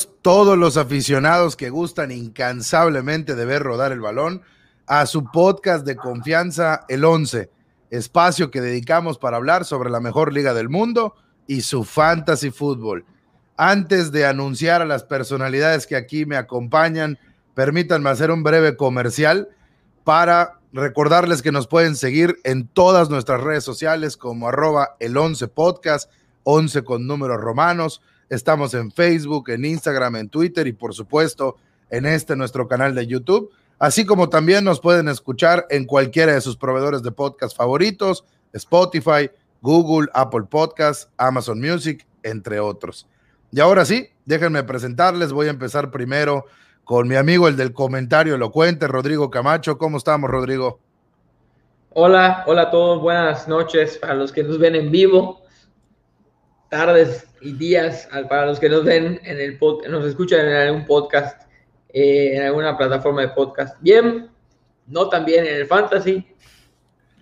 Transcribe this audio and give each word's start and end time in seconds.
todos 0.00 0.56
los 0.56 0.76
aficionados 0.76 1.56
que 1.56 1.70
gustan 1.70 2.10
incansablemente 2.10 3.34
de 3.34 3.44
ver 3.44 3.62
rodar 3.62 3.92
el 3.92 4.00
balón 4.00 4.42
a 4.86 5.06
su 5.06 5.30
podcast 5.30 5.84
de 5.86 5.96
confianza, 5.96 6.84
el 6.88 7.04
11, 7.04 7.50
espacio 7.90 8.50
que 8.50 8.60
dedicamos 8.60 9.18
para 9.18 9.36
hablar 9.36 9.64
sobre 9.64 9.90
la 9.90 10.00
mejor 10.00 10.32
liga 10.32 10.54
del 10.54 10.68
mundo 10.68 11.14
y 11.46 11.60
su 11.60 11.84
fantasy 11.84 12.50
fútbol. 12.50 13.04
Antes 13.56 14.12
de 14.12 14.26
anunciar 14.26 14.80
a 14.80 14.86
las 14.86 15.04
personalidades 15.04 15.86
que 15.86 15.96
aquí 15.96 16.24
me 16.24 16.36
acompañan, 16.36 17.18
permítanme 17.54 18.10
hacer 18.10 18.30
un 18.30 18.42
breve 18.42 18.76
comercial 18.76 19.50
para 20.04 20.58
recordarles 20.72 21.42
que 21.42 21.52
nos 21.52 21.66
pueden 21.66 21.96
seguir 21.96 22.38
en 22.44 22.66
todas 22.66 23.10
nuestras 23.10 23.42
redes 23.42 23.62
sociales 23.62 24.16
como 24.16 24.48
arroba 24.48 24.96
el 25.00 25.16
11 25.16 25.48
podcast, 25.48 26.10
11 26.44 26.82
con 26.82 27.06
números 27.06 27.40
romanos. 27.40 28.00
Estamos 28.32 28.72
en 28.72 28.90
Facebook, 28.90 29.50
en 29.50 29.66
Instagram, 29.66 30.16
en 30.16 30.30
Twitter 30.30 30.66
y 30.66 30.72
por 30.72 30.94
supuesto 30.94 31.56
en 31.90 32.06
este 32.06 32.34
nuestro 32.34 32.66
canal 32.66 32.94
de 32.94 33.06
YouTube. 33.06 33.50
Así 33.78 34.06
como 34.06 34.30
también 34.30 34.64
nos 34.64 34.80
pueden 34.80 35.06
escuchar 35.08 35.66
en 35.68 35.84
cualquiera 35.84 36.32
de 36.32 36.40
sus 36.40 36.56
proveedores 36.56 37.02
de 37.02 37.12
podcast 37.12 37.54
favoritos, 37.54 38.24
Spotify, 38.54 39.30
Google, 39.60 40.08
Apple 40.14 40.44
Podcasts, 40.48 41.10
Amazon 41.18 41.60
Music, 41.60 42.06
entre 42.22 42.58
otros. 42.58 43.06
Y 43.50 43.60
ahora 43.60 43.84
sí, 43.84 44.08
déjenme 44.24 44.62
presentarles. 44.62 45.30
Voy 45.34 45.48
a 45.48 45.50
empezar 45.50 45.90
primero 45.90 46.46
con 46.84 47.08
mi 47.08 47.16
amigo, 47.16 47.48
el 47.48 47.58
del 47.58 47.74
comentario 47.74 48.34
elocuente, 48.36 48.88
Rodrigo 48.88 49.30
Camacho. 49.30 49.76
¿Cómo 49.76 49.98
estamos, 49.98 50.30
Rodrigo? 50.30 50.80
Hola, 51.90 52.44
hola 52.46 52.62
a 52.62 52.70
todos, 52.70 53.02
buenas 53.02 53.46
noches 53.46 53.98
para 53.98 54.14
los 54.14 54.32
que 54.32 54.42
nos 54.42 54.58
ven 54.58 54.74
en 54.74 54.90
vivo, 54.90 55.42
tardes 56.70 57.26
y 57.42 57.52
días 57.52 58.08
para 58.28 58.46
los 58.46 58.60
que 58.60 58.68
nos 58.68 58.84
ven 58.84 59.20
en 59.24 59.40
el 59.40 59.58
nos 59.88 60.04
escuchan 60.04 60.46
en 60.46 60.54
algún 60.54 60.86
podcast, 60.86 61.42
eh, 61.92 62.36
en 62.36 62.42
alguna 62.42 62.76
plataforma 62.76 63.22
de 63.22 63.28
podcast. 63.28 63.76
Bien, 63.80 64.30
no 64.86 65.08
también 65.08 65.46
en 65.46 65.56
el 65.56 65.66
fantasy. 65.66 66.26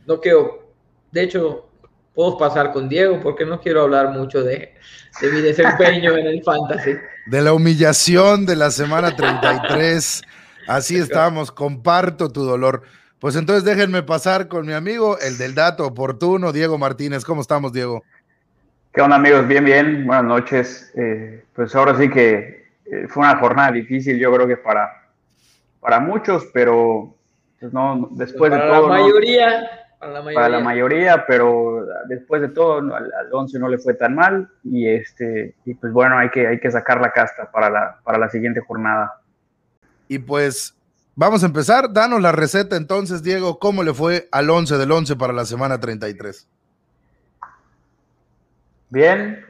No 0.06 0.20
quiero, 0.20 0.72
de 1.10 1.22
hecho, 1.22 1.68
puedo 2.14 2.36
pasar 2.36 2.72
con 2.72 2.88
Diego 2.88 3.20
porque 3.20 3.44
no 3.44 3.60
quiero 3.60 3.82
hablar 3.82 4.10
mucho 4.10 4.42
de, 4.42 4.74
de 5.20 5.30
mi 5.30 5.40
desempeño 5.40 6.16
en 6.16 6.26
el 6.26 6.42
fantasy. 6.44 6.92
De 7.26 7.42
la 7.42 7.52
humillación 7.52 8.46
de 8.46 8.56
la 8.56 8.70
semana 8.70 9.14
33. 9.14 10.22
Así 10.68 10.96
estamos, 10.96 11.50
comparto 11.50 12.30
tu 12.30 12.44
dolor. 12.44 12.82
Pues 13.18 13.36
entonces 13.36 13.64
déjenme 13.64 14.02
pasar 14.02 14.48
con 14.48 14.66
mi 14.66 14.72
amigo, 14.72 15.18
el 15.18 15.36
del 15.36 15.54
dato 15.54 15.86
oportuno, 15.86 16.52
Diego 16.52 16.78
Martínez. 16.78 17.24
¿Cómo 17.24 17.42
estamos, 17.42 17.72
Diego? 17.72 18.02
¿Qué 18.92 19.00
onda, 19.00 19.16
amigos? 19.16 19.46
Bien, 19.46 19.64
bien. 19.64 20.04
Buenas 20.04 20.24
noches. 20.24 20.92
Eh, 20.96 21.44
pues 21.54 21.76
ahora 21.76 21.96
sí 21.96 22.10
que 22.10 22.72
eh, 22.86 23.06
fue 23.08 23.22
una 23.22 23.36
jornada 23.36 23.70
difícil, 23.70 24.18
yo 24.18 24.32
creo 24.34 24.48
que 24.48 24.56
para, 24.56 24.90
para 25.78 26.00
muchos, 26.00 26.48
pero 26.52 27.14
pues 27.60 27.72
no, 27.72 28.08
después 28.10 28.50
de 28.50 28.58
todo. 28.58 28.88
La 28.88 29.00
mayoría, 29.00 29.70
para 30.00 30.48
la 30.48 30.58
mayoría. 30.58 31.24
pero 31.24 31.86
después 32.08 32.42
de 32.42 32.48
todo 32.48 32.78
al, 32.78 33.12
11 33.30 33.60
no 33.60 33.68
le 33.68 33.78
fue 33.78 33.94
tan 33.94 34.16
mal 34.16 34.50
y 34.64 34.88
este 34.88 35.54
y 35.64 35.74
pues 35.74 35.92
bueno, 35.92 36.18
hay 36.18 36.30
que, 36.30 36.48
hay 36.48 36.58
que 36.58 36.70
sacar 36.72 37.00
la 37.00 37.12
casta 37.12 37.48
para 37.52 37.70
la, 37.70 38.00
para 38.02 38.18
la 38.18 38.28
siguiente 38.28 38.60
jornada. 38.60 39.20
Y 40.08 40.18
pues 40.18 40.74
vamos 41.14 41.44
a 41.44 41.46
empezar, 41.46 41.92
danos 41.92 42.20
la 42.20 42.32
receta 42.32 42.74
entonces, 42.74 43.22
Diego, 43.22 43.60
¿cómo 43.60 43.84
le 43.84 43.94
fue 43.94 44.26
al 44.32 44.50
11 44.50 44.78
del 44.78 44.90
11 44.90 45.14
para 45.14 45.32
la 45.32 45.44
semana 45.44 45.78
33? 45.78 46.48
Bien, 48.90 49.44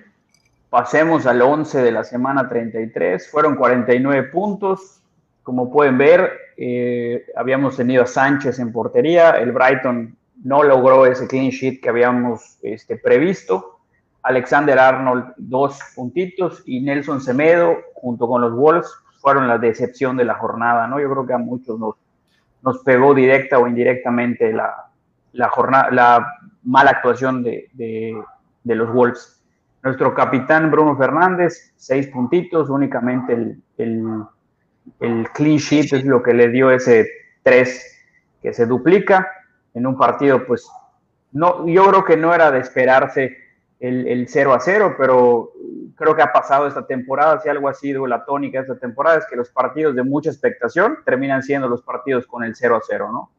pasemos 0.69 1.25
al 1.25 1.41
11 1.41 1.83
de 1.83 1.93
la 1.93 2.05
semana 2.05 2.47
33, 2.47 3.31
fueron 3.31 3.57
49 3.57 4.25
puntos, 4.25 5.01
como 5.43 5.73
pueden 5.73 5.97
ver, 5.97 6.31
eh, 6.59 7.25
habíamos 7.35 7.79
tenido 7.79 8.03
a 8.03 8.07
Sánchez 8.07 8.59
en 8.59 8.71
portería, 8.71 9.31
el 9.31 9.53
Brighton 9.53 10.15
no 10.45 10.63
logró 10.63 11.07
ese 11.07 11.27
clean 11.27 11.49
sheet 11.49 11.81
que 11.81 11.89
habíamos 11.89 12.59
este, 12.63 12.99
previsto. 12.99 13.79
Alexander 14.23 14.79
Arnold, 14.79 15.33
dos 15.39 15.79
puntitos, 15.95 16.63
y 16.67 16.83
Nelson 16.83 17.23
Semedo, 17.23 17.79
junto 17.95 18.29
con 18.29 18.43
los 18.43 18.55
Wolves, 18.55 18.93
fueron 19.21 19.49
la 19.49 19.57
decepción 19.57 20.19
de 20.19 20.27
la 20.27 20.35
jornada, 20.35 20.87
¿no? 20.87 21.01
Yo 21.01 21.11
creo 21.11 21.27
que 21.27 21.33
a 21.33 21.39
muchos 21.39 21.79
nos, 21.79 21.95
nos 22.63 22.81
pegó 22.81 23.15
directa 23.15 23.59
o 23.59 23.67
indirectamente 23.67 24.53
la, 24.53 24.91
la, 25.33 25.49
jornada, 25.49 25.91
la 25.91 26.27
mala 26.63 26.91
actuación 26.91 27.43
de, 27.43 27.71
de, 27.73 28.23
los 28.65 28.93
Wolves. 28.93 29.43
Nuestro 29.83 30.15
capitán 30.15 30.71
Bruno 30.71 30.97
Fernández, 30.97 31.73
seis 31.77 32.09
puntitos, 32.09 32.69
únicamente 32.69 33.33
el, 33.33 33.63
el, 33.79 34.25
el 35.01 35.31
clean 35.31 35.57
sheet 35.57 35.93
es 35.93 36.05
lo 36.05 36.23
que 36.23 36.35
le 36.35 36.49
dio 36.49 36.71
ese 36.71 37.09
tres 37.43 37.99
que 38.43 38.53
se 38.53 38.67
duplica 38.67 39.27
en 39.75 39.87
un 39.87 39.97
partido, 39.97 40.47
pues 40.47 40.69
no, 41.33 41.67
yo 41.67 41.87
creo 41.87 42.05
que 42.05 42.17
no 42.17 42.35
era 42.35 42.51
de 42.51 42.59
esperarse 42.59 43.37
el, 43.79 44.07
el 44.07 44.29
0 44.29 44.53
a 44.53 44.61
0, 44.61 44.95
pero 44.99 45.53
creo 45.95 46.15
que 46.15 46.23
ha 46.23 46.33
pasado 46.33 46.67
esta 46.67 46.87
temporada, 46.87 47.41
si 47.41 47.49
algo 47.49 47.69
ha 47.69 47.75
sido 47.75 48.07
la 48.07 48.25
tónica 48.25 48.59
de 48.59 48.63
esta 48.63 48.79
temporada, 48.79 49.19
es 49.19 49.27
que 49.27 49.37
los 49.37 49.51
partidos 49.51 49.95
de 49.95 50.03
mucha 50.03 50.31
expectación 50.31 50.99
terminan 51.05 51.43
siendo 51.43 51.69
los 51.69 51.83
partidos 51.83 52.27
con 52.27 52.43
el 52.43 52.55
0 52.55 52.77
a 52.77 52.81
0, 52.87 53.11
¿no? 53.13 53.31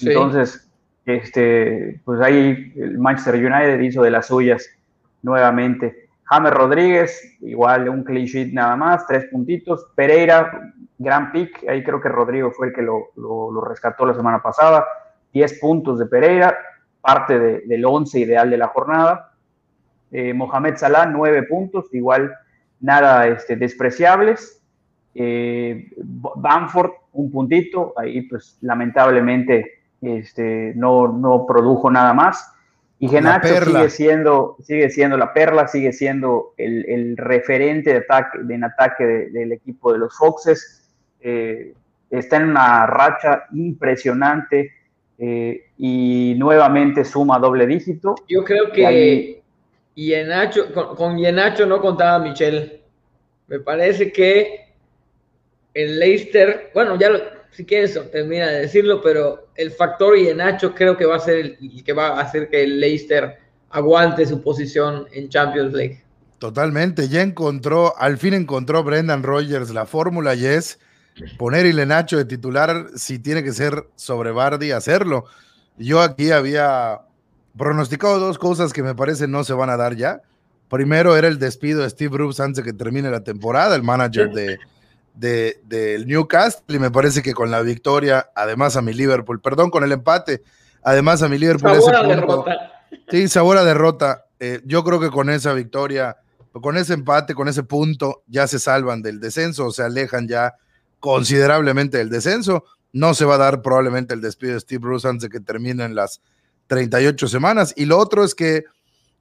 Entonces, 0.00 0.70
este, 1.06 2.00
pues 2.04 2.20
ahí 2.20 2.72
el 2.76 2.98
Manchester 2.98 3.34
United 3.34 3.80
hizo 3.80 4.02
de 4.02 4.10
las 4.10 4.26
suyas 4.26 4.68
nuevamente. 5.22 6.08
James 6.24 6.52
Rodríguez, 6.52 7.36
igual 7.40 7.88
un 7.88 8.02
clean 8.02 8.26
sheet 8.26 8.52
nada 8.52 8.76
más, 8.76 9.06
tres 9.06 9.26
puntitos. 9.26 9.86
Pereira, 9.94 10.72
gran 10.98 11.32
pick, 11.32 11.68
ahí 11.68 11.82
creo 11.84 12.00
que 12.00 12.08
Rodrigo 12.08 12.50
fue 12.50 12.68
el 12.68 12.72
que 12.72 12.82
lo, 12.82 13.08
lo, 13.16 13.60
rescató 13.60 14.06
la 14.06 14.14
semana 14.14 14.42
pasada. 14.42 14.86
10 15.32 15.60
puntos 15.60 15.98
de 15.98 16.06
Pereira, 16.06 16.56
parte 17.00 17.38
del 17.38 17.84
11 17.84 18.20
ideal 18.20 18.48
de 18.50 18.56
la 18.56 18.68
jornada. 18.68 19.32
Eh, 20.10 20.32
Mohamed 20.32 20.76
Salah, 20.76 21.06
9 21.06 21.42
puntos, 21.42 21.92
igual 21.92 22.32
nada 22.80 23.26
este, 23.26 23.56
despreciables. 23.56 24.62
Eh, 25.14 25.90
Bamford, 25.96 26.92
un 27.12 27.30
puntito, 27.30 27.92
ahí 27.96 28.22
pues 28.22 28.58
lamentablemente 28.62 29.83
este, 30.02 30.72
no, 30.76 31.08
no 31.08 31.46
produjo 31.46 31.90
nada 31.90 32.12
más. 32.12 32.50
Y 32.98 33.08
Genacho 33.08 33.64
sigue 33.64 33.90
siendo, 33.90 34.56
sigue 34.62 34.88
siendo 34.88 35.16
la 35.16 35.34
perla, 35.34 35.68
sigue 35.68 35.92
siendo 35.92 36.54
el, 36.56 37.16
referente 37.16 37.90
de 37.90 37.96
ataque, 37.98 38.38
en 38.48 38.64
ataque 38.64 39.04
del 39.04 39.52
equipo 39.52 39.92
de 39.92 39.98
los 39.98 40.16
Foxes. 40.16 40.88
Eh, 41.20 41.74
está 42.10 42.36
en 42.36 42.50
una 42.50 42.86
racha 42.86 43.44
impresionante 43.52 44.72
eh, 45.18 45.64
y 45.76 46.34
nuevamente 46.38 47.04
suma 47.04 47.38
doble 47.38 47.66
dígito. 47.66 48.14
Yo 48.28 48.44
creo 48.44 48.70
que 48.72 49.42
Yenacho, 49.94 50.72
con, 50.72 50.96
con 50.96 51.18
Yenacho 51.18 51.66
no 51.66 51.80
contaba 51.80 52.18
Michel. 52.20 52.80
Me 53.48 53.60
parece 53.60 54.12
que 54.12 54.64
el 55.74 55.98
Leicester, 55.98 56.70
bueno, 56.72 56.96
ya 56.98 57.10
si 57.54 57.64
quieres 57.64 57.98
termina 58.10 58.48
de 58.48 58.60
decirlo, 58.62 59.00
pero 59.00 59.48
el 59.54 59.70
factor 59.70 60.16
Yenacho 60.16 60.74
creo 60.74 60.96
que 60.96 61.06
va 61.06 61.16
a 61.16 61.20
ser 61.20 61.36
el, 61.38 61.84
que 61.84 61.92
va 61.92 62.08
a 62.08 62.20
hacer 62.20 62.48
que 62.48 62.64
el 62.64 62.80
Leicester 62.80 63.38
aguante 63.70 64.26
su 64.26 64.42
posición 64.42 65.06
en 65.12 65.28
Champions 65.28 65.72
League. 65.72 66.02
Totalmente, 66.38 67.08
ya 67.08 67.22
encontró, 67.22 67.96
al 67.96 68.18
fin 68.18 68.34
encontró 68.34 68.82
Brendan 68.82 69.22
Rogers 69.22 69.70
la 69.70 69.86
fórmula 69.86 70.34
y 70.34 70.46
es 70.46 70.80
poner 71.38 71.64
Ilenacho 71.64 72.16
de 72.16 72.24
titular 72.24 72.88
si 72.96 73.20
tiene 73.20 73.44
que 73.44 73.52
ser 73.52 73.88
sobre 73.94 74.32
Bardi, 74.32 74.72
hacerlo. 74.72 75.24
Yo 75.78 76.00
aquí 76.00 76.32
había 76.32 77.02
pronosticado 77.56 78.18
dos 78.18 78.38
cosas 78.38 78.72
que 78.72 78.82
me 78.82 78.96
parece 78.96 79.28
no 79.28 79.44
se 79.44 79.52
van 79.52 79.70
a 79.70 79.76
dar 79.76 79.94
ya. 79.94 80.22
Primero 80.68 81.16
era 81.16 81.28
el 81.28 81.38
despido 81.38 81.82
de 81.82 81.90
Steve 81.90 82.10
Bruce 82.10 82.42
antes 82.42 82.64
de 82.64 82.70
que 82.70 82.76
termine 82.76 83.10
la 83.10 83.22
temporada, 83.22 83.76
el 83.76 83.84
manager 83.84 84.30
de, 84.32 84.58
del 85.14 85.54
de, 85.64 86.04
Newcastle, 86.06 86.76
y 86.76 86.78
me 86.78 86.90
parece 86.90 87.22
que 87.22 87.34
con 87.34 87.50
la 87.50 87.62
victoria, 87.62 88.30
además 88.34 88.76
a 88.76 88.82
mi 88.82 88.92
Liverpool, 88.92 89.40
perdón, 89.40 89.70
con 89.70 89.84
el 89.84 89.92
empate, 89.92 90.42
además 90.82 91.22
a 91.22 91.28
mi 91.28 91.38
Liverpool. 91.38 91.80
Sabor 91.80 91.94
a 91.94 92.02
derrota. 92.02 92.72
Sí, 93.08 93.28
sabor 93.28 93.58
a 93.58 93.64
derrota. 93.64 94.26
Eh, 94.40 94.60
yo 94.64 94.82
creo 94.82 95.00
que 95.00 95.10
con 95.10 95.30
esa 95.30 95.52
victoria, 95.52 96.16
con 96.52 96.76
ese 96.76 96.94
empate, 96.94 97.34
con 97.34 97.48
ese 97.48 97.62
punto, 97.62 98.24
ya 98.26 98.46
se 98.48 98.58
salvan 98.58 99.02
del 99.02 99.20
descenso, 99.20 99.66
o 99.66 99.72
se 99.72 99.82
alejan 99.82 100.26
ya 100.26 100.54
considerablemente 100.98 102.00
el 102.00 102.10
descenso. 102.10 102.64
No 102.92 103.14
se 103.14 103.24
va 103.24 103.36
a 103.36 103.38
dar 103.38 103.62
probablemente 103.62 104.14
el 104.14 104.20
despido 104.20 104.54
de 104.54 104.60
Steve 104.60 104.80
Bruce 104.80 105.06
antes 105.06 105.28
de 105.28 105.28
que 105.28 105.40
terminen 105.44 105.94
las 105.94 106.20
38 106.66 107.28
semanas. 107.28 107.72
Y 107.76 107.84
lo 107.84 107.98
otro 107.98 108.24
es 108.24 108.34
que 108.34 108.64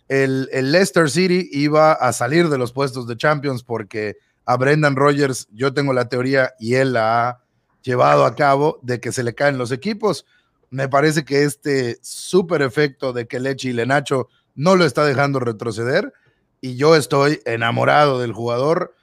el, 0.08 0.50
el, 0.52 0.72
Leicester 0.72 1.10
City 1.10 1.50
iba 1.52 1.94
a 1.94 2.14
salir 2.14 2.50
de 2.50 2.58
los 2.58 2.72
puestos 2.72 3.08
de 3.08 3.18
Champions 3.18 3.64
porque 3.64 4.18
a 4.46 4.58
Brendan 4.58 4.96
Rodgers, 4.96 5.48
yo 5.52 5.74
tengo 5.74 5.94
la 5.94 6.10
teoría 6.10 6.54
y 6.60 6.76
él 6.76 6.94
la 6.94 7.30
ha 7.30 7.44
llevado 7.82 8.26
a 8.26 8.36
cabo 8.36 8.80
de 8.82 9.00
que 9.00 9.12
se 9.12 9.24
le 9.24 9.34
caen 9.34 9.58
los 9.58 9.72
equipos. 9.72 10.26
Me 10.70 10.90
parece 10.90 11.24
que 11.24 11.44
este 11.44 12.00
súper 12.02 12.62
efecto 12.62 13.14
de 13.14 13.28
que 13.28 13.40
Leche 13.40 13.70
y 13.70 13.74
Lenacho 13.74 14.30
no 14.56 14.76
lo 14.76 14.86
está 14.86 15.06
dejando 15.06 15.40
retroceder 15.40 16.14
y 16.62 16.76
yo 16.76 16.96
estoy 16.96 17.42
enamorado 17.46 18.20
del 18.20 18.34
jugador 18.34 18.94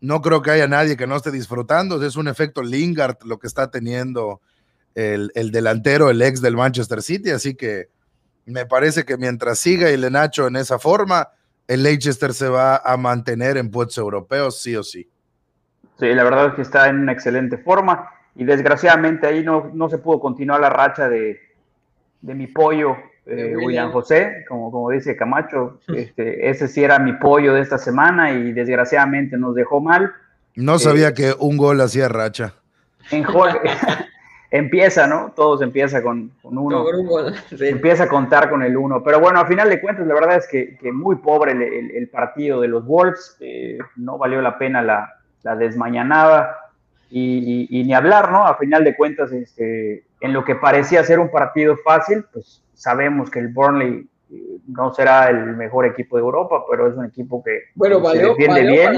no 0.00 0.22
creo 0.22 0.42
que 0.42 0.50
haya 0.50 0.68
nadie 0.68 0.96
que 0.96 1.06
no 1.06 1.16
esté 1.16 1.30
disfrutando. 1.30 2.02
Es 2.04 2.16
un 2.16 2.28
efecto 2.28 2.62
Lingard 2.62 3.18
lo 3.24 3.38
que 3.38 3.46
está 3.46 3.70
teniendo 3.70 4.40
el, 4.94 5.30
delantero, 5.52 6.10
el 6.10 6.22
ex 6.22 6.40
del 6.40 6.56
Manchester 6.56 7.02
City. 7.02 7.30
Así 7.30 7.54
que 7.54 7.88
me 8.46 8.66
parece 8.66 9.04
que 9.04 9.16
mientras 9.16 9.58
siga 9.58 9.90
el 9.90 10.10
Nacho 10.12 10.46
en 10.46 10.56
esa 10.56 10.78
forma, 10.78 11.28
el 11.68 11.82
Leicester 11.82 12.34
se 12.34 12.48
va 12.48 12.78
a 12.78 12.96
mantener 12.96 13.56
en 13.56 13.70
puestos 13.70 13.98
europeos, 13.98 14.60
sí 14.60 14.74
o 14.74 14.82
sí. 14.82 15.08
Sí, 15.98 16.06
la 16.14 16.24
verdad 16.24 16.46
es 16.46 16.54
que 16.54 16.62
está 16.62 16.88
en 16.88 17.00
una 17.00 17.12
excelente 17.12 17.58
forma 17.58 18.10
y 18.34 18.44
desgraciadamente 18.44 19.26
ahí 19.26 19.44
no, 19.44 19.70
no 19.74 19.88
se 19.88 19.98
pudo 19.98 20.18
continuar 20.20 20.60
la 20.60 20.70
racha 20.70 21.08
de, 21.08 21.40
de 22.20 22.34
mi 22.34 22.46
pollo, 22.46 22.96
eh, 23.26 23.54
William 23.56 23.92
José, 23.92 24.44
como, 24.48 24.70
como 24.70 24.90
dice 24.90 25.16
Camacho, 25.16 25.80
este, 25.88 26.48
ese 26.48 26.68
sí 26.68 26.82
era 26.82 26.98
mi 26.98 27.12
pollo 27.14 27.52
de 27.52 27.60
esta 27.60 27.78
semana 27.78 28.32
y 28.32 28.52
desgraciadamente 28.52 29.36
nos 29.36 29.54
dejó 29.54 29.80
mal. 29.80 30.12
No 30.54 30.78
sabía 30.78 31.08
eh, 31.08 31.14
que 31.14 31.34
un 31.38 31.56
gol 31.56 31.80
hacía 31.80 32.08
racha. 32.08 32.54
En 33.10 33.24
empieza, 34.50 35.06
¿no? 35.06 35.32
Todos 35.34 35.62
empieza 35.62 36.02
con, 36.02 36.32
uno. 36.42 36.84
Empieza 37.60 38.04
a 38.04 38.08
contar 38.08 38.50
con 38.50 38.62
el 38.62 38.76
uno. 38.76 39.02
Pero 39.02 39.20
bueno, 39.20 39.40
a 39.40 39.46
final 39.46 39.68
de 39.68 39.80
cuentas, 39.80 40.06
la 40.06 40.14
verdad 40.14 40.36
es 40.36 40.48
que, 40.48 40.78
muy 40.92 41.16
pobre 41.16 41.52
el, 41.52 42.08
partido 42.08 42.60
de 42.60 42.68
los 42.68 42.86
Wolves. 42.86 43.36
Eh, 43.40 43.78
no 43.96 44.18
valió 44.18 44.40
la 44.40 44.58
pena 44.58 44.82
la, 44.82 45.14
la 45.42 45.56
desmañanada. 45.56 46.56
Y, 47.10 47.84
ni 47.86 47.94
hablar, 47.94 48.30
¿no? 48.30 48.46
A 48.46 48.56
final 48.56 48.84
de 48.84 48.94
cuentas, 48.94 49.32
este, 49.32 50.04
en 50.20 50.32
lo 50.32 50.44
que 50.44 50.56
parecía 50.56 51.02
ser 51.04 51.20
un 51.20 51.30
partido 51.30 51.76
fácil, 51.78 52.24
pues 52.32 52.62
sabemos 52.74 53.30
que 53.30 53.38
el 53.38 53.48
Burnley 53.48 54.06
eh, 54.30 54.58
no 54.66 54.92
será 54.92 55.30
el 55.30 55.56
mejor 55.56 55.86
equipo 55.86 56.16
de 56.16 56.22
Europa, 56.22 56.64
pero 56.70 56.86
es 56.86 56.94
un 56.94 57.06
equipo 57.06 57.42
que 57.42 57.62
bueno, 57.74 58.04
se 58.10 58.18
defiende 58.18 58.62
bien. 58.62 58.94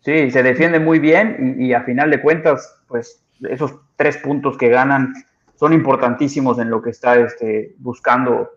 Sí, 0.00 0.32
se 0.32 0.42
defiende 0.42 0.80
muy 0.80 0.98
bien 0.98 1.56
y, 1.60 1.72
a 1.72 1.82
final 1.82 2.10
de 2.10 2.20
cuentas, 2.20 2.76
pues 2.88 3.22
esos 3.48 3.74
tres 3.96 4.16
puntos 4.18 4.56
que 4.56 4.68
ganan 4.68 5.12
son 5.56 5.72
importantísimos 5.72 6.58
en 6.58 6.70
lo 6.70 6.82
que 6.82 6.90
está 6.90 7.16
este, 7.16 7.74
buscando 7.78 8.50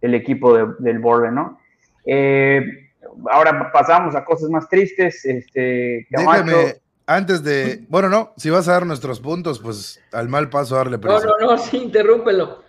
el 0.00 0.14
equipo 0.14 0.56
del 0.78 0.98
Burnley, 0.98 1.32
¿no? 1.32 1.58
Eh, 2.06 2.90
ahora 3.30 3.70
pasamos 3.72 4.14
a 4.14 4.24
cosas 4.24 4.48
más 4.48 4.68
tristes. 4.68 5.24
Este, 5.24 6.06
Déjame, 6.08 6.76
antes 7.06 7.42
de, 7.42 7.84
bueno, 7.88 8.08
no, 8.08 8.32
si 8.36 8.50
vas 8.50 8.68
a 8.68 8.72
dar 8.72 8.86
nuestros 8.86 9.20
puntos, 9.20 9.58
pues 9.60 10.02
al 10.12 10.28
mal 10.28 10.50
paso 10.50 10.76
darle 10.76 10.98
presión. 10.98 11.32
No, 11.40 11.46
no, 11.46 11.52
no, 11.52 11.58
sí, 11.58 11.78
interrúmpelo. 11.78 12.62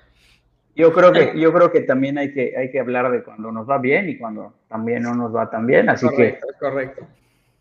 Yo 0.75 0.93
creo 0.93 1.11
que, 1.11 1.37
yo 1.37 1.51
creo 1.51 1.71
que 1.71 1.81
también 1.81 2.17
hay 2.17 2.33
que, 2.33 2.55
hay 2.57 2.71
que 2.71 2.79
hablar 2.79 3.11
de 3.11 3.21
cuando 3.21 3.51
nos 3.51 3.69
va 3.69 3.79
bien 3.79 4.07
y 4.07 4.17
cuando 4.17 4.53
también 4.69 5.03
no 5.03 5.13
nos 5.13 5.35
va 5.35 5.49
tan 5.49 5.67
bien, 5.67 5.89
así 5.89 6.07
que... 6.15 6.39
Correcto. 6.57 7.05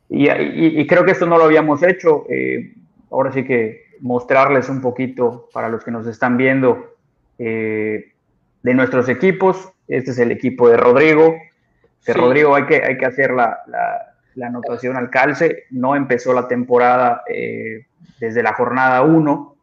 Y, 0.08 0.30
y, 0.30 0.86
creo 0.86 1.04
que 1.04 1.10
esto 1.10 1.26
no 1.26 1.36
lo 1.36 1.44
habíamos 1.44 1.82
hecho. 1.82 2.24
Eh, 2.30 2.74
ahora 3.10 3.32
sí 3.32 3.44
que 3.44 3.87
mostrarles 4.00 4.68
un 4.68 4.80
poquito 4.80 5.48
para 5.52 5.68
los 5.68 5.84
que 5.84 5.90
nos 5.90 6.06
están 6.06 6.36
viendo 6.36 6.96
eh, 7.38 8.12
de 8.62 8.74
nuestros 8.74 9.08
equipos. 9.08 9.72
Este 9.86 10.10
es 10.10 10.18
el 10.18 10.30
equipo 10.30 10.68
de 10.68 10.76
Rodrigo. 10.76 11.34
De 12.06 12.14
Rodrigo 12.14 12.54
hay 12.54 12.66
que, 12.66 12.82
hay 12.82 12.96
que 12.96 13.06
hacer 13.06 13.32
la, 13.32 13.58
la 14.38 14.46
anotación 14.46 14.96
al 14.96 15.10
calce. 15.10 15.64
No 15.70 15.96
empezó 15.96 16.32
la 16.32 16.48
temporada 16.48 17.22
eh, 17.28 17.86
desde 18.20 18.42
la 18.42 18.54
jornada 18.54 19.02
1, 19.02 19.56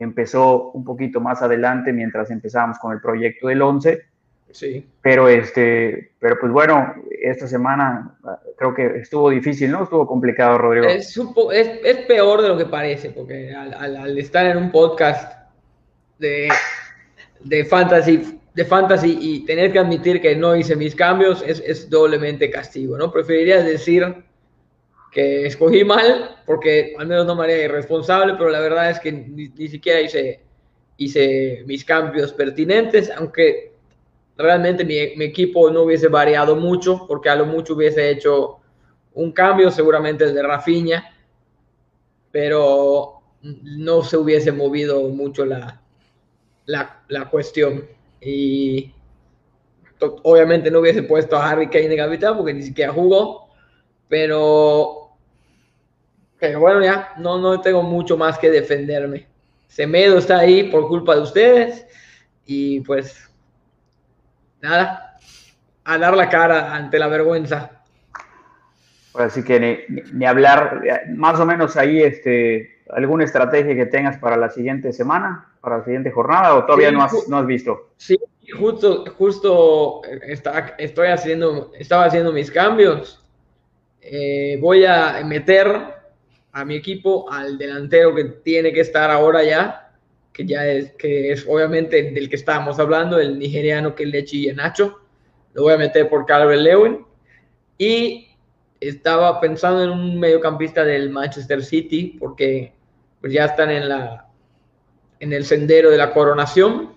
empezó 0.00 0.70
un 0.72 0.84
poquito 0.84 1.20
más 1.20 1.42
adelante 1.42 1.92
mientras 1.92 2.30
empezábamos 2.30 2.78
con 2.78 2.92
el 2.92 3.00
proyecto 3.00 3.48
del 3.48 3.62
11. 3.62 4.02
Sí. 4.50 4.86
Pero, 5.02 5.28
este, 5.28 6.12
pero 6.18 6.38
pues 6.40 6.50
bueno, 6.50 6.94
esta 7.20 7.46
semana 7.46 8.16
ah, 8.24 8.40
creo 8.56 8.74
que 8.74 8.86
estuvo 9.00 9.28
difícil, 9.30 9.70
¿no? 9.70 9.84
Estuvo 9.84 10.06
complicado, 10.06 10.56
Rodrigo. 10.56 10.86
Es, 10.86 11.16
es, 11.52 11.96
peor 12.06 12.42
de 12.42 12.48
lo 12.48 12.56
que 12.56 12.66
parece, 12.66 13.10
porque 13.10 13.52
al, 13.52 14.16
estar 14.18 14.46
en 14.46 14.56
un 14.56 14.70
podcast 14.70 15.50
de, 16.18 16.48
de 17.40 17.64
fantasy 17.64 18.40
de 18.56 18.64
fantasy 18.64 19.18
y 19.20 19.44
tener 19.44 19.70
que 19.70 19.78
admitir 19.78 20.20
que 20.20 20.34
no 20.34 20.56
hice 20.56 20.74
mis 20.76 20.94
cambios 20.94 21.44
es, 21.46 21.90
doblemente 21.90 22.50
castigo, 22.50 22.96
¿no? 22.96 23.12
Preferiría 23.12 23.62
decir 23.62 24.24
que 25.12 25.46
escogí 25.46 25.84
mal 25.84 26.36
porque 26.46 26.94
al 26.98 27.06
menos 27.06 27.26
no 27.26 27.36
me 27.36 27.44
haría 27.44 27.64
irresponsable, 27.64 28.32
pero 28.38 28.48
la 28.48 28.60
verdad 28.60 28.90
es 28.90 28.98
que 28.98 29.12
ni, 29.12 29.68
siquiera 29.68 30.00
hice, 30.00 30.40
hice 30.96 31.64
mis 31.66 31.84
cambios 31.84 32.32
pertinentes, 32.32 33.10
aunque 33.10 33.74
realmente 34.36 34.84
mi, 34.84 35.16
mi, 35.16 35.24
equipo 35.26 35.70
no 35.70 35.82
hubiese 35.82 36.08
variado 36.08 36.56
mucho, 36.56 37.06
porque 37.06 37.28
a 37.28 37.36
lo 37.36 37.46
mucho 37.46 37.74
hubiese 37.74 38.10
hecho 38.10 38.58
un 39.14 39.32
cambio, 39.32 39.70
seguramente 39.70 40.24
el 40.24 40.34
de 40.34 40.42
Rafinha, 40.42 41.12
pero 42.30 43.20
no 43.40 44.02
se 44.02 44.16
hubiese 44.16 44.52
movido 44.52 45.08
mucho 45.08 45.44
la, 45.46 45.80
la, 46.66 47.02
la 47.08 47.30
cuestión. 47.30 47.86
Y 48.20 48.92
obviamente 50.00 50.70
no 50.70 50.80
hubiese 50.80 51.02
puesto 51.02 51.36
a 51.36 51.48
Harry 51.48 51.68
Kane 51.68 51.88
de 51.88 51.96
capitán 51.96 52.36
porque 52.36 52.54
ni 52.54 52.62
siquiera 52.62 52.92
jugó. 52.92 53.48
Pero, 54.08 55.16
pero 56.38 56.60
bueno, 56.60 56.82
ya 56.84 57.14
no, 57.18 57.38
no 57.38 57.60
tengo 57.60 57.82
mucho 57.82 58.16
más 58.16 58.38
que 58.38 58.50
defenderme. 58.50 59.26
Semedo 59.66 60.18
está 60.18 60.38
ahí 60.40 60.64
por 60.64 60.88
culpa 60.88 61.16
de 61.16 61.22
ustedes. 61.22 61.86
Y 62.44 62.80
pues, 62.80 63.25
nada, 64.60 65.18
a 65.84 65.98
dar 65.98 66.16
la 66.16 66.28
cara 66.28 66.74
ante 66.74 66.98
la 66.98 67.08
vergüenza. 67.08 67.70
Así 69.14 69.42
que 69.42 69.86
ni, 70.12 70.26
hablar, 70.26 70.82
más 71.14 71.40
o 71.40 71.46
menos 71.46 71.76
ahí, 71.76 72.02
este, 72.02 72.82
alguna 72.90 73.24
estrategia 73.24 73.74
que 73.74 73.86
tengas 73.86 74.18
para 74.18 74.36
la 74.36 74.50
siguiente 74.50 74.92
semana 74.92 75.46
para 75.66 75.78
la 75.78 75.84
siguiente 75.84 76.12
jornada 76.12 76.54
o 76.54 76.64
todavía 76.64 76.92
no, 76.92 77.02
has, 77.02 77.28
no 77.28 77.38
has 77.38 77.46
visto? 77.46 77.90
Sí, 77.96 78.16
justo, 78.56 79.04
justo 79.18 80.00
está, 80.22 80.76
estoy 80.78 81.08
haciendo, 81.08 81.72
estaba 81.76 82.04
haciendo 82.04 82.32
mis 82.32 82.52
cambios. 82.52 83.20
Eh, 84.00 84.58
voy 84.60 84.84
a 84.84 85.20
meter 85.24 85.66
a 86.52 86.64
mi 86.64 86.76
equipo 86.76 87.28
al 87.32 87.58
delantero 87.58 88.14
que 88.14 88.24
tiene 88.44 88.72
que 88.72 88.78
estar 88.78 89.10
ahora 89.10 89.42
ya, 89.42 89.85
que 90.36 90.44
ya 90.44 90.66
es, 90.66 90.92
que 90.92 91.32
es 91.32 91.46
obviamente 91.48 92.10
del 92.10 92.28
que 92.28 92.36
estábamos 92.36 92.78
hablando, 92.78 93.18
el 93.18 93.38
nigeriano 93.38 93.94
que 93.94 94.04
le 94.04 94.22
y 94.30 94.52
Nacho. 94.52 95.00
Lo 95.54 95.62
voy 95.62 95.72
a 95.72 95.78
meter 95.78 96.10
por 96.10 96.26
Calvin 96.26 96.62
Lewin. 96.62 97.06
Y 97.78 98.28
estaba 98.78 99.40
pensando 99.40 99.82
en 99.82 99.88
un 99.88 100.20
mediocampista 100.20 100.84
del 100.84 101.08
Manchester 101.08 101.64
City, 101.64 102.18
porque 102.20 102.74
pues 103.22 103.32
ya 103.32 103.46
están 103.46 103.70
en 103.70 103.88
la 103.88 104.26
en 105.20 105.32
el 105.32 105.46
sendero 105.46 105.90
de 105.90 105.96
la 105.96 106.12
coronación. 106.12 106.94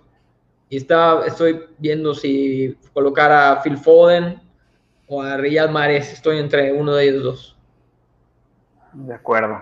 Y 0.67 0.75
está, 0.75 1.25
estoy 1.25 1.61
viendo 1.77 2.13
si 2.13 2.77
colocar 2.91 3.31
a 3.31 3.61
Phil 3.63 3.77
Foden 3.77 4.41
o 5.07 5.21
a 5.21 5.37
Riyad 5.37 5.69
Mahrez. 5.69 6.11
Estoy 6.11 6.39
entre 6.39 6.73
uno 6.73 6.93
de 6.93 7.07
ellos 7.07 7.23
dos. 7.23 7.57
De 8.91 9.13
acuerdo. 9.13 9.61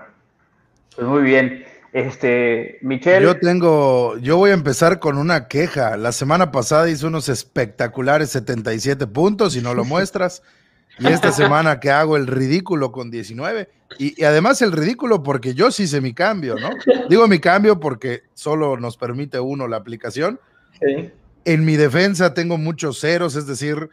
Pues 0.96 1.07
muy 1.07 1.22
bien. 1.22 1.66
Este, 1.97 2.77
Michelle. 2.81 3.25
Yo 3.25 3.39
tengo, 3.39 4.19
yo 4.19 4.37
voy 4.37 4.51
a 4.51 4.53
empezar 4.53 4.99
con 4.99 5.17
una 5.17 5.47
queja. 5.47 5.97
La 5.97 6.11
semana 6.11 6.51
pasada 6.51 6.87
hice 6.87 7.07
unos 7.07 7.27
espectaculares 7.27 8.29
77 8.29 9.07
puntos 9.07 9.55
y 9.55 9.61
no 9.61 9.73
lo 9.73 9.83
muestras. 9.85 10.43
Y 10.99 11.07
esta 11.07 11.31
semana 11.31 11.79
que 11.79 11.89
hago 11.89 12.15
el 12.15 12.27
ridículo 12.27 12.91
con 12.91 13.09
19. 13.09 13.67
Y, 13.97 14.23
además 14.23 14.61
el 14.61 14.73
ridículo 14.73 15.23
porque 15.23 15.55
yo 15.55 15.71
sí 15.71 15.83
hice 15.83 15.99
mi 15.99 16.13
cambio, 16.13 16.57
¿no? 16.59 16.69
Digo 17.09 17.27
mi 17.27 17.39
cambio 17.39 17.79
porque 17.79 18.21
solo 18.35 18.77
nos 18.77 18.95
permite 18.95 19.39
uno 19.39 19.67
la 19.67 19.77
aplicación. 19.77 20.39
En 21.45 21.65
mi 21.65 21.77
defensa 21.77 22.35
tengo 22.35 22.59
muchos 22.59 22.99
ceros, 22.99 23.35
es 23.35 23.47
decir, 23.47 23.89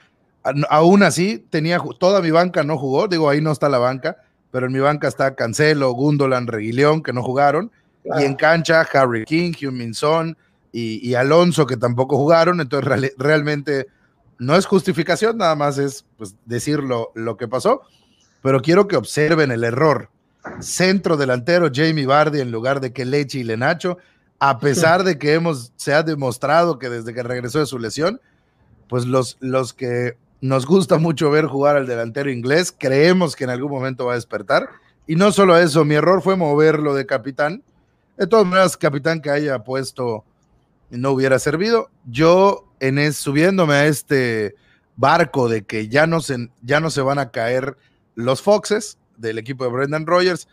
aún 0.68 1.02
así 1.04 1.38
tenía 1.48 1.80
toda 1.98 2.20
mi 2.20 2.30
banca 2.30 2.64
no 2.64 2.76
jugó, 2.76 3.08
digo 3.08 3.30
ahí 3.30 3.40
no 3.40 3.50
está 3.50 3.70
la 3.70 3.78
banca, 3.78 4.18
pero 4.50 4.66
en 4.66 4.74
mi 4.74 4.80
banca 4.80 5.08
está 5.08 5.34
Cancelo, 5.34 5.92
Gundolan, 5.92 6.46
Reguilón 6.46 7.02
que 7.02 7.14
no 7.14 7.22
jugaron 7.22 7.70
y 8.04 8.22
en 8.22 8.34
cancha 8.34 8.86
Harry 8.92 9.24
King, 9.24 9.52
Hyun 9.52 9.94
Son 9.94 10.36
y, 10.72 11.14
Alonso 11.14 11.66
que 11.66 11.76
tampoco 11.76 12.16
jugaron, 12.16 12.60
entonces 12.60 13.12
realmente 13.16 13.86
no 14.38 14.56
es 14.56 14.66
justificación, 14.66 15.38
nada 15.38 15.54
más 15.54 15.78
es 15.78 16.04
pues, 16.16 16.34
decir 16.44 16.80
lo, 16.80 17.36
que 17.36 17.48
pasó, 17.48 17.82
pero 18.42 18.60
quiero 18.60 18.88
que 18.88 18.96
observen 18.96 19.50
el 19.50 19.64
error. 19.64 20.10
Centro 20.60 21.16
delantero 21.16 21.70
Jamie 21.72 22.06
Vardy 22.06 22.40
en 22.40 22.50
lugar 22.50 22.80
de 22.80 22.92
que 22.92 23.04
Leche 23.04 23.38
y 23.38 23.44
Lenacho, 23.44 23.98
a 24.40 24.58
pesar 24.60 25.04
de 25.04 25.18
que 25.18 25.34
hemos, 25.34 25.72
se 25.76 25.94
ha 25.94 26.02
demostrado 26.02 26.78
que 26.78 26.90
desde 26.90 27.14
que 27.14 27.22
regresó 27.22 27.60
de 27.60 27.66
su 27.66 27.78
lesión, 27.78 28.20
pues 28.88 29.06
los, 29.06 29.38
los 29.40 29.72
que 29.72 30.16
nos 30.40 30.66
gusta 30.66 30.98
mucho 30.98 31.30
ver 31.30 31.46
jugar 31.46 31.76
al 31.76 31.86
delantero 31.86 32.30
inglés, 32.30 32.74
creemos 32.76 33.34
que 33.34 33.44
en 33.44 33.50
algún 33.50 33.70
momento 33.70 34.06
va 34.06 34.12
a 34.12 34.16
despertar. 34.16 34.68
Y 35.06 35.16
no 35.16 35.32
solo 35.32 35.56
eso, 35.56 35.84
mi 35.84 35.94
error 35.94 36.20
fue 36.20 36.36
moverlo 36.36 36.94
de 36.94 37.06
capitán. 37.06 37.62
De 38.16 38.26
todas 38.26 38.46
maneras, 38.46 38.76
capitán 38.76 39.20
que 39.20 39.30
haya 39.30 39.58
puesto 39.64 40.24
no 40.90 41.10
hubiera 41.10 41.38
servido. 41.38 41.90
Yo 42.06 42.68
en 42.80 43.12
subiéndome 43.12 43.74
a 43.74 43.86
este 43.86 44.54
barco 44.96 45.48
de 45.48 45.64
que 45.64 45.88
ya 45.88 46.06
no, 46.06 46.20
se, 46.20 46.50
ya 46.62 46.80
no 46.80 46.90
se 46.90 47.00
van 47.00 47.18
a 47.18 47.30
caer 47.30 47.76
los 48.14 48.42
Foxes, 48.42 48.98
del 49.16 49.38
equipo 49.38 49.64
de 49.64 49.70
Brendan 49.70 50.06
Rogers. 50.06 50.48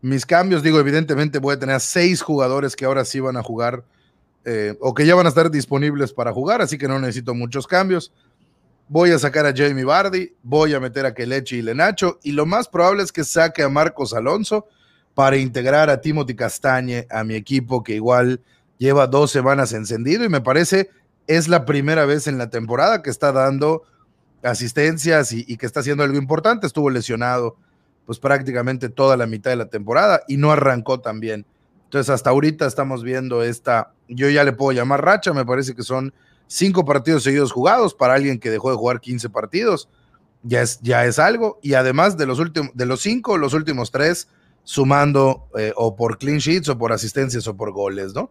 Mis 0.00 0.26
cambios, 0.26 0.62
digo, 0.62 0.78
evidentemente 0.78 1.38
voy 1.38 1.54
a 1.54 1.58
tener 1.58 1.80
seis 1.80 2.22
jugadores 2.22 2.74
que 2.76 2.84
ahora 2.84 3.04
sí 3.04 3.20
van 3.20 3.36
a 3.36 3.42
jugar 3.42 3.84
eh, 4.44 4.76
o 4.80 4.94
que 4.94 5.04
ya 5.04 5.14
van 5.14 5.26
a 5.26 5.28
estar 5.30 5.50
disponibles 5.50 6.12
para 6.12 6.32
jugar, 6.32 6.62
así 6.62 6.78
que 6.78 6.88
no 6.88 6.98
necesito 6.98 7.34
muchos 7.34 7.66
cambios. 7.66 8.12
Voy 8.88 9.10
a 9.10 9.18
sacar 9.18 9.44
a 9.44 9.52
Jamie 9.54 9.84
Bardi, 9.84 10.32
voy 10.42 10.72
a 10.74 10.80
meter 10.80 11.04
a 11.04 11.12
Kelechi 11.12 11.56
y 11.56 11.62
Lenacho, 11.62 12.18
y 12.22 12.32
lo 12.32 12.46
más 12.46 12.68
probable 12.68 13.02
es 13.02 13.12
que 13.12 13.24
saque 13.24 13.62
a 13.62 13.68
Marcos 13.68 14.14
Alonso 14.14 14.66
para 15.18 15.36
integrar 15.36 15.90
a 15.90 16.00
Timothy 16.00 16.36
Castañe 16.36 17.04
a 17.10 17.24
mi 17.24 17.34
equipo, 17.34 17.82
que 17.82 17.96
igual 17.96 18.40
lleva 18.78 19.08
dos 19.08 19.32
semanas 19.32 19.72
encendido 19.72 20.24
y 20.24 20.28
me 20.28 20.40
parece 20.40 20.90
es 21.26 21.48
la 21.48 21.64
primera 21.64 22.04
vez 22.04 22.28
en 22.28 22.38
la 22.38 22.50
temporada 22.50 23.02
que 23.02 23.10
está 23.10 23.32
dando 23.32 23.82
asistencias 24.44 25.32
y, 25.32 25.56
que 25.56 25.66
está 25.66 25.80
haciendo 25.80 26.04
algo 26.04 26.18
importante. 26.18 26.68
Estuvo 26.68 26.88
lesionado 26.88 27.56
pues 28.06 28.20
prácticamente 28.20 28.90
toda 28.90 29.16
la 29.16 29.26
mitad 29.26 29.50
de 29.50 29.56
la 29.56 29.66
temporada 29.66 30.22
y 30.28 30.36
no 30.36 30.52
arrancó 30.52 31.00
tan 31.00 31.18
bien. 31.18 31.44
Entonces 31.86 32.10
hasta 32.10 32.30
ahorita 32.30 32.68
estamos 32.68 33.02
viendo 33.02 33.42
esta, 33.42 33.90
yo 34.06 34.30
ya 34.30 34.44
le 34.44 34.52
puedo 34.52 34.70
llamar 34.70 35.04
racha, 35.04 35.32
me 35.32 35.44
parece 35.44 35.74
que 35.74 35.82
son 35.82 36.14
cinco 36.46 36.84
partidos 36.84 37.24
seguidos 37.24 37.50
jugados 37.50 37.92
para 37.92 38.14
alguien 38.14 38.38
que 38.38 38.50
dejó 38.50 38.70
de 38.70 38.76
jugar 38.76 39.00
15 39.00 39.30
partidos. 39.30 39.88
Ya 40.44 40.62
es, 40.62 40.78
ya 40.80 41.06
es 41.06 41.18
algo. 41.18 41.58
Y 41.60 41.74
además 41.74 42.16
de 42.16 42.26
los 42.26 42.38
últimos, 42.38 42.70
de 42.72 42.86
los 42.86 43.00
cinco, 43.00 43.36
los 43.36 43.52
últimos 43.52 43.90
tres, 43.90 44.28
sumando 44.68 45.48
eh, 45.56 45.72
o 45.76 45.96
por 45.96 46.18
clean 46.18 46.40
sheets 46.40 46.68
o 46.68 46.76
por 46.76 46.92
asistencias 46.92 47.48
o 47.48 47.56
por 47.56 47.72
goles, 47.72 48.12
¿no? 48.12 48.30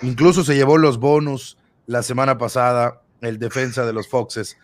Incluso 0.00 0.44
se 0.44 0.54
llevó 0.54 0.78
los 0.78 1.00
bonus 1.00 1.58
la 1.88 2.04
semana 2.04 2.38
pasada, 2.38 3.00
el 3.20 3.40
defensa 3.40 3.84
de 3.84 3.92
los 3.92 4.06
Foxes. 4.06 4.56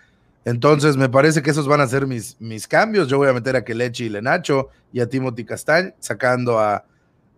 Entonces, 0.44 0.96
me 0.96 1.08
parece 1.08 1.42
que 1.42 1.50
esos 1.50 1.66
van 1.66 1.80
a 1.80 1.88
ser 1.88 2.06
mis, 2.06 2.40
mis 2.40 2.68
cambios. 2.68 3.08
Yo 3.08 3.18
voy 3.18 3.28
a 3.28 3.32
meter 3.32 3.56
a 3.56 3.64
Kelechi 3.64 4.04
y 4.04 4.08
Lenacho 4.10 4.68
y 4.92 5.00
a 5.00 5.08
Timothy 5.08 5.44
Castañ, 5.44 5.92
sacando 5.98 6.60
a, 6.60 6.84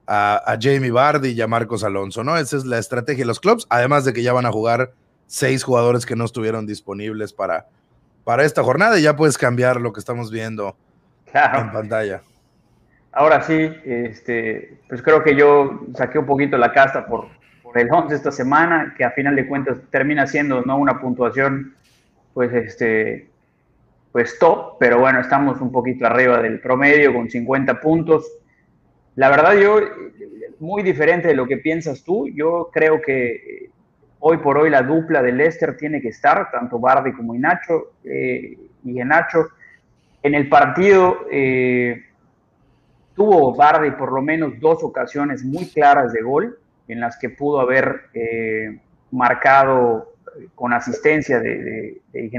a, 0.07 0.59
Jamie 0.61 0.91
Bardi 0.91 1.31
y 1.31 1.41
a 1.41 1.47
Marcos 1.47 1.83
Alonso, 1.83 2.23
¿no? 2.23 2.37
Esa 2.37 2.59
es 2.59 2.67
la 2.67 2.77
estrategia 2.77 3.23
de 3.23 3.29
los 3.29 3.41
clubs, 3.41 3.67
además 3.71 4.05
de 4.05 4.13
que 4.13 4.23
ya 4.23 4.35
van 4.35 4.45
a 4.45 4.53
jugar 4.53 4.93
seis 5.27 5.65
jugadores 5.65 6.05
que 6.05 6.17
no 6.17 6.27
estuvieron 6.27 6.67
disponibles 6.67 7.33
para, 7.33 7.67
para 8.25 8.45
esta 8.45 8.63
jornada 8.63 8.99
y 8.99 9.05
ya 9.05 9.17
puedes 9.17 9.39
cambiar 9.39 9.81
lo 9.81 9.95
que 9.95 10.01
estamos 10.01 10.31
viendo 10.31 10.77
en 11.33 11.73
pantalla. 11.73 12.21
Ahora 13.12 13.43
sí, 13.43 13.71
este, 13.85 14.79
pues 14.88 15.02
creo 15.02 15.23
que 15.23 15.35
yo 15.35 15.87
saqué 15.95 16.19
un 16.19 16.26
poquito 16.26 16.57
la 16.57 16.73
casta 16.73 17.07
por, 17.07 17.26
el 17.75 17.88
11 17.90 18.14
esta 18.14 18.33
semana, 18.33 18.95
que 18.97 19.05
a 19.05 19.11
final 19.12 19.37
de 19.37 19.47
cuentas 19.47 19.79
termina 19.90 20.26
siendo 20.26 20.62
no 20.62 20.76
una 20.76 21.00
puntuación 21.00 21.75
pues 22.35 22.52
este 22.52 23.29
pues 24.12 24.38
top, 24.40 24.76
pero 24.81 24.99
bueno, 24.99 25.21
estamos 25.21 25.61
un 25.61 25.71
poquito 25.71 26.05
arriba 26.05 26.43
del 26.43 26.61
promedio 26.61 27.14
con 27.14 27.31
50 27.31 27.81
puntos. 27.81 28.26
La 29.14 29.29
verdad 29.29 29.55
yo 29.55 29.79
muy 30.59 30.83
diferente 30.83 31.29
de 31.29 31.35
lo 31.35 31.47
que 31.47 31.59
piensas 31.59 32.02
tú, 32.02 32.29
yo 32.29 32.71
creo 32.73 33.00
que 33.00 33.71
hoy 34.19 34.38
por 34.38 34.59
hoy 34.59 34.69
la 34.69 34.83
dupla 34.83 35.23
de 35.23 35.33
Leicester 35.33 35.76
tiene 35.76 36.00
que 36.00 36.09
estar, 36.09 36.50
tanto 36.50 36.81
Bardi 36.81 37.12
como 37.12 37.35
Inacho, 37.35 37.93
eh, 38.05 38.59
y 38.85 39.00
Enacho. 39.00 39.49
En 40.23 40.35
el 40.35 40.49
partido 40.49 41.26
eh, 41.31 42.10
tuvo 43.14 43.55
Bardi 43.55 43.90
por 43.93 44.12
lo 44.12 44.23
menos 44.23 44.52
dos 44.61 44.83
ocasiones 44.83 45.45
muy 45.45 45.67
claras 45.67 46.12
de 46.12 46.23
gol, 46.23 46.59
en 46.88 47.00
las 47.00 47.19
que 47.19 47.31
pudo 47.31 47.61
haber 47.61 48.02
eh, 48.14 48.81
marcado 49.11 50.14
con 50.55 50.73
asistencia 50.73 51.40
de, 51.40 52.00
de, 52.12 52.31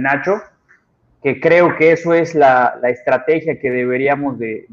que 1.21 1.39
creo 1.39 1.77
que 1.77 1.91
eso 1.91 2.13
es 2.13 2.33
la, 2.35 2.79
estrategia 2.83 3.59
que 3.59 3.69
deberíamos 3.69 4.39
de, 4.39 4.65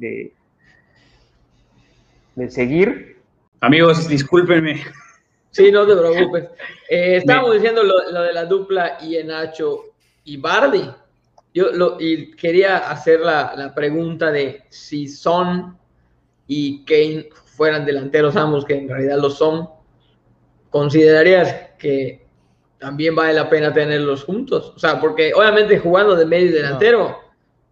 de, 2.35 2.51
seguir. 2.51 3.19
Amigos, 3.61 4.09
discúlpenme. 4.09 4.83
Sí, 5.51 5.71
no 5.73 5.87
te 5.87 5.97
preocupes. 5.97 6.45
Eh, 6.89 7.17
estábamos 7.17 7.55
diciendo 7.55 7.83
lo, 7.83 8.23
de 8.23 8.33
la 8.33 8.45
dupla 8.45 8.99
Ienacho 9.01 9.87
y 10.25 10.37
Bardi. 10.37 10.89
Yo 11.53 11.73
lo, 11.73 11.97
y 11.99 12.31
quería 12.33 12.79
hacer 12.91 13.21
la, 13.21 13.55
la 13.57 13.75
pregunta 13.75 14.31
de 14.31 14.63
si 14.69 15.09
Son 15.09 15.77
y 16.49 16.85
Kane 16.85 17.29
fueran 17.45 17.85
delanteros 17.85 18.35
ambos, 18.35 18.65
que 18.65 18.75
en 18.75 18.89
realidad 18.89 19.19
lo 19.19 19.31
son, 19.31 19.69
¿considerarías 20.71 21.55
que 21.79 22.27
también 22.79 23.15
vale 23.15 23.35
la 23.35 23.49
pena 23.49 23.73
tenerlos 23.73 24.25
juntos? 24.25 24.73
O 24.75 24.79
sea, 24.79 25.01
porque 25.01 25.33
obviamente 25.35 25.79
jugando 25.79 26.17
de 26.17 26.27
medio 26.27 26.53
delantero, 26.53 27.17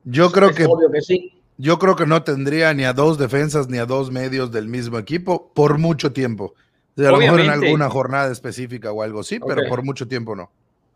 yo 0.05 0.31
creo 0.31 0.55
que, 0.55 0.65
obvio 0.67 0.91
que 0.91 1.01
sí. 1.01 1.33
Yo 1.59 1.79
creo 1.79 1.97
que 1.97 2.07
no 2.07 2.23
tendría 2.23 2.73
ni 2.75 2.85
a 2.85 2.93
dos 2.93 3.19
defensas 3.19 3.69
ni 3.69 3.79
a 3.79 3.87
dos 3.87 4.13
medios 4.13 4.53
del 4.53 4.69
mismo 4.69 4.99
equipo 4.99 5.51
por 5.55 5.79
mucho 5.79 6.13
tiempo. 6.13 6.55
a 6.99 7.03
lo 7.03 7.17
mejor 7.17 7.41
en 7.41 7.51
alguna 7.51 7.89
jornada 7.89 8.31
específica 8.31 8.93
o 8.93 9.03
algo 9.03 9.23
sí, 9.23 9.41
pero 9.41 9.63
por 9.69 9.83
mucho 9.83 10.07
tiempo 10.07 10.37
no. 10.37 10.51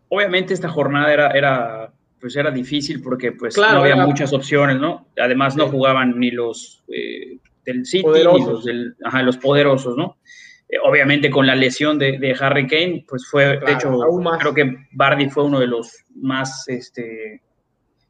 Obviamente 0.09 0.53
esta 0.53 0.69
jornada 0.69 1.11
era, 1.11 1.31
era 1.31 1.93
pues 2.19 2.35
era 2.35 2.51
difícil 2.51 3.01
porque 3.01 3.31
pues 3.31 3.57
no 3.57 3.63
había 3.63 3.95
muchas 3.95 4.31
opciones, 4.33 4.79
¿no? 4.79 5.07
Además 5.19 5.55
no 5.55 5.67
jugaban 5.67 6.19
ni 6.19 6.29
los 6.29 6.83
eh, 6.87 7.37
del 7.65 7.85
City, 7.85 8.23
los, 8.23 8.65
del, 8.65 8.95
ajá, 9.03 9.23
los 9.23 9.37
poderosos, 9.37 9.95
¿no? 9.97 10.17
Eh, 10.71 10.77
obviamente 10.83 11.29
con 11.29 11.45
la 11.45 11.53
lesión 11.53 11.99
de, 11.99 12.35
Harry 12.39 12.65
Kane, 12.65 13.05
pues 13.07 13.27
fue, 13.29 13.59
de 13.59 13.73
hecho, 13.73 13.91
creo 14.39 14.53
que 14.53 14.87
Bardi 14.93 15.29
fue 15.29 15.43
uno 15.43 15.59
de 15.59 15.67
los 15.67 16.05
más, 16.15 16.65
este, 16.69 17.41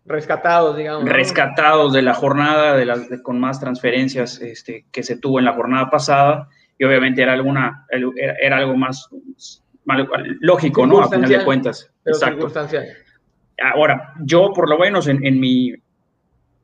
rescatados, 0.05 0.77
digamos. 0.77 1.09
Rescatados 1.09 1.91
de 1.93 2.03
la 2.03 2.13
jornada, 2.13 2.77
de 2.77 2.85
las, 2.85 3.07
con 3.23 3.39
más 3.39 3.59
transferencias 3.59 4.39
este, 4.41 4.85
que 4.91 5.01
se 5.01 5.17
tuvo 5.17 5.39
en 5.39 5.45
la 5.45 5.53
jornada 5.53 5.89
pasada, 5.89 6.49
y 6.77 6.83
obviamente 6.83 7.23
era, 7.23 7.33
alguna, 7.33 7.85
era, 8.39 8.57
algo 8.57 8.75
más, 8.75 9.09
lógico, 10.39 10.85
¿no? 10.85 11.01
A 11.01 11.09
final 11.09 11.29
de 11.29 11.43
cuentas. 11.43 11.91
Exacto. 12.05 12.51
Ahora, 13.63 14.13
yo 14.23 14.51
por 14.53 14.69
lo 14.69 14.77
menos 14.77 15.07
en, 15.07 15.25
en, 15.25 15.39
mi, 15.39 15.73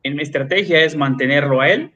en 0.04 0.16
mi 0.16 0.24
estrategia 0.24 0.84
es 0.84 0.96
mantenerlo 0.96 1.62
a 1.62 1.70
él, 1.70 1.92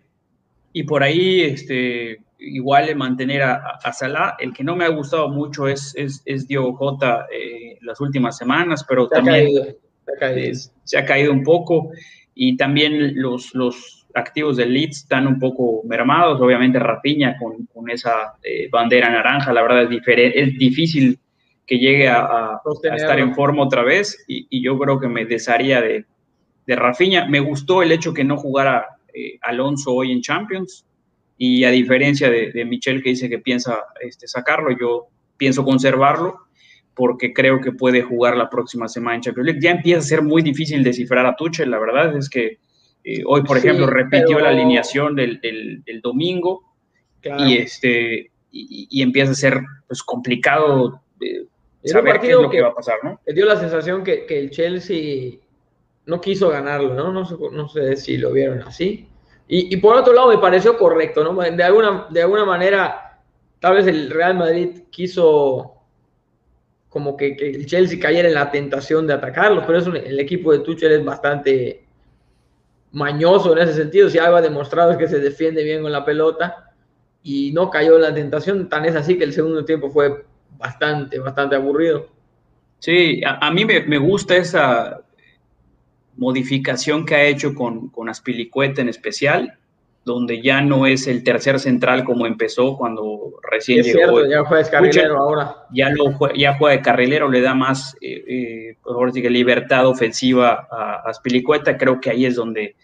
y 0.74 0.84
por 0.84 1.04
ahí, 1.04 1.42
este, 1.42 2.20
igual 2.42 2.96
mantener 2.96 3.44
a, 3.44 3.80
a, 3.84 3.94
Salah. 3.94 4.36
El 4.40 4.54
que 4.54 4.64
no 4.64 4.76
me 4.76 4.86
ha 4.86 4.90
gustado 4.90 5.30
mucho 5.30 5.68
es, 5.68 5.94
es, 5.96 6.22
es 6.26 6.48
Diogo 6.48 6.76
Jota 6.76 7.28
eh, 7.32 7.78
las 7.82 8.02
últimas 8.02 8.38
semanas, 8.38 8.86
pero 8.88 9.08
también 9.08 9.50
se 10.84 10.98
ha, 10.98 11.06
caído, 11.06 11.32
un 11.32 11.44
poco. 11.44 11.92
Y 12.34 12.58
también 12.58 13.22
los, 13.22 13.54
los 13.54 14.08
activos 14.14 14.58
del 14.58 14.74
Leeds 14.74 15.00
están 15.00 15.28
un 15.28 15.40
poco 15.40 15.84
mermados. 15.86 16.42
Obviamente 16.42 16.80
Rapiña 16.80 17.38
con, 17.38 17.66
con 17.68 17.90
esa 17.90 18.34
eh, 18.44 18.68
bandera 18.72 19.10
naranja, 19.10 19.54
la 19.54 19.62
verdad 19.62 19.92
es, 19.92 20.02
es 20.08 20.58
difícil 20.58 21.20
que 21.68 21.78
llegue 21.78 22.10
a, 22.10 22.60
estar 22.96 23.20
en 23.20 23.36
forma 23.36 23.64
otra 23.64 23.84
vez. 23.84 24.24
Y, 24.28 24.48
y, 24.50 24.64
yo 24.64 24.78
creo 24.80 25.00
que 25.00 25.08
me 25.08 25.26
desharía 25.26 25.80
de, 25.82 26.06
de 26.66 26.76
Rafinha. 26.76 27.28
Me 27.28 27.40
gustó 27.40 27.84
el 27.84 27.92
hecho 27.92 28.14
que 28.14 28.24
no 28.24 28.38
jugara 28.38 28.88
eh, 29.14 29.38
Alonso 29.42 29.94
hoy 29.94 30.12
en 30.12 30.22
Champions. 30.22 30.86
Y 31.38 31.64
a 31.64 31.72
diferencia 31.72 32.30
de, 32.30 32.52
de 32.52 32.66
Michel 32.66 33.02
que 33.02 33.10
dice 33.10 33.30
que 33.30 33.40
piensa 33.40 33.80
este, 34.00 34.28
sacarlo, 34.28 34.78
yo 34.80 35.08
pienso 35.38 35.64
conservarlo 35.64 36.40
porque 36.94 37.34
creo 37.34 37.62
que 37.62 37.72
puede 37.72 38.04
jugar 38.04 38.38
la 38.38 38.50
próxima 38.50 38.88
semana 38.88 39.16
en 39.16 39.22
Champions 39.22 39.46
League. 39.46 39.62
Ya 39.62 39.72
empieza 39.72 40.00
a 40.00 40.04
ser 40.04 40.22
muy 40.22 40.42
difícil 40.42 40.84
descifrar 40.84 41.26
a 41.26 41.36
Tuchel, 41.36 41.72
la 41.72 41.80
verdad 41.80 42.16
es 42.16 42.30
que 42.30 42.60
eh, 43.04 43.24
hoy, 43.26 43.42
por 43.44 43.58
ejemplo, 43.58 43.88
repitió 43.88 44.40
la 44.40 44.50
alineación 44.50 45.16
del, 45.16 45.42
del, 45.42 46.02
domingo 46.02 46.62
y, 47.24 47.58
este, 47.58 48.30
y, 48.52 49.02
empieza 49.02 49.32
a 49.32 49.36
ser 49.36 49.62
pues, 49.88 50.04
complicado 50.04 51.02
eh, 51.20 51.46
saber 51.86 52.20
qué 52.20 52.30
es 52.30 52.34
lo 52.34 52.50
que, 52.50 52.62
va 52.62 52.70
a 52.70 52.76
pasar, 52.76 52.98
¿no? 53.04 53.20
Dio 53.26 53.46
la 53.46 53.60
sensación 53.60 54.04
que, 54.04 54.26
que 54.28 54.38
el 54.38 54.52
Chelsea 54.52 55.40
no 56.12 56.20
quiso 56.20 56.50
ganarlo, 56.50 56.94
¿no? 56.94 57.14
No 57.14 57.26
sé, 57.26 57.36
no 57.54 57.70
sé 57.70 57.96
si 57.96 58.18
lo 58.18 58.34
vieron 58.34 58.62
así. 58.64 59.08
Y, 59.48 59.76
por 59.78 59.96
otro 59.96 60.14
lado, 60.14 60.30
me 60.30 60.38
pareció 60.38 60.78
correcto, 60.78 61.24
¿no? 61.24 61.42
De 61.42 61.64
alguna, 61.64 62.08
de 62.10 62.22
alguna 62.22 62.46
manera, 62.46 63.20
tal 63.60 63.76
vez 63.76 63.88
el 63.88 64.10
Real 64.10 64.36
Madrid 64.38 64.84
quiso 64.90 65.76
como 66.90 67.16
que, 67.16 67.36
el 67.40 67.66
Chelsea 67.66 68.00
cayera 68.00 68.28
en 68.28 68.34
la 68.34 68.52
tentación 68.52 69.08
de 69.08 69.14
atacarlo, 69.14 69.64
pero 69.66 69.80
el 69.80 70.20
equipo 70.20 70.52
de 70.52 70.60
Tuchel 70.60 70.92
es 70.92 71.06
bastante 71.06 71.86
mañoso 72.92 73.54
en 73.54 73.60
ese 73.60 73.74
sentido. 73.74 74.10
Si 74.10 74.20
algo 74.20 74.38
ha 74.38 74.42
demostrado 74.42 74.92
es 74.92 74.98
que 74.98 75.08
se 75.08 75.20
defiende 75.20 75.64
bien 75.64 75.82
con 75.82 75.94
la 75.94 76.04
pelota 76.04 76.74
y 77.24 77.52
no 77.54 77.70
cayó 77.70 77.96
en 77.96 78.02
la 78.02 78.14
tentación. 78.14 78.68
Tan 78.68 78.84
es 78.84 78.96
así 78.96 79.18
que 79.18 79.24
el 79.24 79.34
segundo 79.34 79.64
tiempo 79.64 79.90
fue 79.90 80.26
bastante, 80.58 81.20
bastante 81.20 81.56
aburrido. 81.56 82.08
Sí, 82.80 83.22
a, 83.26 83.52
mí 83.52 83.64
me, 83.64 83.82
me, 83.82 83.98
gusta 83.98 84.36
esa, 84.36 85.01
modificación 86.22 87.04
que 87.04 87.16
ha 87.16 87.24
hecho 87.24 87.56
con, 87.56 87.90
con 87.90 88.08
Aspilicueta 88.08 88.80
en 88.80 88.90
especial, 88.90 89.58
donde 90.06 90.40
ya 90.40 90.62
no 90.62 90.86
es 90.86 91.08
el 91.08 91.24
tercer 91.24 91.60
central 91.60 92.04
como 92.04 92.28
empezó 92.28 92.78
cuando 92.78 93.40
recién 93.42 93.84
llegó. 93.84 94.24
ya 94.28 94.44
juega 94.44 94.64
de 94.64 94.70
carrilero 94.70 95.18
ahora. 95.18 95.56
Ya, 95.74 95.90
lo, 95.90 96.16
ya 96.36 96.54
juega 96.60 96.78
de 96.78 96.84
carrilero, 96.84 97.28
le 97.28 97.42
da 97.42 97.56
más 97.56 97.98
eh, 98.02 98.24
eh 98.28 98.78
pues 98.84 99.16
libertad 99.16 99.88
ofensiva 99.88 100.68
a, 100.70 101.02
Aspilicueta. 101.10 101.76
Creo 101.76 102.00
que 102.00 102.12
ahí 102.12 102.28
es 102.28 102.36
donde 102.36 102.76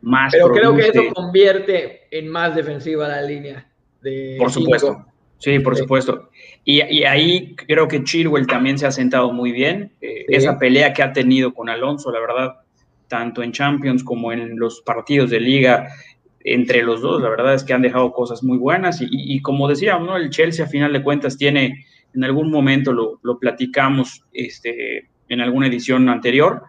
más. 0.00 0.32
Pero 0.32 0.52
creo 0.52 0.76
que 0.76 0.82
eso 0.82 1.02
convierte 1.12 2.02
en 2.16 2.28
más 2.28 2.54
defensiva 2.54 3.08
la 3.08 3.20
línea. 3.20 3.66
De 4.00 4.36
por 4.38 4.52
supuesto. 4.52 5.04
Sí, 5.38 5.58
por 5.58 5.76
supuesto. 5.76 6.30
Y, 6.64 6.80
ahí 7.02 7.56
creo 7.56 7.88
que 7.88 8.04
Chilwell 8.04 8.46
también 8.46 8.78
se 8.78 8.86
ha 8.86 8.92
sentado 8.92 9.32
muy 9.32 9.50
bien. 9.50 9.92
Eh, 10.00 10.24
esa 10.28 10.56
pelea 10.56 10.92
que 10.92 11.02
ha 11.02 11.12
tenido 11.12 11.52
con 11.52 11.68
Alonso, 11.68 12.12
la 12.12 12.20
verdad, 12.20 12.56
tanto 13.08 13.42
en 13.42 13.52
Champions 13.52 14.02
como 14.02 14.32
en 14.32 14.58
los 14.58 14.80
partidos 14.82 15.30
de 15.30 15.40
liga, 15.40 15.88
entre 16.46 16.82
los 16.82 17.00
dos, 17.00 17.20
la 17.20 17.28
verdad 17.28 17.54
es 17.54 17.64
que 17.64 17.72
han 17.72 17.82
dejado 17.82 18.12
cosas 18.12 18.42
muy 18.44 18.56
buenas. 18.56 18.98
Y, 19.00 19.40
como 19.42 19.68
decía, 19.68 19.98
¿no? 19.98 20.16
el 20.16 20.30
Chelsea 20.30 20.64
a 20.64 20.68
final 20.68 20.92
de 20.92 21.02
cuentas 21.02 21.36
tiene, 21.36 21.84
en 22.14 22.24
algún 22.24 22.50
momento 22.50 22.92
lo, 22.92 23.18
lo 23.22 23.38
platicamos 23.38 24.24
este, 24.32 25.08
en 25.28 25.40
alguna 25.40 25.66
edición 25.66 26.08
anterior, 26.08 26.62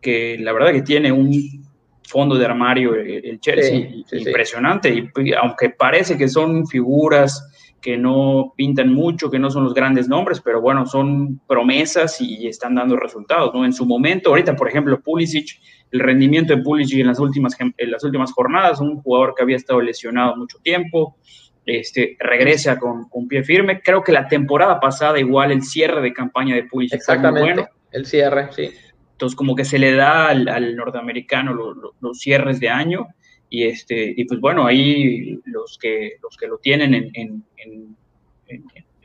que 0.00 0.38
la 0.38 0.52
verdad 0.52 0.72
que 0.72 0.82
tiene 0.82 1.10
un 1.10 1.66
fondo 2.04 2.36
de 2.36 2.46
armario 2.46 2.94
el 2.94 3.40
Chelsea 3.40 3.90
impresionante. 4.12 4.94
Y 4.94 5.32
aunque 5.32 5.70
parece 5.70 6.16
que 6.16 6.28
son 6.28 6.66
figuras 6.66 7.65
que 7.86 7.96
no 7.96 8.52
pintan 8.56 8.92
mucho, 8.92 9.30
que 9.30 9.38
no 9.38 9.48
son 9.48 9.62
los 9.62 9.72
grandes 9.72 10.08
nombres, 10.08 10.40
pero 10.40 10.60
bueno, 10.60 10.86
son 10.86 11.38
promesas 11.46 12.20
y 12.20 12.48
están 12.48 12.74
dando 12.74 12.96
resultados, 12.96 13.54
¿no? 13.54 13.64
En 13.64 13.72
su 13.72 13.86
momento, 13.86 14.30
ahorita, 14.30 14.56
por 14.56 14.68
ejemplo, 14.68 15.00
Pulisic, 15.00 15.60
el 15.92 16.00
rendimiento 16.00 16.56
de 16.56 16.64
Pulisic 16.64 16.98
en 16.98 17.06
las 17.06 17.20
últimas, 17.20 17.56
en 17.60 17.90
las 17.92 18.02
últimas 18.02 18.32
jornadas, 18.32 18.80
un 18.80 19.00
jugador 19.02 19.34
que 19.36 19.44
había 19.44 19.54
estado 19.54 19.80
lesionado 19.80 20.34
mucho 20.34 20.58
tiempo, 20.64 21.16
este, 21.64 22.16
regresa 22.18 22.76
con, 22.76 23.08
con 23.08 23.28
pie 23.28 23.44
firme. 23.44 23.80
Creo 23.80 24.02
que 24.02 24.10
la 24.10 24.26
temporada 24.26 24.80
pasada 24.80 25.20
igual 25.20 25.52
el 25.52 25.62
cierre 25.62 26.00
de 26.00 26.12
campaña 26.12 26.56
de 26.56 26.64
Pulisic 26.64 26.98
Exactamente, 26.98 27.38
fue 27.38 27.54
muy 27.54 27.62
bueno. 27.62 27.68
el 27.92 28.04
cierre, 28.04 28.48
sí. 28.50 28.70
Entonces, 29.12 29.36
como 29.36 29.54
que 29.54 29.64
se 29.64 29.78
le 29.78 29.94
da 29.94 30.26
al, 30.30 30.74
norteamericano 30.74 31.54
los 32.00 32.18
cierres 32.18 32.58
de 32.58 32.68
año 32.68 33.06
y, 33.56 33.64
este, 33.64 34.12
y 34.14 34.26
pues 34.26 34.38
bueno, 34.38 34.66
ahí 34.66 35.40
los 35.46 35.78
que, 35.78 36.16
los 36.22 36.36
que 36.36 36.46
lo 36.46 36.58
tienen 36.58 36.92
en, 36.92 37.10
en, 37.14 37.42
en, 37.56 37.96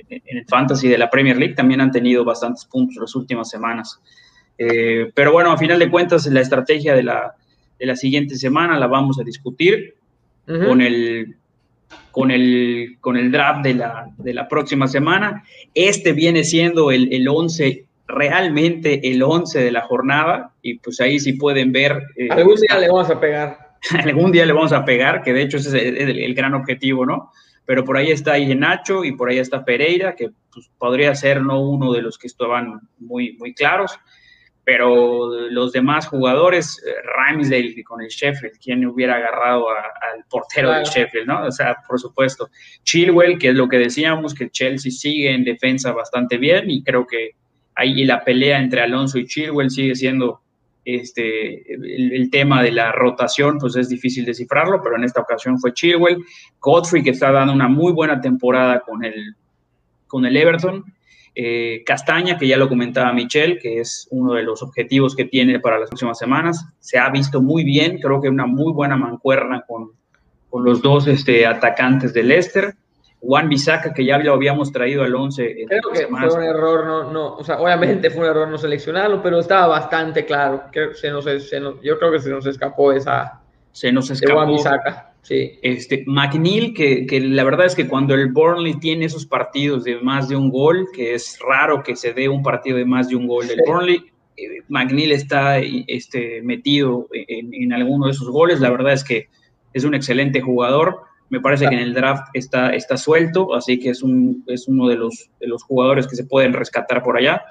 en 0.10 0.38
el 0.38 0.46
fantasy 0.46 0.90
de 0.90 0.98
la 0.98 1.10
Premier 1.10 1.38
League 1.38 1.54
también 1.54 1.80
han 1.80 1.90
tenido 1.90 2.26
bastantes 2.26 2.66
puntos 2.66 2.98
las 3.00 3.16
últimas 3.16 3.50
semanas. 3.50 4.02
Eh, 4.58 5.10
pero 5.16 5.32
bueno, 5.32 5.54
a 5.54 5.58
final 5.58 5.80
de 5.80 5.90
cuentas, 5.90 6.26
la 6.26 6.42
estrategia 6.42 6.94
de 6.94 7.04
la, 7.04 7.34
de 7.80 7.86
la 7.86 7.96
siguiente 7.96 8.36
semana 8.36 8.78
la 8.78 8.88
vamos 8.88 9.22
a 9.22 9.24
discutir 9.24 9.96
con, 10.46 10.82
el, 10.82 11.38
con, 12.12 12.30
el, 12.30 12.98
con 13.00 13.16
el 13.16 13.32
draft 13.32 13.64
de 13.64 13.74
la, 13.76 14.10
de 14.18 14.34
la 14.34 14.50
próxima 14.50 14.90
semana. 14.90 15.46
Este 15.74 16.12
viene 16.12 16.44
siendo 16.44 16.92
el, 16.92 17.08
el 17.14 17.26
11 17.30 17.86
realmente 18.06 19.10
el 19.10 19.24
11 19.24 19.64
de 19.64 19.72
la 19.72 19.84
jornada 19.84 20.52
y 20.62 20.80
pues 20.80 21.00
ahí 21.00 21.22
sí 21.22 21.34
pueden 21.34 21.72
ver. 21.72 22.04
Eh, 22.18 22.28
algún 22.30 22.56
día 22.56 22.78
le 22.78 22.90
vamos 22.90 23.10
a 23.10 23.18
pegar. 23.18 23.71
algún 24.04 24.32
día 24.32 24.46
le 24.46 24.54
vamos 24.54 24.74
a 24.74 24.86
pegar, 24.86 25.24
que 25.24 25.34
de 25.34 25.44
hecho 25.44 25.58
ese 25.58 25.90
es 25.90 26.10
el, 26.10 26.34
gran 26.34 26.54
objetivo, 26.54 27.06
¿no? 27.06 27.32
Pero 27.66 27.84
por 27.84 27.98
ahí 27.98 28.12
está 28.12 28.38
Nacho 28.40 29.04
y 29.04 29.14
por 29.14 29.30
ahí 29.30 29.40
está 29.40 29.64
Pereira, 29.64 30.16
que 30.16 30.30
pues, 30.52 30.70
podría 30.78 31.16
ser 31.16 31.42
no 31.42 31.62
uno 31.62 31.92
de 31.94 32.02
los 32.02 32.18
que 32.18 32.28
estaban 32.28 32.82
muy, 33.00 33.38
muy 33.38 33.54
claros, 33.54 34.00
pero 34.64 35.50
los 35.50 35.72
demás 35.72 36.08
jugadores, 36.08 36.84
Ramsdale 37.16 37.84
con 37.84 38.02
el 38.02 38.10
Sheffield, 38.10 38.60
¿quién 38.64 38.86
hubiera 38.86 39.16
agarrado 39.16 39.70
al 39.70 40.24
portero 40.30 40.72
del 40.72 40.84
Sheffield, 40.84 41.28
no? 41.28 41.46
O 41.46 41.52
sea, 41.52 41.78
por 41.88 42.00
supuesto. 42.00 42.50
Chilwell, 42.84 43.40
que 43.40 43.50
es 43.50 43.56
lo 43.56 43.68
que 43.68 43.78
decíamos, 43.80 44.36
que 44.36 44.50
Chelsea 44.50 44.92
sigue 44.92 45.34
en 45.34 45.44
defensa 45.44 45.92
bastante 45.94 46.38
bien 46.38 46.70
y 46.70 46.84
creo 46.84 47.08
que 47.08 47.32
ahí 47.76 48.04
la 48.06 48.24
pelea 48.24 48.60
entre 48.60 48.82
Alonso 48.82 49.18
y 49.18 49.26
Chilwell 49.26 49.72
sigue 49.72 49.96
siendo 49.96 50.42
este, 50.84 51.74
el, 51.74 52.30
tema 52.32 52.64
de 52.64 52.72
la 52.72 52.92
rotación, 52.92 53.58
pues 53.60 53.76
es 53.76 53.90
difícil 53.90 54.26
descifrarlo, 54.26 54.82
pero 54.84 54.96
en 54.96 55.04
esta 55.04 55.22
ocasión 55.22 55.60
fue 55.60 55.74
Chilwell. 55.74 56.24
Godfrey, 56.60 57.04
que 57.04 57.12
está 57.12 57.32
dando 57.32 57.54
una 57.54 57.68
muy 57.68 57.94
buena 57.94 58.20
temporada 58.20 58.82
con 58.82 59.04
el, 59.04 59.36
con 60.08 60.26
el 60.26 60.36
Everton. 60.36 60.84
Eh, 61.34 61.84
Castaña, 61.86 62.38
que 62.38 62.48
ya 62.48 62.58
lo 62.58 62.68
comentaba 62.68 63.14
Michelle, 63.14 63.58
que 63.60 63.80
es 63.80 64.08
uno 64.12 64.34
de 64.34 64.44
los 64.44 64.62
objetivos 64.62 65.16
que 65.16 65.26
tiene 65.26 65.60
para 65.60 65.80
las 65.80 65.90
próximas 65.90 66.18
semanas. 66.18 66.66
Se 66.80 66.98
ha 66.98 67.10
visto 67.10 67.42
muy 67.42 67.64
bien, 67.64 68.00
creo 68.00 68.20
que 68.20 68.28
una 68.28 68.46
muy 68.46 68.74
buena 68.74 68.98
mancuerna 68.98 69.64
con, 69.68 69.92
con 70.50 70.66
los 70.66 70.82
dos 70.82 71.08
este, 71.08 71.46
atacantes 71.46 72.14
del 72.14 72.28
Leicester. 72.28 72.76
Juan 73.22 73.50
Bisaca, 73.50 73.94
que 73.94 74.04
ya 74.04 74.18
lo 74.18 74.34
habíamos 74.34 74.72
traído 74.72 75.04
al 75.04 75.14
11. 75.14 75.66
Creo 75.68 75.82
que 75.94 76.08
fue 76.08 76.34
un 76.34 76.44
error, 76.44 76.88
no, 76.88 77.12
no, 77.12 77.36
o 77.36 77.44
sea, 77.44 77.60
obviamente 77.60 78.10
fue 78.10 78.24
un 78.24 78.32
error 78.32 78.48
no 78.48 78.58
seleccionarlo, 78.58 79.22
pero 79.22 79.40
estaba 79.40 79.68
bastante 79.68 80.26
claro. 80.26 80.64
Que 80.72 80.96
se 80.96 81.12
nos, 81.12 81.26
yo 81.84 82.00
creo 82.00 82.12
que 82.12 82.20
se 82.20 82.32
nos 82.32 82.48
escapó 82.48 82.92
esa. 82.92 83.42
Se 83.72 83.92
nos 83.92 84.10
escapó. 84.10 84.40
Juan 84.40 84.54
Bisaca, 84.54 85.14
sí. 85.22 85.60
Este, 85.62 86.04
McNeil, 86.08 86.74
que, 86.74 87.06
que, 87.06 87.22
la 87.22 87.44
verdad 87.44 87.68
es 87.68 87.76
que 87.76 87.88
cuando 87.88 88.16
el 88.16 88.32
Burnley 88.32 88.80
tiene 88.80 89.06
esos 89.06 89.28
partidos 89.28 89.84
de 89.84 90.02
más 90.02 90.28
de 90.28 90.36
un 90.36 90.50
gol, 90.50 90.88
que 90.92 91.14
es 91.14 91.38
raro 91.48 91.84
que 91.84 91.96
se 91.96 92.14
dé 92.14 92.28
un 92.28 92.42
partido 92.42 92.78
de 92.78 92.86
más 92.86 93.10
de 93.10 93.18
un 93.18 93.28
gol 93.28 93.48
del 93.48 93.62
Burnley, 93.68 94.04
eh, 94.36 94.64
McNeil 94.68 95.12
está 95.12 95.60
este, 95.60 96.42
metido 96.42 97.08
en, 97.14 97.54
en 97.54 97.72
alguno 97.72 98.08
de 98.08 98.14
esos 98.14 98.30
goles. 98.32 98.60
La 98.60 98.72
verdad 98.72 98.94
es 98.94 99.04
que 99.04 99.30
es 99.74 99.84
un 99.84 99.94
excelente 99.94 100.42
jugador 100.42 101.11
me 101.32 101.40
parece 101.40 101.66
que 101.66 101.76
en 101.76 101.82
el 101.82 101.94
draft 101.94 102.28
está, 102.34 102.72
está 102.72 102.98
suelto, 102.98 103.56
así 103.56 103.80
que 103.80 103.92
es, 103.92 104.04
un, 104.04 104.44
es 104.48 104.68
uno 104.68 104.90
de 104.90 104.98
los, 104.98 105.30
de 105.40 105.48
los 105.48 105.64
jugadores 105.64 106.06
que 106.06 106.18
se 106.18 106.26
pueden 106.26 106.52
rescatar 106.52 107.02
por 107.02 107.18
allá. 107.18 107.42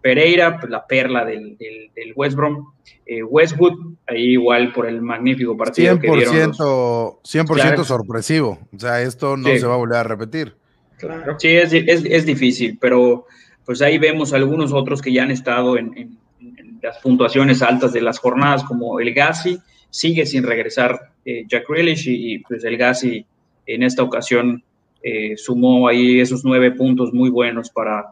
Pereira, 0.00 0.58
pues, 0.58 0.68
la 0.68 0.84
perla 0.84 1.24
del, 1.24 1.56
del, 1.56 2.12
West 2.16 2.34
Brom. 2.34 2.72
Eh, 3.06 3.22
Westwood, 3.22 3.94
ahí 4.08 4.32
igual 4.32 4.72
por 4.72 4.86
el 4.86 5.00
magnífico 5.00 5.56
partido 5.56 5.98
100%, 5.98 6.00
que 6.00 6.30
dieron 6.30 6.52
100% 6.52 7.84
sorpresivo. 7.84 8.58
O 8.74 8.78
sea, 8.78 9.00
esto 9.00 9.36
no 9.36 9.48
se 9.48 9.66
va 9.66 9.74
a 9.74 9.78
volver 9.78 9.98
a 9.98 10.02
repetir. 10.02 10.56
Claro. 10.98 11.36
Sí, 11.38 11.48
es, 11.48 11.72
es, 11.72 12.04
es, 12.04 12.26
difícil, 12.26 12.76
pero 12.80 13.26
pues 13.64 13.82
ahí 13.82 13.98
vemos 13.98 14.32
algunos 14.32 14.72
otros 14.72 15.00
que 15.00 15.12
ya 15.12 15.22
han 15.22 15.30
estado 15.30 15.78
en, 15.78 15.96
en, 15.96 16.18
en 16.40 16.80
las 16.82 16.98
puntuaciones 16.98 17.62
altas 17.62 17.92
de 17.92 18.00
las 18.00 18.18
jornadas, 18.18 18.64
como 18.64 18.98
el 18.98 19.14
Gassi, 19.14 19.60
sigue 19.92 20.24
sin 20.24 20.42
regresar 20.42 21.12
eh, 21.24 21.44
Jack 21.46 21.68
Grealish 21.68 22.08
y, 22.08 22.38
pues 22.38 22.64
el 22.64 22.76
Gassi 22.78 23.24
en 23.66 23.82
esta 23.82 24.02
ocasión 24.02 24.64
eh, 25.02 25.36
sumó 25.36 25.86
ahí 25.86 26.18
esos 26.18 26.44
nueve 26.44 26.72
puntos 26.72 27.12
muy 27.12 27.28
buenos 27.28 27.70
para, 27.70 28.06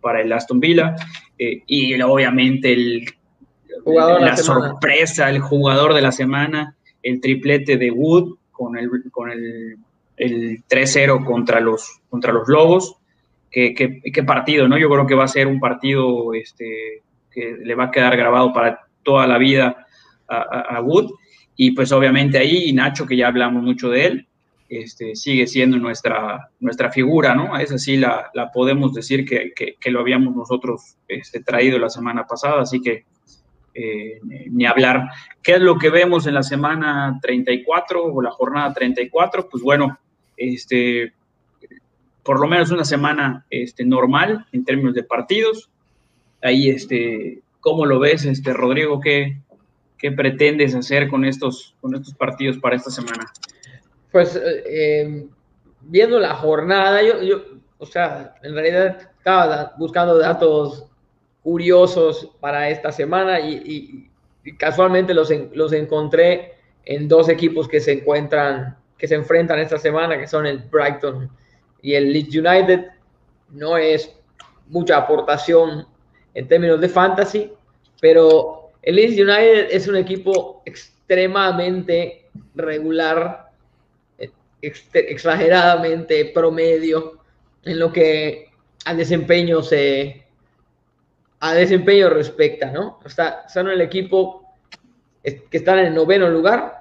para 0.00 0.22
el 0.22 0.32
Aston 0.32 0.58
Villa 0.58 0.96
eh, 1.38 1.62
y 1.66 2.00
obviamente 2.00 2.72
el, 2.72 3.04
la, 3.84 4.36
sorpresa, 4.38 5.28
el 5.28 5.40
jugador 5.40 5.92
de 5.92 6.00
la 6.00 6.12
semana, 6.12 6.74
el 7.02 7.20
triplete 7.20 7.76
de 7.76 7.90
Wood 7.90 8.38
con 8.50 8.78
el, 8.78 8.88
con 9.12 9.30
el, 9.30 9.76
el 10.16 10.64
3-0 10.64 11.24
contra 11.26 11.60
los, 11.60 12.00
contra 12.08 12.32
los 12.32 12.48
Lobos. 12.48 12.96
Qué, 13.50 13.74
qué, 13.74 14.22
partido, 14.22 14.68
¿no? 14.68 14.78
Yo 14.78 14.88
creo 14.88 15.06
que 15.06 15.14
va 15.14 15.24
a 15.24 15.28
ser 15.28 15.46
un 15.46 15.58
partido 15.58 16.32
este, 16.34 17.02
que 17.30 17.56
le 17.64 17.74
va 17.74 17.84
a 17.84 17.90
quedar 17.90 18.16
grabado 18.16 18.52
para 18.52 18.86
toda 19.02 19.26
la 19.26 19.38
vida 19.38 19.87
a, 20.28 20.80
Wood. 20.82 21.10
Y 21.56 21.72
pues 21.72 21.90
obviamente 21.92 22.38
ahí 22.38 22.72
Nacho, 22.72 23.06
que 23.06 23.16
ya 23.16 23.28
hablamos 23.28 23.62
mucho 23.62 23.90
de 23.90 24.06
él, 24.06 24.28
este, 24.68 25.16
sigue 25.16 25.46
siendo 25.46 25.78
nuestra, 25.78 26.50
nuestra 26.60 26.90
figura, 26.92 27.34
¿no? 27.34 27.56
Esa 27.56 27.78
sí 27.78 27.96
la, 27.96 28.30
la 28.34 28.52
podemos 28.52 28.92
decir 28.92 29.24
que, 29.24 29.52
que, 29.54 29.90
lo 29.90 30.00
habíamos 30.00 30.36
nosotros 30.36 30.96
este, 31.08 31.42
traído 31.42 31.78
la 31.78 31.88
semana 31.88 32.26
pasada, 32.26 32.62
así 32.62 32.80
que 32.80 33.04
eh, 33.74 34.20
ni 34.50 34.66
hablar. 34.66 35.08
¿Qué 35.42 35.52
es 35.52 35.60
lo 35.60 35.78
que 35.78 35.88
vemos 35.88 36.26
en 36.26 36.34
la 36.34 36.42
semana 36.42 37.18
34 37.22 38.04
o 38.04 38.20
la 38.20 38.30
jornada 38.30 38.74
34? 38.74 39.48
Pues 39.48 39.62
bueno, 39.62 39.98
este, 40.36 41.12
por 42.22 42.40
lo 42.40 42.46
menos 42.46 42.70
una 42.70 42.84
semana 42.84 43.46
este, 43.48 43.84
normal 43.84 44.46
en 44.52 44.64
términos 44.64 44.94
de 44.94 45.04
partidos. 45.04 45.70
Ahí, 46.42 46.68
este, 46.68 47.40
¿cómo 47.60 47.86
lo 47.86 47.98
ves, 47.98 48.24
este, 48.24 48.52
Rodrigo? 48.52 49.00
¿Qué, 49.00 49.38
¿Qué 49.98 50.12
pretendes 50.12 50.74
hacer 50.74 51.08
con 51.08 51.24
estos, 51.24 51.74
con 51.80 51.94
estos 51.94 52.14
partidos 52.14 52.56
para 52.58 52.76
esta 52.76 52.90
semana? 52.90 53.30
Pues 54.12 54.36
eh, 54.36 54.62
eh, 54.66 55.26
viendo 55.80 56.18
la 56.20 56.34
jornada, 56.34 57.02
yo, 57.02 57.20
yo, 57.22 57.42
o 57.78 57.86
sea, 57.86 58.34
en 58.42 58.54
realidad 58.54 58.98
estaba 59.18 59.74
buscando 59.76 60.16
datos 60.18 60.86
curiosos 61.42 62.30
para 62.40 62.68
esta 62.70 62.92
semana 62.92 63.40
y, 63.40 64.10
casualmente 64.58 65.12
los, 65.12 65.30
los 65.52 65.72
encontré 65.72 66.54
en 66.84 67.06
dos 67.06 67.28
equipos 67.28 67.68
que 67.68 67.80
se 67.80 67.92
encuentran, 67.92 68.76
que 68.96 69.06
se 69.06 69.14
enfrentan 69.14 69.58
esta 69.58 69.76
semana, 69.78 70.18
que 70.18 70.26
son 70.26 70.46
el 70.46 70.58
Brighton 70.58 71.30
y 71.82 71.94
el 71.94 72.12
Leeds 72.12 72.36
United. 72.36 72.86
No 73.50 73.76
es 73.76 74.14
mucha 74.68 74.96
aportación 74.96 75.86
en 76.34 76.48
términos 76.48 76.80
de 76.80 76.88
fantasy, 76.88 77.52
pero 78.00 78.57
el 78.82 78.96
Leeds 78.96 79.12
United 79.12 79.68
es 79.70 79.88
un 79.88 79.96
equipo 79.96 80.62
extremadamente 80.64 82.26
regular, 82.54 83.50
exageradamente 84.60 86.24
promedio 86.26 87.18
en 87.64 87.78
lo 87.78 87.92
que 87.92 88.50
al 88.84 88.96
desempeño 88.96 89.62
se 89.62 90.24
a 91.40 91.54
desempeño 91.54 92.10
respecta, 92.10 92.70
¿no? 92.72 92.98
O 93.04 93.08
sea, 93.08 93.48
son 93.48 93.68
el 93.68 93.80
equipo 93.80 94.56
que 95.22 95.56
están 95.56 95.78
en 95.78 95.86
el 95.86 95.94
noveno 95.94 96.28
lugar 96.28 96.78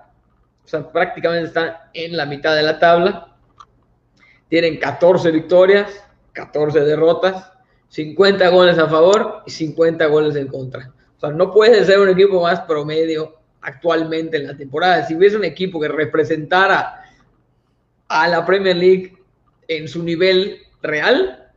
o 0.68 0.70
sea, 0.70 0.92
prácticamente 0.92 1.48
están 1.48 1.78
en 1.94 2.18
la 2.18 2.26
mitad 2.26 2.54
de 2.54 2.62
la 2.62 2.78
tabla. 2.78 3.38
Tienen 4.50 4.78
14 4.78 5.32
victorias, 5.32 5.90
14 6.34 6.82
derrotas, 6.82 7.54
50 7.88 8.50
goles 8.50 8.78
a 8.78 8.90
favor 8.90 9.44
y 9.46 9.52
50 9.52 10.06
goles 10.08 10.36
en 10.36 10.50
contra. 10.50 10.92
O 11.18 11.20
sea, 11.20 11.32
no 11.32 11.52
puede 11.52 11.84
ser 11.86 12.00
un 12.00 12.10
equipo 12.10 12.42
más 12.42 12.62
promedio 12.62 13.36
actualmente 13.62 14.38
en 14.38 14.48
la 14.48 14.56
temporada. 14.56 15.06
Si 15.06 15.16
hubiese 15.16 15.36
un 15.36 15.44
equipo 15.44 15.80
que 15.80 15.88
representara 15.88 17.04
a 18.08 18.28
la 18.28 18.46
Premier 18.46 18.76
League 18.76 19.18
en 19.68 19.88
su 19.88 20.04
nivel 20.04 20.60
real, 20.82 21.48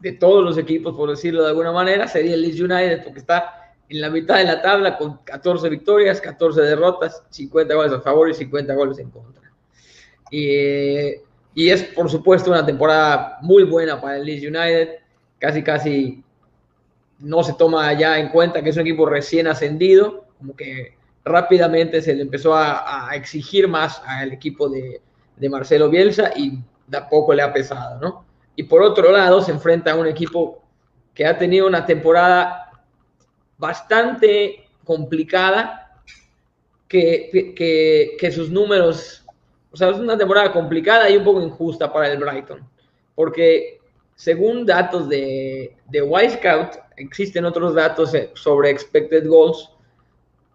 de 0.00 0.12
todos 0.12 0.42
los 0.42 0.58
equipos, 0.58 0.96
por 0.96 1.10
decirlo 1.10 1.42
de 1.42 1.48
alguna 1.50 1.72
manera, 1.72 2.08
sería 2.08 2.34
el 2.34 2.42
Leeds 2.42 2.60
United, 2.60 3.04
porque 3.04 3.20
está 3.20 3.74
en 3.88 4.00
la 4.00 4.08
mitad 4.08 4.38
de 4.38 4.44
la 4.44 4.62
tabla 4.62 4.96
con 4.96 5.18
14 5.24 5.68
victorias, 5.68 6.20
14 6.20 6.62
derrotas, 6.62 7.22
50 7.30 7.74
goles 7.74 7.92
a 7.92 8.00
favor 8.00 8.30
y 8.30 8.34
50 8.34 8.74
goles 8.74 8.98
en 8.98 9.10
contra. 9.10 9.52
Y, 10.30 11.10
y 11.54 11.70
es, 11.70 11.82
por 11.82 12.08
supuesto, 12.08 12.50
una 12.50 12.64
temporada 12.64 13.38
muy 13.42 13.64
buena 13.64 14.00
para 14.00 14.16
el 14.16 14.24
Leeds 14.24 14.44
United. 14.44 14.88
Casi, 15.38 15.62
casi 15.62 16.24
no 17.20 17.42
se 17.42 17.54
toma 17.54 17.92
ya 17.92 18.18
en 18.18 18.28
cuenta 18.28 18.62
que 18.62 18.70
es 18.70 18.76
un 18.76 18.82
equipo 18.82 19.06
recién 19.06 19.46
ascendido, 19.46 20.24
como 20.38 20.56
que 20.56 20.94
rápidamente 21.24 22.00
se 22.00 22.14
le 22.14 22.22
empezó 22.22 22.54
a, 22.54 23.10
exigir 23.14 23.68
más 23.68 24.02
al 24.06 24.32
equipo 24.32 24.68
de, 24.68 25.00
Marcelo 25.48 25.88
Bielsa 25.88 26.32
y 26.36 26.58
de 26.86 26.98
a 26.98 27.08
poco 27.08 27.32
le 27.32 27.42
ha 27.42 27.50
pesado, 27.50 27.98
¿no? 27.98 28.26
Y 28.56 28.64
por 28.64 28.82
otro 28.82 29.10
lado, 29.10 29.40
se 29.40 29.52
enfrenta 29.52 29.92
a 29.92 29.96
un 29.96 30.06
equipo 30.06 30.62
que 31.14 31.24
ha 31.24 31.38
tenido 31.38 31.66
una 31.66 31.86
temporada 31.86 32.70
bastante 33.56 34.66
complicada, 34.84 36.02
que 36.88 38.32
sus 38.34 38.50
números, 38.50 39.24
o 39.70 39.76
sea, 39.76 39.88
es 39.90 39.98
una 39.98 40.18
temporada 40.18 40.52
complicada 40.52 41.08
y 41.08 41.16
un 41.16 41.24
poco 41.24 41.40
injusta 41.40 41.90
para 41.90 42.12
el 42.12 42.18
Brighton, 42.18 42.68
porque 43.14 43.80
según 44.20 44.66
datos 44.66 45.08
de, 45.08 45.74
de 45.86 46.02
Wisecout, 46.02 46.74
existen 47.00 47.44
otros 47.44 47.74
datos 47.74 48.12
sobre 48.34 48.70
expected 48.70 49.26
goals, 49.26 49.70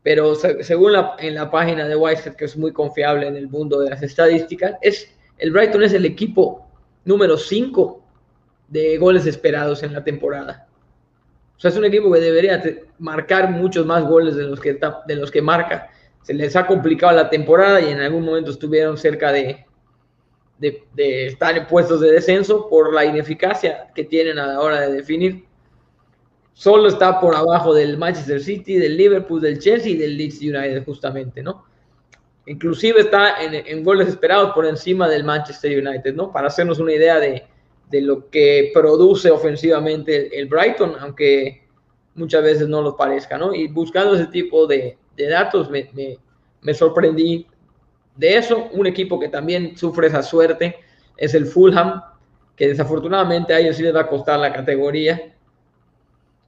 pero 0.03 0.35
según 0.35 0.93
la, 0.93 1.15
en 1.19 1.35
la 1.35 1.49
página 1.49 1.87
de 1.87 1.95
Wisecout, 1.95 2.35
que 2.35 2.45
es 2.45 2.55
muy 2.55 2.71
confiable 2.71 3.27
en 3.27 3.35
el 3.35 3.47
mundo 3.47 3.79
de 3.79 3.89
las 3.89 4.03
estadísticas, 4.03 4.75
es, 4.81 5.11
el 5.39 5.51
Brighton 5.51 5.83
es 5.83 5.93
el 5.93 6.05
equipo 6.05 6.67
número 7.05 7.37
5 7.37 8.03
de 8.67 8.97
goles 8.97 9.25
esperados 9.25 9.81
en 9.83 9.93
la 9.93 10.03
temporada. 10.03 10.67
O 11.57 11.59
sea, 11.59 11.71
es 11.71 11.77
un 11.77 11.85
equipo 11.85 12.11
que 12.11 12.19
debería 12.19 12.61
marcar 12.99 13.49
muchos 13.49 13.85
más 13.85 14.03
goles 14.05 14.35
de 14.35 14.43
los 14.43 14.59
que, 14.59 14.77
de 15.07 15.15
los 15.15 15.31
que 15.31 15.41
marca. 15.41 15.89
Se 16.21 16.33
les 16.33 16.55
ha 16.55 16.67
complicado 16.67 17.15
la 17.15 17.29
temporada 17.29 17.81
y 17.81 17.89
en 17.89 17.99
algún 17.99 18.25
momento 18.25 18.51
estuvieron 18.51 18.97
cerca 18.97 19.31
de, 19.31 19.65
de, 20.57 20.83
de, 20.93 21.27
estar 21.27 21.57
en 21.57 21.65
puestos 21.67 22.01
de 22.01 22.11
descenso 22.11 22.67
por 22.69 22.93
la 22.93 23.05
ineficacia 23.05 23.87
que 23.95 24.03
tienen 24.03 24.37
a 24.39 24.47
la 24.47 24.59
hora 24.59 24.81
de 24.81 24.91
definir. 24.91 25.45
Solo 26.55 26.87
está 26.87 27.19
por 27.19 27.35
abajo 27.35 27.73
del 27.73 27.97
Manchester 27.97 28.41
City, 28.41 28.77
del 28.77 28.95
Liverpool, 28.95 29.41
del 29.41 29.59
Chelsea 29.59 29.91
y 29.91 29.97
del 29.97 30.15
Leeds 30.15 30.39
United, 30.39 30.85
justamente, 30.85 31.43
¿no? 31.43 31.65
Inclusive 32.45 33.01
está 33.01 33.43
en, 33.43 33.83
goles 33.83 34.07
esperados 34.07 34.53
por 34.53 34.65
encima 34.65 35.09
del 35.09 35.25
Manchester 35.25 35.85
United, 35.85 36.15
¿no? 36.15 36.31
Para 36.31 36.47
hacernos 36.47 36.79
una 36.79 36.93
idea 36.93 37.19
de, 37.19 37.43
de 37.89 38.01
lo 38.01 38.29
que 38.29 38.71
produce 38.73 39.29
ofensivamente 39.29 40.39
el, 40.39 40.47
Brighton, 40.47 40.93
aunque 41.01 41.67
muchas 42.13 42.41
veces 42.41 42.69
no 42.69 42.81
lo 42.81 42.95
parezca, 42.95 43.37
¿no? 43.37 43.53
Y 43.53 43.67
buscando 43.67 44.15
ese 44.15 44.27
tipo 44.27 44.65
de, 44.65 44.97
de 45.17 45.27
datos 45.27 45.69
me, 45.69 45.89
me, 45.91 46.17
me, 46.61 46.73
sorprendí 46.73 47.47
de 48.15 48.37
eso. 48.37 48.69
Un 48.71 48.87
equipo 48.87 49.19
que 49.19 49.27
también 49.27 49.75
sufre 49.75 50.07
esa 50.07 50.23
suerte 50.23 50.77
es 51.17 51.33
el 51.33 51.47
Fulham, 51.47 52.01
que 52.55 52.69
desafortunadamente 52.69 53.53
a 53.53 53.59
ellos 53.59 53.75
sí 53.75 53.83
les 53.83 53.93
va 53.93 54.01
a 54.01 54.07
costar 54.07 54.39
la 54.39 54.53
categoría. 54.53 55.34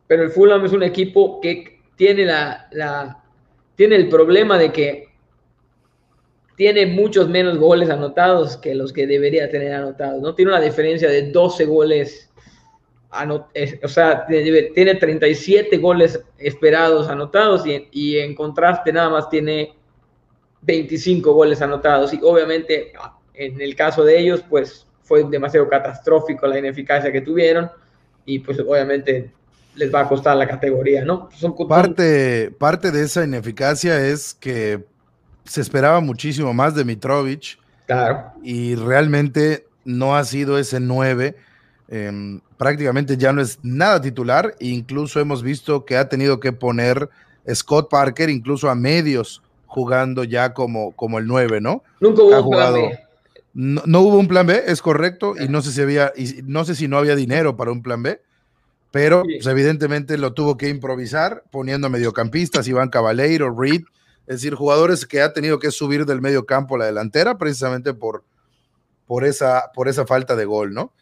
Pero 0.08 0.24
el 0.24 0.32
Fulham 0.32 0.66
es 0.66 0.72
un 0.72 0.84
equipo 0.84 1.40
que 1.42 1.82
tiene, 1.96 2.26
la, 2.26 2.68
la 2.72 3.24
tiene 3.76 3.96
el 3.96 4.10
problema 4.10 4.58
de 4.58 4.72
que 4.72 5.08
tiene 6.58 6.88
muchos 6.88 7.30
menos 7.30 7.58
goles 7.60 7.90
anotados 7.90 8.58
que 8.58 8.74
los 8.74 8.92
que 8.92 9.06
debería 9.06 9.50
tener 9.50 9.74
anotados, 9.74 10.22
¿no? 10.22 10.34
Tiene 10.34 10.52
una 10.52 10.60
diferencia 10.62 11.08
de 11.08 11.32
12 11.32 11.66
goles, 11.66 12.32
o 13.12 13.88
sea, 13.88 14.26
tiene 14.26 14.96
37 14.96 15.78
goles 15.78 16.20
esperados 16.40 17.10
anotados 17.10 17.66
y, 17.68 17.88
y, 17.92 18.18
en 18.18 18.34
contraste 18.34 18.92
nada 18.92 19.10
más 19.10 19.30
tiene 19.30 19.76
25 20.62 21.32
goles 21.32 21.62
anotados 21.62 22.12
y 22.14 22.20
obviamente 22.24 22.92
en 23.36 23.62
el 23.62 23.76
caso 23.76 24.04
de 24.04 24.20
ellos 24.20 24.44
pues 24.50 24.88
fue 25.04 25.24
demasiado 25.24 25.70
catastrófico 25.70 26.48
la 26.48 26.58
ineficacia 26.58 27.12
que 27.12 27.22
tuvieron 27.22 27.70
y 28.26 28.40
pues 28.40 28.60
obviamente 28.60 29.32
les 29.78 29.94
va 29.94 30.02
a 30.02 30.08
costar 30.08 30.36
la 30.36 30.48
categoría, 30.48 31.06
¿no? 31.06 31.30
Son, 31.36 31.56
parte, 31.68 32.52
parte 32.58 32.92
de 32.92 33.04
esa 33.04 33.24
ineficacia 33.24 34.06
es 34.06 34.34
que 34.34 34.84
se 35.46 35.62
esperaba 35.62 36.02
muchísimo 36.02 36.54
más 36.54 36.76
de 36.76 36.84
Mitrovic. 36.84 37.58
Claro. 37.86 38.34
Y 38.44 38.76
realmente 38.76 39.66
no 39.86 40.18
ha 40.18 40.26
sido 40.26 40.58
ese 40.58 40.80
9. 40.80 41.36
Em, 41.90 42.42
prácticamente 42.58 43.16
ya 43.16 43.32
no 43.32 43.42
es 43.42 43.60
nada 43.64 44.02
titular. 44.02 44.56
Incluso 44.60 45.20
hemos 45.20 45.42
visto 45.42 45.86
que 45.86 45.96
ha 45.96 46.10
tenido 46.10 46.40
que 46.40 46.52
poner 46.52 47.10
Scott 47.54 47.90
Parker, 47.90 48.30
incluso 48.30 48.70
a 48.70 48.76
medios, 48.76 49.42
jugando 49.66 50.24
ya 50.24 50.54
como, 50.54 50.92
como 50.94 51.20
el 51.20 51.28
9, 51.28 51.62
¿no? 51.62 51.84
Nunca 52.00 52.24
hubo 52.24 52.40
un 52.40 52.50
plan 52.50 52.74
B. 52.74 53.00
No, 53.54 54.02
hubo 54.02 54.20
un 54.20 54.28
plan 54.28 54.46
B, 54.46 54.64
es 54.68 54.84
correcto, 54.84 55.34
y 55.40 55.48
no 55.48 55.64
sé 55.64 55.72
si 55.72 55.82
había, 55.82 56.14
y 56.16 56.42
no 56.44 56.64
sé 56.64 56.76
si 56.76 56.88
no 56.88 56.98
había 57.00 57.16
dinero 57.16 57.58
para 57.58 57.72
un 57.72 57.82
plan 57.82 58.04
B, 58.04 58.22
pero 58.98 59.22
pues, 59.22 59.46
evidentemente 59.46 60.18
lo 60.18 60.34
tuvo 60.34 60.58
que 60.58 60.70
improvisar, 60.70 61.44
poniendo 61.52 61.88
mediocampistas, 61.88 62.68
Iván 62.68 62.90
Cabaleiro, 62.90 63.56
Reed, 63.56 63.84
es 64.26 64.38
decir, 64.38 64.56
jugadores 64.56 65.06
que 65.06 65.22
ha 65.22 65.34
tenido 65.34 65.60
que 65.60 65.70
subir 65.70 66.08
del 66.08 66.20
medio 66.20 66.48
campo 66.48 66.74
a 66.74 66.80
la 66.80 66.86
delantera 66.88 67.38
precisamente 67.38 67.94
por, 67.94 68.24
por, 69.06 69.24
esa, 69.24 69.72
por 69.76 69.88
esa 69.88 70.08
falta 70.08 70.36
de 70.36 70.46
gol, 70.46 70.74
¿no? 70.74 70.94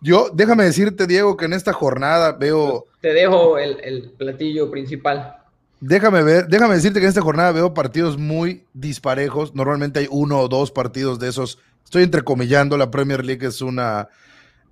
Yo, 0.00 0.30
déjame 0.32 0.62
decirte, 0.62 1.08
Diego, 1.08 1.36
que 1.36 1.46
en 1.46 1.54
esta 1.54 1.72
jornada 1.72 2.30
veo. 2.30 2.86
Te 3.00 3.12
dejo 3.12 3.58
el, 3.58 4.12
platillo 4.16 4.70
principal. 4.70 5.38
Déjame 5.80 6.22
ver, 6.22 6.46
déjame 6.46 6.76
decirte 6.76 7.00
que 7.00 7.06
en 7.06 7.08
esta 7.08 7.20
jornada 7.20 7.50
veo 7.50 7.74
partidos 7.74 8.16
muy 8.16 8.64
disparejos. 8.74 9.56
Normalmente 9.56 9.98
hay 9.98 10.08
uno 10.08 10.38
o 10.38 10.46
dos 10.46 10.70
partidos 10.70 11.18
de 11.18 11.30
esos. 11.30 11.58
Estoy 11.82 12.04
entrecomillando, 12.04 12.76
la 12.76 12.92
Premier 12.92 13.24
League 13.24 13.44
es 13.44 13.60
una 13.60 14.08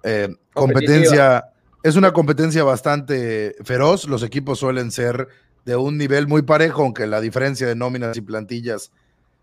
eh, 0.05 0.29
competencia, 0.55 1.51
es 1.87 1.95
una 1.95 2.13
competencia 2.13 2.65
bastante 2.65 3.55
feroz. 3.63 4.09
Los 4.09 4.25
equipos 4.25 4.59
suelen 4.59 4.91
ser 4.91 5.29
de 5.65 5.77
un 5.77 5.97
nivel 5.97 6.27
muy 6.27 6.43
parejo, 6.43 6.83
aunque 6.83 7.07
la 7.07 7.21
diferencia 7.21 7.65
de 7.65 7.77
nóminas 7.77 8.17
y 8.17 8.23
plantillas 8.23 8.91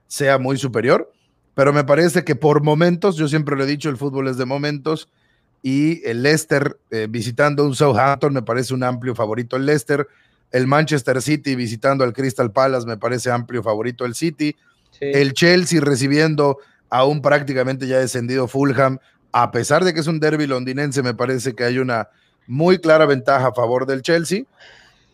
sea 0.07 0.37
muy 0.39 0.57
superior. 0.57 1.09
Pero 1.55 1.71
me 1.71 1.85
parece 1.85 2.25
que 2.25 2.35
por 2.35 2.61
momentos, 2.61 3.15
yo 3.15 3.29
siempre 3.29 3.55
lo 3.55 3.63
he 3.63 3.65
dicho, 3.65 3.89
el 3.89 3.95
fútbol 3.95 4.27
es 4.27 4.35
de 4.35 4.43
momentos 4.43 5.07
y 5.61 6.05
el 6.05 6.21
Leicester 6.21 6.77
eh, 6.91 7.07
visitando 7.09 7.65
un 7.65 7.75
Southampton 7.75 8.33
me 8.33 8.41
parece 8.41 8.73
un 8.73 8.83
amplio 8.83 9.15
favorito 9.15 9.55
el 9.55 9.65
Leicester. 9.65 10.05
El 10.51 10.67
Manchester 10.67 11.21
City 11.21 11.55
visitando 11.55 12.03
al 12.03 12.11
Crystal 12.11 12.51
Palace 12.51 12.85
me 12.85 12.97
parece 12.97 13.31
amplio 13.31 13.63
favorito 13.63 14.03
el 14.03 14.15
City. 14.15 14.53
El 14.99 15.31
Chelsea 15.31 15.79
recibiendo 15.79 16.57
a 16.89 17.05
un 17.05 17.21
prácticamente 17.21 17.87
ya 17.87 17.99
descendido 17.99 18.49
Fulham, 18.49 18.99
a 19.31 19.51
pesar 19.51 19.85
de 19.85 19.93
que 19.93 20.01
es 20.01 20.07
un 20.07 20.19
derby 20.19 20.45
londinense, 20.45 21.01
me 21.03 21.13
parece 21.13 21.55
que 21.55 21.63
hay 21.63 21.77
una 21.79 22.09
muy 22.47 22.79
clara 22.79 23.05
ventaja 23.05 23.47
a 23.47 23.53
favor 23.53 23.85
del 23.85 24.01
Chelsea 24.01 24.43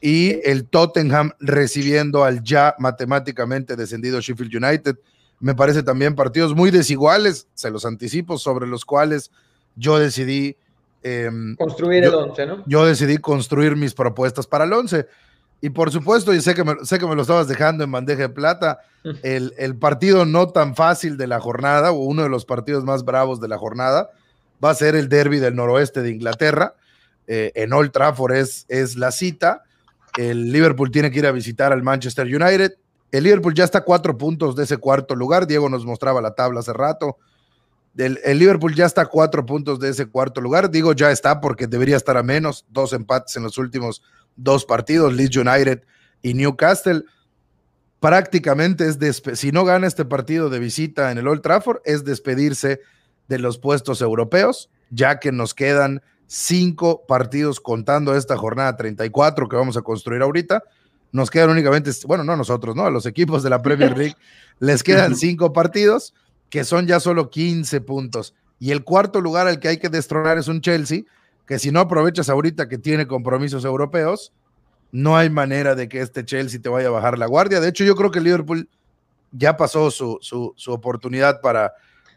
y 0.01 0.39
el 0.47 0.65
Tottenham 0.65 1.31
recibiendo 1.39 2.23
al 2.23 2.43
ya 2.43 2.75
matemáticamente 2.79 3.75
descendido 3.75 4.21
Sheffield 4.21 4.63
United. 4.63 4.97
Me 5.39 5.55
parece 5.55 5.83
también 5.83 6.15
partidos 6.15 6.55
muy 6.55 6.71
desiguales, 6.71 7.47
se 7.53 7.69
los 7.69 7.85
anticipo, 7.85 8.37
sobre 8.37 8.67
los 8.67 8.85
cuales 8.85 9.31
yo 9.75 9.99
decidí... 9.99 10.57
Em, 11.01 11.55
construir 11.55 12.03
el 12.03 12.13
11, 12.13 12.45
¿no? 12.45 12.63
Yo 12.65 12.85
decidí 12.85 13.17
construir 13.17 13.75
mis 13.75 13.93
propuestas 13.93 14.47
para 14.47 14.65
el 14.65 14.73
11. 14.73 15.05
Y 15.61 15.69
por 15.69 15.91
supuesto, 15.91 16.33
y 16.33 16.41
sé 16.41 16.55
que 16.55 16.63
me, 16.63 16.75
sé 16.83 16.99
que 16.99 17.07
me 17.07 17.15
lo 17.15 17.21
estabas 17.21 17.47
dejando 17.47 17.83
en 17.83 17.91
bandeja 17.91 18.23
de 18.23 18.29
plata, 18.29 18.79
el, 19.23 19.53
el, 19.57 19.75
partido 19.75 20.25
no 20.25 20.49
tan 20.49 20.75
fácil 20.75 21.17
de 21.17 21.27
la 21.27 21.39
jornada, 21.39 21.91
o 21.91 21.99
uno 21.99 22.23
de 22.23 22.29
los 22.29 22.45
partidos 22.45 22.83
más 22.83 23.03
bravos 23.03 23.39
de 23.39 23.47
la 23.47 23.57
jornada, 23.57 24.11
va 24.63 24.71
a 24.71 24.75
ser 24.75 24.95
el 24.95 25.09
derby 25.09 25.39
del 25.39 25.55
noroeste 25.55 26.01
de 26.01 26.11
Inglaterra. 26.11 26.75
Eh, 27.31 27.51
en 27.53 27.71
Old 27.73 27.91
Trafford 27.91 28.33
es, 28.33 28.65
es 28.69 28.95
la 28.95 29.11
cita. 29.11 29.61
El 30.17 30.51
Liverpool 30.51 30.89
tiene 30.89 31.11
que 31.11 31.19
ir 31.19 31.27
a 31.27 31.31
visitar 31.31 31.71
al 31.71 31.83
Manchester 31.83 32.25
United. 32.25 32.73
El 33.11 33.23
Liverpool 33.23 33.53
ya 33.53 33.65
está 33.65 33.77
a 33.79 33.83
cuatro 33.83 34.17
puntos 34.17 34.55
de 34.55 34.63
ese 34.63 34.77
cuarto 34.77 35.15
lugar. 35.15 35.45
Diego 35.45 35.69
nos 35.69 35.85
mostraba 35.85 36.21
la 36.21 36.33
tabla 36.33 36.61
hace 36.61 36.73
rato. 36.73 37.17
El, 37.95 38.39
Liverpool 38.39 38.73
ya 38.73 38.87
está 38.87 39.01
a 39.01 39.05
cuatro 39.05 39.45
puntos 39.45 39.79
de 39.79 39.89
ese 39.89 40.07
cuarto 40.07 40.41
lugar. 40.41 40.71
Digo 40.71 40.93
ya 40.93 41.11
está 41.11 41.39
porque 41.39 41.67
debería 41.67 41.97
estar 41.97 42.17
a 42.17 42.23
menos. 42.23 42.65
Dos 42.69 42.93
empates 42.93 43.35
en 43.35 43.43
los 43.43 43.59
últimos 43.59 44.01
dos 44.35 44.65
partidos, 44.65 45.13
Leeds 45.13 45.37
United 45.37 45.83
y 46.23 46.33
Newcastle. 46.33 47.03
prácticamente 47.99 48.87
es, 48.87 49.21
si 49.33 49.51
no 49.51 49.65
gana 49.65 49.85
este 49.85 50.05
partido 50.05 50.49
de 50.49 50.57
visita 50.57 51.11
en 51.11 51.19
el 51.19 51.27
Old 51.27 51.41
Trafford, 51.41 51.81
es 51.85 52.05
despedirse 52.05 52.79
de 53.27 53.37
los 53.37 53.59
puestos 53.59 54.01
europeos, 54.01 54.71
ya 54.89 55.19
que 55.19 55.31
nos 55.31 55.53
quedan 55.53 56.01
cinco 56.29 57.07
partidos 57.07 57.59
contando 57.59 58.15
esta 58.15 58.37
jornada 58.37 58.77
34 58.77 59.49
que 59.49 59.55
vamos 59.55 59.75
a 59.77 59.81
construir 59.81 60.21
ahorita. 60.21 60.63
Nos 61.11 61.31
quedan 61.31 61.49
únicamente, 61.49 61.89
bueno, 62.05 62.23
no 62.23 62.35
nosotros, 62.35 62.75
¿no? 62.75 62.85
A 62.85 62.91
los 62.91 63.07
equipos 63.07 63.41
de 63.41 63.49
la 63.49 63.63
Premier 63.63 63.97
League 63.97 64.15
les 64.59 64.83
quedan 64.83 65.15
cinco 65.15 65.51
partidos 65.53 66.13
que 66.51 66.63
son 66.63 66.85
ya 66.85 66.99
solo 66.99 67.31
15 67.31 67.81
puntos. 67.81 68.35
Y 68.59 68.71
el 68.71 68.83
cuarto 68.83 69.21
lugar 69.21 69.47
al 69.47 69.59
que 69.59 69.69
hay 69.69 69.77
que 69.77 69.89
destronar 69.89 70.37
es 70.37 70.47
un 70.47 70.61
Chelsea, 70.61 71.01
que 71.47 71.57
si 71.57 71.71
no 71.71 71.79
aprovechas 71.79 72.29
ahorita 72.29 72.69
que 72.69 72.77
tiene 72.77 73.07
compromisos 73.07 73.65
europeos, 73.65 74.31
no 74.91 75.17
hay 75.17 75.31
manera 75.31 75.73
de 75.73 75.89
que 75.89 76.01
este 76.01 76.25
Chelsea 76.25 76.61
te 76.61 76.69
vaya 76.69 76.89
a 76.89 76.91
bajar 76.91 77.17
la 77.17 77.25
guardia. 77.25 77.59
De 77.59 77.69
hecho, 77.69 77.83
yo 77.83 77.95
creo 77.95 78.11
que 78.11 78.21
Liverpool 78.21 78.69
ya 79.31 79.57
pasó 79.57 79.89
su, 79.89 80.19
su 80.21 80.71
oportunidad 80.71 81.41
para, 81.41 81.73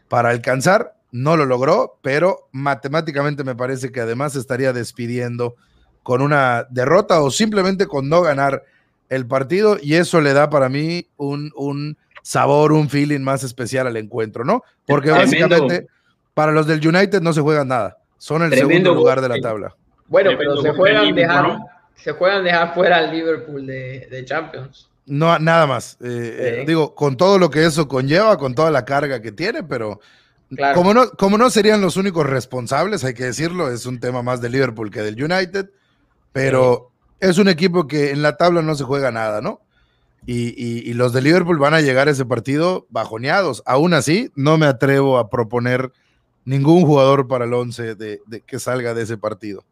para 0.07 0.29
alcanzar 0.29 0.95
no 1.13 1.37
lo 1.37 1.45
logró, 1.45 1.99
pero 2.01 2.49
matemáticamente 2.51 3.43
me 3.43 3.53
parece 3.53 3.91
que 3.91 4.01
además 4.01 4.35
estaría 4.35 4.73
despidiendo 4.73 5.55
con 6.01 6.23
una 6.23 6.65
derrota 6.71 7.21
o 7.21 7.29
simplemente 7.29 7.85
con 7.85 8.09
no 8.09 8.23
ganar 8.23 8.63
el 9.09 9.27
partido 9.27 9.77
y 9.79 9.93
eso 9.93 10.21
le 10.21 10.33
da 10.33 10.49
para 10.49 10.69
mí 10.69 11.07
un, 11.17 11.51
un 11.55 11.97
sabor, 12.23 12.71
un 12.71 12.89
feeling 12.89 13.19
más 13.19 13.43
especial 13.43 13.85
al 13.85 13.95
encuentro, 13.95 14.43
¿no? 14.43 14.63
Porque 14.87 15.11
básicamente 15.11 15.85
para 16.33 16.51
los 16.51 16.65
del 16.65 16.85
United 16.85 17.21
no 17.21 17.31
se 17.31 17.41
juegan 17.41 17.67
nada, 17.67 17.99
son 18.17 18.41
el 18.41 18.51
segundo 18.51 18.95
lugar 18.95 19.21
de 19.21 19.29
la 19.29 19.39
tabla. 19.39 19.75
Bueno, 20.07 20.31
pero 20.35 20.57
se 20.63 20.71
juegan, 20.71 21.13
dejar, 21.13 21.59
se 21.93 22.11
juegan 22.13 22.43
dejar 22.43 22.73
fuera 22.73 22.97
al 22.97 23.11
Liverpool 23.11 23.67
de, 23.67 24.23
Champions. 24.25 24.89
No, 25.05 25.37
nada 25.37 25.67
más. 25.67 25.95
Eh, 26.01 26.61
eh, 26.61 26.63
digo, 26.65 26.95
con 26.95 27.17
todo 27.17 27.37
lo 27.37 27.51
que 27.51 27.63
eso 27.63 27.87
conlleva, 27.87 28.35
con 28.37 28.55
toda 28.55 28.71
la 28.71 28.83
carga 28.83 29.21
que 29.21 29.31
tiene, 29.31 29.61
pero 29.61 29.99
como, 30.73 30.93
no, 30.93 31.09
como 31.11 31.37
no 31.37 31.49
serían 31.49 31.81
los 31.81 31.97
únicos 31.97 32.25
responsables, 32.25 33.03
hay 33.03 33.13
que 33.13 33.25
decirlo, 33.25 33.69
es 33.69 33.85
un 33.85 33.99
tema 33.99 34.21
más 34.21 34.41
de 34.41 34.49
Liverpool 34.49 34.91
que 34.91 35.01
del 35.01 35.21
United, 35.21 35.69
pero 36.31 36.91
es 37.19 37.37
un 37.37 37.47
equipo 37.47 37.87
que 37.87 38.11
en 38.11 38.21
la 38.21 38.37
tabla 38.37 38.61
no 38.61 38.75
se 38.75 38.83
juega 38.83 39.11
nada, 39.11 39.41
¿no? 39.41 39.61
Y, 40.25 40.93
los 40.93 41.11
de 41.11 41.21
Liverpool 41.21 41.59
van 41.59 41.73
a 41.73 41.81
llegar 41.81 42.07
a 42.07 42.11
ese 42.11 42.25
partido 42.25 42.85
bajoneados. 42.89 43.61
Aún 43.65 43.93
así, 43.93 44.31
no 44.35 44.57
me 44.57 44.67
atrevo 44.67 45.17
a 45.17 45.29
proponer 45.29 45.91
ningún 46.45 46.85
jugador 46.85 47.27
para 47.27 47.45
el 47.45 47.53
11 47.53 47.95
de, 47.95 48.21
que 48.45 48.59
salga 48.59 48.93
de 48.93 49.03
ese 49.03 49.17
partido. 49.17 49.63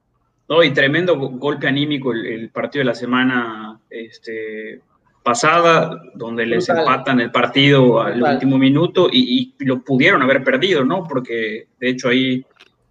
No, 0.50 0.62
y 0.64 0.74
tremendo 0.74 1.18
golpe 1.18 1.68
anímico 1.68 2.12
el, 2.12 2.26
el 2.26 2.50
partido 2.50 2.82
de 2.82 2.86
la 2.86 2.96
semana 2.96 3.80
este, 3.90 4.82
pasada, 5.24 6.02
donde 6.16 6.46
les 6.46 6.68
empatan 6.68 7.20
el 7.20 7.32
partido 7.32 8.02
al 8.02 8.22
último 8.22 8.58
minuto 8.58 9.08
y, 9.12 9.54
lo 9.60 9.84
pudieron 9.84 10.22
haber 10.22 10.44
perdido, 10.44 10.84
¿no? 10.84 11.04
Porque 11.08 11.68
de 11.80 11.90
hecho 11.90 12.10
ahí 12.10 12.44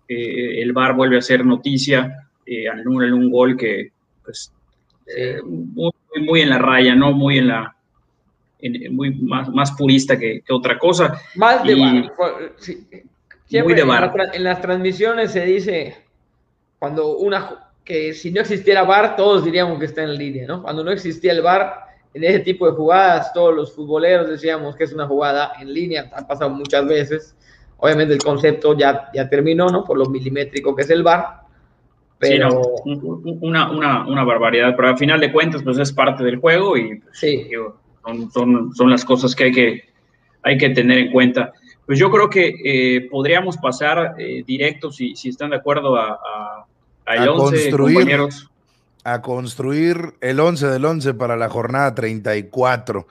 eh, 0.09 0.63
el 0.63 0.73
VAR 0.73 0.95
vuelve 0.95 1.19
a 1.19 1.23
ser 1.23 1.45
noticia, 1.45 2.29
eh, 2.47 2.69
anulan 2.69 3.13
un 3.13 3.31
gol 3.31 3.57
que, 3.57 3.93
pues, 4.25 4.53
eh, 5.17 5.41
muy, 5.45 5.93
muy, 6.21 6.41
en 6.43 6.51
la 6.51 6.59
raya, 6.59 6.95
¿no? 6.95 7.13
Muy 7.13 7.39
en 7.39 7.49
la. 7.49 7.77
muy 8.91 9.11
más, 9.15 9.49
más 9.49 9.73
purista 9.73 10.19
que, 10.19 10.43
otra 10.51 10.79
cosa. 10.79 11.21
Más 11.35 11.65
de 11.65 11.75
VAR. 11.75 12.13
muy 13.65 13.75
de 13.75 13.85
VAR. 13.85 14.13
En, 14.33 14.45
las 14.45 14.61
transmisiones 14.61 15.33
se 15.33 15.45
dice 15.45 15.97
cuando 16.79 17.17
una 17.17 17.67
que 17.85 18.15
si 18.15 18.31
no 18.31 18.41
existiera 18.41 18.85
VAR, 18.85 19.17
todos 19.17 19.45
diríamos 19.45 19.79
que 19.81 19.87
está 19.87 20.05
en 20.05 20.17
línea, 20.17 20.47
¿no? 20.47 20.63
Cuando 20.63 20.85
no 20.85 20.93
existía 20.93 21.33
el 21.33 21.43
VAR, 21.43 21.90
en 22.13 22.25
ese 22.25 22.41
tipo 22.41 22.67
de 22.67 22.73
jugadas, 22.73 23.33
todos 23.33 23.55
los 23.55 23.75
futboleros 23.75 24.29
decíamos 24.29 24.75
que 24.75 24.85
es 24.85 24.93
una 24.93 25.07
jugada 25.07 25.53
en 25.61 25.73
línea, 25.73 26.11
ha 26.15 26.27
pasado 26.27 26.51
muchas 26.51 26.87
veces. 26.87 27.37
Obviamente 27.77 28.15
el 28.15 28.23
concepto 28.23 28.77
ya, 28.77 29.09
ya 29.15 29.29
terminó, 29.29 29.69
¿no? 29.69 29.85
Por 29.85 29.97
lo 29.97 30.07
milimétrico 30.07 30.75
que 30.75 30.83
es 30.83 30.91
el 30.91 31.03
VAR. 31.03 31.41
Pero... 32.19 32.61
una, 32.85 33.71
una, 33.71 34.07
una, 34.07 34.25
barbaridad, 34.25 34.75
pero 34.77 34.89
al 34.89 34.99
final 34.99 35.21
de 35.21 35.33
cuentas, 35.33 35.63
pues 35.63 35.79
es 35.79 35.91
parte 35.91 36.23
del 36.23 36.37
juego 36.37 36.77
y 36.77 36.97
pues, 36.97 37.19
sí. 37.19 37.49
son, 38.05 38.31
son, 38.31 38.75
son, 38.75 38.91
las 38.91 39.07
cosas 39.07 39.35
que 39.35 39.45
hay, 39.45 39.53
que 39.53 39.85
hay 40.43 40.59
que 40.59 40.69
tener 40.71 40.99
en 40.99 41.13
cuenta. 41.13 41.55
Pues 41.87 41.99
yo 41.99 42.11
creo 42.11 42.29
que 42.29 42.55
eh, 42.63 43.09
podríamos 43.11 43.57
pasar 43.57 44.17
eh, 44.19 44.43
directo, 44.47 44.93
si, 44.93 45.17
si 45.17 45.31
están 45.31 45.51
de 45.51 45.57
acuerdo, 45.57 45.97
a, 45.97 46.11
a, 46.11 46.67
a, 47.07 47.23
a 47.23 47.27
compañeros 47.71 48.50
a 49.05 49.23
construir 49.23 50.15
el 50.21 50.41
11 50.41 50.67
del 50.67 50.85
11 50.85 51.15
para 51.15 51.37
la 51.37 51.49
jornada 51.49 51.95
34. 51.95 53.07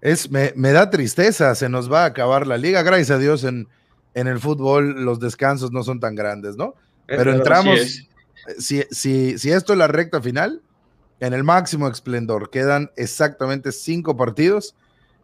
Es, 0.00 0.30
me, 0.30 0.52
da 0.72 0.90
tristeza, 0.90 1.54
se 1.54 1.68
nos 1.68 1.92
va 1.92 2.02
a 2.02 2.06
acabar 2.06 2.46
la 2.46 2.56
liga. 2.56 2.82
Gracias 2.82 3.10
a 3.10 3.18
Dios 3.18 3.44
en, 3.44 3.68
en 4.14 4.26
el 4.26 4.38
fútbol 4.38 5.04
los 5.04 5.20
descansos 5.20 5.72
no 5.72 5.82
son 5.82 6.00
tan 6.00 6.14
grandes, 6.14 6.56
¿no? 6.56 6.74
Pero 7.06 7.32
entramos, 7.32 8.08
si, 8.58 8.82
si, 8.90 9.38
si 9.38 9.50
esto 9.50 9.72
es 9.72 9.78
la 9.78 9.88
recta 9.88 10.20
final, 10.20 10.62
en 11.20 11.32
el 11.32 11.42
máximo 11.42 11.88
esplendor, 11.88 12.50
quedan 12.50 12.90
exactamente 12.96 13.72
cinco 13.72 14.16
partidos, 14.16 14.74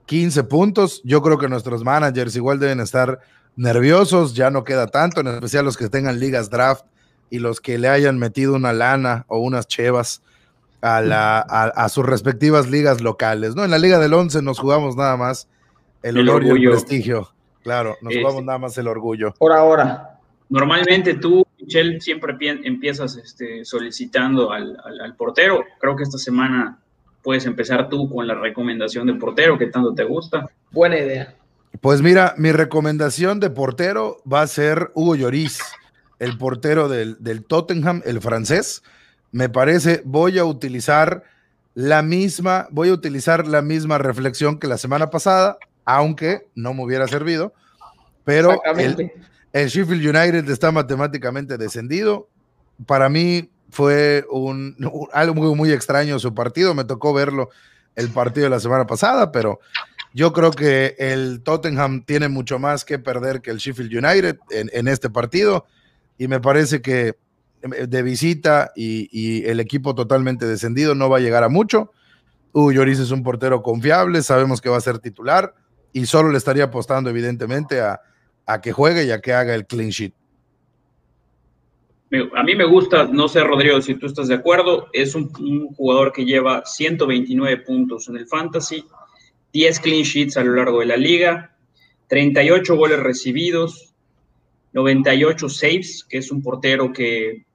15 0.07 0.45
puntos. 0.45 1.03
Yo 1.05 1.23
creo 1.23 1.39
que 1.39 1.49
nuestros 1.49 1.85
managers 1.85 2.35
igual 2.37 2.59
deben 2.59 2.81
estar 2.81 3.21
nerviosos, 3.57 4.35
ya 4.35 4.51
no 4.51 4.65
queda 4.65 4.89
tanto, 4.89 5.21
en 5.21 5.29
especial 5.29 5.65
los 5.65 5.77
que 5.77 5.89
tengan 5.89 6.19
ligas 6.19 6.51
draft 6.51 6.85
y 7.35 7.41
los 7.41 7.61
que 7.61 7.79
le 7.79 7.89
hayan 7.89 8.17
metido 8.17 8.55
una 8.55 8.73
lana 8.73 9.25
o 9.27 9.41
unas 9.41 9.67
chevas 9.67 10.23
a, 10.81 11.01
la, 11.01 11.41
a, 11.41 11.89
sus 11.89 12.07
respectivas 12.07 12.71
ligas 12.71 13.01
locales, 13.01 13.57
¿no? 13.57 13.65
En 13.65 13.73
la 13.73 13.79
Liga 13.79 13.99
del 13.99 14.15
Once 14.15 14.41
nos 14.41 14.61
jugamos 14.61 14.95
nada 14.95 15.17
más 15.17 15.49
el, 16.05 16.17
honor 16.17 16.45
y 16.45 16.65
el 16.65 16.71
prestigio. 16.71 17.31
Claro, 17.65 17.97
nos 18.03 18.15
jugamos 18.15 18.45
nada 18.45 18.59
más 18.59 18.79
el 18.79 18.87
orgullo. 18.87 19.35
Por 19.37 19.51
ahora. 19.51 20.21
Normalmente 20.49 21.15
tú, 21.15 21.45
Michelle, 21.59 22.01
siempre 22.01 22.37
empiezas 22.41 23.17
este, 23.17 23.65
solicitando 23.65 24.53
al, 24.53 25.17
portero. 25.19 25.65
Creo 25.81 25.97
que 25.97 26.05
esta 26.05 26.19
semana 26.19 26.79
puedes 27.21 27.47
empezar 27.47 27.89
tú 27.89 28.09
con 28.09 28.29
la 28.29 28.37
recomendación 28.37 29.09
de 29.09 29.15
portero 29.15 29.59
que 29.59 29.67
tanto 29.67 29.93
te 29.93 30.05
gusta. 30.05 30.47
Buena 30.71 30.99
idea. 30.99 31.35
Pues 31.81 32.01
mira, 32.01 32.35
mi 32.37 32.53
recomendación 32.53 33.41
de 33.41 33.51
portero 33.51 34.19
va 34.33 34.43
a 34.43 34.47
ser 34.47 34.93
Hugo 34.95 35.17
Lloris 35.17 35.59
el 36.25 36.39
portero 36.39 36.89
del, 36.89 37.45
Tottenham, 37.47 38.01
el 38.07 38.21
francés. 38.21 38.83
Me 39.31 39.51
parece, 39.51 40.01
voy 40.07 40.39
a 40.39 40.45
utilizar 40.45 41.23
la 41.75 42.03
misma, 42.03 42.67
voy 42.71 42.89
a 42.89 42.95
utilizar 42.95 43.47
la 43.47 43.61
misma 43.61 43.99
reflexión 43.99 44.59
que 44.59 44.67
la 44.67 44.79
semana 44.79 45.11
pasada, 45.11 45.59
aunque 45.85 46.47
no 46.55 46.73
me 46.73 46.83
hubiera 46.83 47.07
servido, 47.09 47.53
pero 48.25 48.59
el, 48.79 49.69
Sheffield 49.69 50.17
United 50.17 50.49
está 50.49 50.73
matemáticamente 50.73 51.59
descendido. 51.59 52.27
Para 52.87 53.11
mí 53.11 53.51
fue 53.71 54.25
un, 54.31 54.77
algo 55.13 55.35
muy, 55.35 55.55
muy 55.55 55.73
extraño 55.73 56.19
su 56.19 56.33
partido, 56.35 56.75
me 56.75 56.85
tocó 56.85 57.13
verlo 57.13 57.51
el 57.97 58.09
partido 58.09 58.45
de 58.45 58.51
la 58.51 58.61
semana 58.61 58.87
pasada, 58.87 59.31
pero 59.31 59.61
yo 60.15 60.33
creo 60.33 60.53
que 60.53 60.95
el 60.99 61.43
Tottenham 61.43 62.03
tiene 62.05 62.29
mucho 62.29 62.59
más 62.59 62.85
que 62.85 62.99
perder 62.99 63.43
que 63.43 63.51
el 63.51 63.59
Sheffield 63.59 63.93
United 63.93 64.39
en, 64.51 64.71
en 64.73 64.89
este 64.89 65.11
partido 65.11 65.67
y 66.19 66.29
me 66.29 66.41
parece 66.41 66.81
que 66.81 67.17
eh, 67.65 67.87
de 67.87 68.03
visita 68.03 68.73
y, 68.77 69.45
el 69.47 69.61
equipo 69.61 69.95
totalmente 69.95 70.47
descendido 70.47 70.95
no 70.95 71.09
va 71.09 71.19
a 71.19 71.21
llegar 71.21 71.45
a 71.45 71.49
mucho. 71.49 71.93
Hugo 72.53 72.73
Lloris 72.73 73.01
es 73.01 73.11
un 73.11 73.23
portero 73.23 73.63
confiable, 73.63 74.23
sabemos 74.23 74.61
que 74.61 74.69
va 74.69 74.77
a 74.77 74.81
ser 74.81 74.99
titular 74.99 75.55
y 75.93 76.07
solo 76.07 76.31
le 76.31 76.39
estaría 76.39 76.65
apostando 76.65 77.11
evidentemente 77.11 77.81
a, 77.81 78.01
que 78.63 78.73
juegue 78.73 79.05
y 79.05 79.11
a 79.11 79.21
que 79.21 79.33
haga 79.33 79.55
el 79.55 79.67
clean 79.67 79.91
sheet. 79.91 80.13
A 82.37 82.45
mí 82.45 82.55
me 82.55 82.65
gusta, 82.65 83.07
no 83.07 83.27
sé 83.27 83.43
Rodrigo 83.43 83.81
si 83.81 83.97
tú 83.97 84.07
estás 84.07 84.29
de 84.29 84.35
acuerdo, 84.35 84.87
es 84.93 85.17
un, 85.17 85.33
un 85.41 85.75
jugador 85.75 86.13
que 86.13 86.25
lleva 86.25 86.63
129 86.65 87.63
puntos 87.63 88.09
en 88.09 88.17
el 88.17 88.27
fantasy, 88.29 88.85
10 89.53 89.81
clean 89.81 90.03
sheets 90.03 90.37
a 90.37 90.45
lo 90.45 90.55
largo 90.55 90.81
de 90.81 90.87
la 90.87 90.97
liga, 90.97 91.57
38 92.09 92.77
goles 92.77 93.01
recibidos, 93.01 93.94
98 94.75 95.49
saves, 95.49 96.05
que 96.05 96.19
es 96.19 96.31
un 96.31 96.43
portero 96.43 96.93
que 96.93 97.47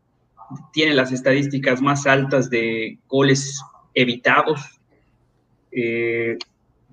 tiene 0.73 0.95
las 0.95 1.11
estadísticas 1.11 1.81
más 1.81 2.07
altas 2.07 2.49
de 2.49 2.97
goles 3.07 3.61
evitados, 3.93 4.79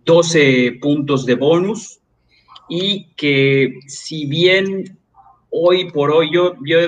12 0.05 0.67
eh, 0.67 0.73
puntos 0.81 1.25
de 1.25 1.35
bonus 1.37 2.01
y 2.69 3.07
que 3.17 3.79
si 3.87 4.27
bien 4.27 4.99
hoy 5.51 5.91
por 5.91 6.11
hoy 6.11 6.31
yo, 6.33 6.55
yo 6.65 6.79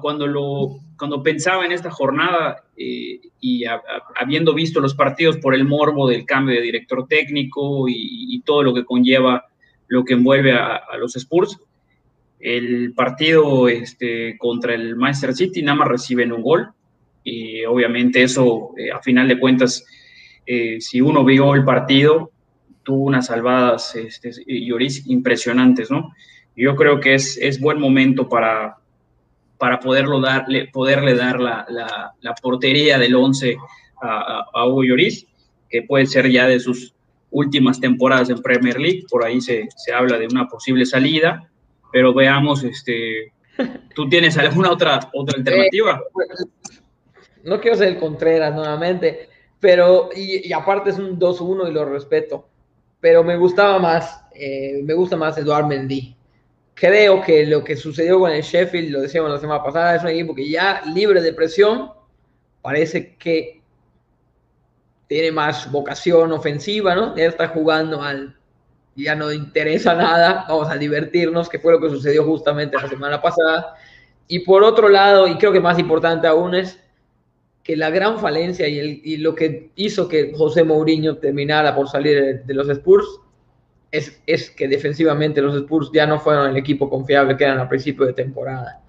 cuando 0.00 0.26
lo 0.26 0.78
cuando 0.96 1.22
pensaba 1.22 1.66
en 1.66 1.72
esta 1.72 1.90
jornada 1.90 2.62
eh, 2.76 3.20
y 3.40 3.64
habiendo 4.14 4.54
visto 4.54 4.80
los 4.80 4.94
partidos 4.94 5.38
por 5.38 5.54
el 5.54 5.64
morbo 5.64 6.08
del 6.08 6.24
cambio 6.24 6.54
de 6.54 6.62
director 6.62 7.08
técnico 7.08 7.88
y, 7.88 8.40
todo 8.44 8.62
lo 8.62 8.74
que 8.74 8.84
conlleva 8.84 9.46
lo 9.88 10.04
que 10.04 10.14
envuelve 10.14 10.52
a, 10.52 10.76
a 10.76 10.98
los 10.98 11.16
Spurs, 11.16 11.58
el 12.40 12.92
partido 12.94 13.68
este, 13.68 14.36
contra 14.38 14.74
el 14.74 14.96
Manchester 14.96 15.34
City 15.34 15.62
nada 15.62 15.78
más 15.78 15.88
reciben 15.88 16.32
un 16.32 16.42
gol. 16.42 16.68
Y 17.22 17.64
obviamente 17.64 18.22
eso, 18.22 18.70
eh, 18.76 18.90
a 18.90 19.00
final 19.00 19.28
de 19.28 19.38
cuentas, 19.38 19.84
eh, 20.46 20.80
si 20.80 21.00
uno 21.00 21.24
vio 21.24 21.54
el 21.54 21.64
partido, 21.64 22.30
tuvo 22.82 23.04
unas 23.04 23.26
salvadas, 23.26 23.96
este, 23.96 24.30
Lloris, 24.46 25.06
impresionantes, 25.06 25.90
¿no? 25.90 26.12
Yo 26.54 26.76
creo 26.76 27.00
que 27.00 27.14
es, 27.14 27.38
es 27.40 27.58
buen 27.58 27.80
momento 27.80 28.28
para, 28.28 28.76
para 29.58 29.80
poderlo 29.80 30.20
darle, 30.20 30.68
poderle 30.68 31.14
dar 31.14 31.40
la, 31.40 31.66
la, 31.68 32.34
portería 32.42 32.98
del 32.98 33.14
11 33.14 33.56
a, 34.02 34.44
a, 34.52 34.68
Hugo 34.68 34.84
Lloris, 34.84 35.26
que 35.70 35.82
puede 35.82 36.06
ser 36.06 36.30
ya 36.30 36.46
de 36.46 36.60
sus 36.60 36.94
últimas 37.30 37.80
temporadas 37.80 38.30
en 38.30 38.42
Premier 38.42 38.78
League, 38.78 39.04
por 39.10 39.24
ahí 39.24 39.40
se, 39.40 39.66
se 39.74 39.92
habla 39.92 40.18
de 40.18 40.26
una 40.26 40.46
posible 40.46 40.84
salida, 40.84 41.50
pero 41.94 42.12
veamos, 42.12 42.64
este, 42.64 43.32
¿tú 43.94 44.08
tienes 44.08 44.36
alguna 44.36 44.72
otra, 44.72 44.98
otra 45.12 45.38
alternativa? 45.38 46.02
Eh, 46.02 46.44
no 47.44 47.60
quiero 47.60 47.76
ser 47.76 47.86
el 47.86 47.98
Contreras 48.00 48.52
nuevamente, 48.52 49.28
pero, 49.60 50.10
y, 50.12 50.52
aparte 50.52 50.90
es 50.90 50.98
un 50.98 51.20
2-1 51.20 51.68
y 51.68 51.72
lo 51.72 51.84
respeto, 51.84 52.48
pero 52.98 53.22
me 53.22 53.36
gustaba 53.36 53.78
más, 53.78 54.24
eh, 54.34 54.80
me 54.82 54.92
gusta 54.92 55.16
más 55.16 55.38
Eduard 55.38 55.66
Mendy. 55.66 56.16
Creo 56.74 57.22
que 57.22 57.46
lo 57.46 57.62
que 57.62 57.76
sucedió 57.76 58.18
con 58.18 58.32
el 58.32 58.42
Sheffield, 58.42 58.90
lo 58.90 59.00
decíamos 59.00 59.30
la 59.30 59.38
semana 59.38 59.62
pasada, 59.62 59.94
es 59.94 60.02
un 60.02 60.08
equipo 60.08 60.34
que 60.34 60.50
ya 60.50 60.82
libre 60.92 61.22
de 61.22 61.32
presión, 61.32 61.92
parece 62.60 63.14
que 63.14 63.62
tiene 65.06 65.30
más 65.30 65.70
vocación 65.70 66.32
ofensiva, 66.32 66.96
¿no? 66.96 67.16
Ya 67.16 67.26
está 67.26 67.46
jugando 67.46 68.02
al, 68.02 68.36
ya 68.96 69.14
no 69.14 69.32
interesa 69.32 69.94
nada, 69.94 70.44
vamos 70.48 70.70
a 70.70 70.76
divertirnos, 70.76 71.48
que 71.48 71.58
fue 71.58 71.72
lo 71.72 71.80
que 71.80 71.90
sucedió 71.90 72.24
justamente 72.24 72.76
la 72.76 72.88
semana 72.88 73.20
pasada. 73.20 73.74
Y 74.28 74.40
por 74.40 74.62
otro 74.62 74.88
lado, 74.88 75.26
y 75.26 75.36
creo 75.36 75.52
que 75.52 75.60
más 75.60 75.78
importante 75.78 76.26
aún 76.26 76.54
es 76.54 76.80
que 77.62 77.76
la 77.76 77.90
gran 77.90 78.18
falencia 78.18 78.68
y, 78.68 79.16
lo 79.16 79.34
que 79.34 79.70
hizo 79.74 80.06
que 80.06 80.32
José 80.36 80.64
Mourinho 80.64 81.16
terminara 81.16 81.74
por 81.74 81.88
salir 81.88 82.44
de, 82.44 82.54
los 82.54 82.68
Spurs 82.68 83.06
es, 83.90 84.20
es, 84.26 84.50
que 84.50 84.68
defensivamente 84.68 85.40
los 85.40 85.56
Spurs 85.56 85.90
ya 85.92 86.06
no 86.06 86.20
fueron 86.20 86.50
el 86.50 86.56
equipo 86.58 86.90
confiable 86.90 87.36
que 87.36 87.44
eran 87.44 87.58
a 87.58 87.68
principio 87.68 88.04
de 88.04 88.12
temporada. 88.12 88.82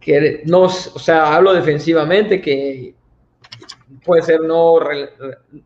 Que 0.00 0.42
no, 0.46 0.62
o 0.62 0.68
sea, 0.68 1.34
hablo 1.34 1.52
defensivamente 1.52 2.40
que 2.40 2.94
puede 4.04 4.22
ser 4.22 4.40
no, 4.40 4.78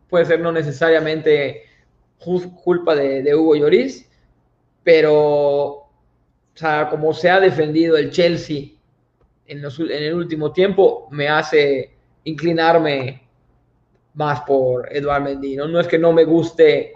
puede 0.09 0.25
ser 0.25 0.39
no 0.41 0.51
necesariamente 0.51 1.68
culpa 2.19 2.95
de, 2.95 3.33
Hugo 3.35 3.55
Lloris, 3.55 4.09
pero 4.83 5.15
o 5.15 5.89
sea, 6.53 6.89
como 6.89 7.13
se 7.13 7.29
ha 7.29 7.39
defendido 7.39 7.97
el 7.97 8.11
Chelsea 8.11 8.71
en, 9.47 9.63
el 9.63 10.13
último 10.13 10.51
tiempo, 10.51 11.07
me 11.11 11.27
hace 11.27 11.91
inclinarme 12.25 13.23
más 14.13 14.41
por 14.41 14.93
Eduard 14.95 15.23
Mendy. 15.23 15.55
¿no? 15.55 15.79
es 15.79 15.87
que 15.87 15.97
no 15.97 16.13
me 16.13 16.25
guste 16.25 16.91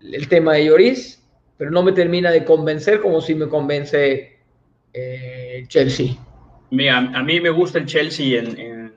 el 0.00 0.28
tema 0.28 0.54
de 0.54 0.66
Lloris, 0.66 1.22
pero 1.56 1.70
no 1.70 1.82
me 1.82 1.92
termina 1.92 2.30
de 2.30 2.44
convencer 2.44 3.00
como 3.00 3.20
si 3.20 3.34
me 3.34 3.48
convence 3.48 4.36
eh, 4.92 5.64
Chelsea. 5.68 6.16
Mira, 6.70 6.98
a 6.98 7.22
mí 7.22 7.40
me 7.40 7.50
gusta 7.50 7.78
el 7.78 7.86
Chelsea 7.86 8.40
en, 8.40 8.92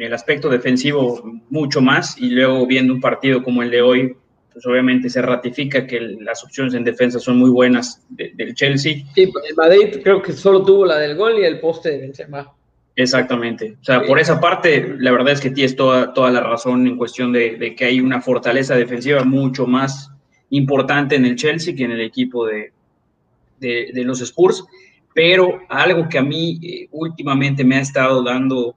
el 0.00 0.14
aspecto 0.14 0.48
defensivo 0.48 1.22
mucho 1.50 1.80
más 1.80 2.18
y 2.18 2.30
luego 2.30 2.66
viendo 2.66 2.94
un 2.94 3.00
partido 3.00 3.42
como 3.42 3.62
el 3.62 3.70
de 3.70 3.82
hoy, 3.82 4.16
pues 4.56 4.64
obviamente 4.64 5.10
se 5.10 5.20
ratifica 5.20 5.86
que 5.86 6.00
las 6.00 6.42
opciones 6.42 6.72
en 6.72 6.82
defensa 6.82 7.18
son 7.18 7.36
muy 7.36 7.50
buenas 7.50 8.02
del 8.08 8.54
Chelsea. 8.54 9.04
Sí, 9.14 9.30
el 9.46 9.54
Madrid 9.54 10.00
creo 10.02 10.22
que 10.22 10.32
solo 10.32 10.64
tuvo 10.64 10.86
la 10.86 10.96
del 10.96 11.14
gol 11.14 11.38
y 11.38 11.44
el 11.44 11.60
poste 11.60 11.90
de 11.90 11.98
Benzema. 11.98 12.54
Exactamente. 12.94 13.76
O 13.78 13.84
sea, 13.84 14.00
por 14.04 14.18
esa 14.18 14.40
parte, 14.40 14.96
la 14.98 15.12
verdad 15.12 15.34
es 15.34 15.42
que 15.42 15.50
tienes 15.50 15.76
toda, 15.76 16.14
toda 16.14 16.30
la 16.30 16.40
razón 16.40 16.86
en 16.86 16.96
cuestión 16.96 17.34
de, 17.34 17.74
que 17.76 17.84
hay 17.84 18.00
una 18.00 18.22
fortaleza 18.22 18.74
defensiva 18.74 19.24
mucho 19.24 19.66
más 19.66 20.10
importante 20.48 21.16
en 21.16 21.26
el 21.26 21.36
Chelsea 21.36 21.76
que 21.76 21.84
en 21.84 21.90
el 21.90 22.00
equipo 22.00 22.46
de, 22.46 22.72
de, 23.60 24.04
los 24.04 24.22
Spurs. 24.22 24.64
Pero 25.12 25.60
algo 25.68 26.08
que 26.08 26.16
a 26.16 26.22
mí 26.22 26.58
eh, 26.62 26.88
últimamente 26.92 27.62
me 27.62 27.76
ha 27.76 27.80
estado 27.80 28.22
dando, 28.22 28.74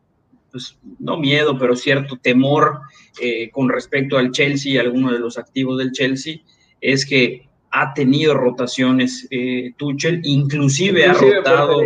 pues 0.52 0.78
no 1.00 1.18
miedo, 1.18 1.58
pero 1.58 1.76
cierto 1.76 2.18
temor 2.18 2.82
eh, 3.22 3.50
con 3.52 3.70
respecto 3.70 4.18
al 4.18 4.32
Chelsea 4.32 4.74
y 4.74 4.78
algunos 4.78 5.12
de 5.12 5.20
los 5.20 5.38
activos 5.38 5.78
del 5.78 5.92
Chelsea, 5.92 6.38
es 6.82 7.06
que 7.06 7.50
ha 7.72 7.94
tenido 7.94 8.34
rotaciones 8.34 9.28
eh, 9.32 9.74
Tuchel, 9.78 10.22
inclusive, 10.24 11.06
ha 11.06 11.14
rotado 11.14 11.82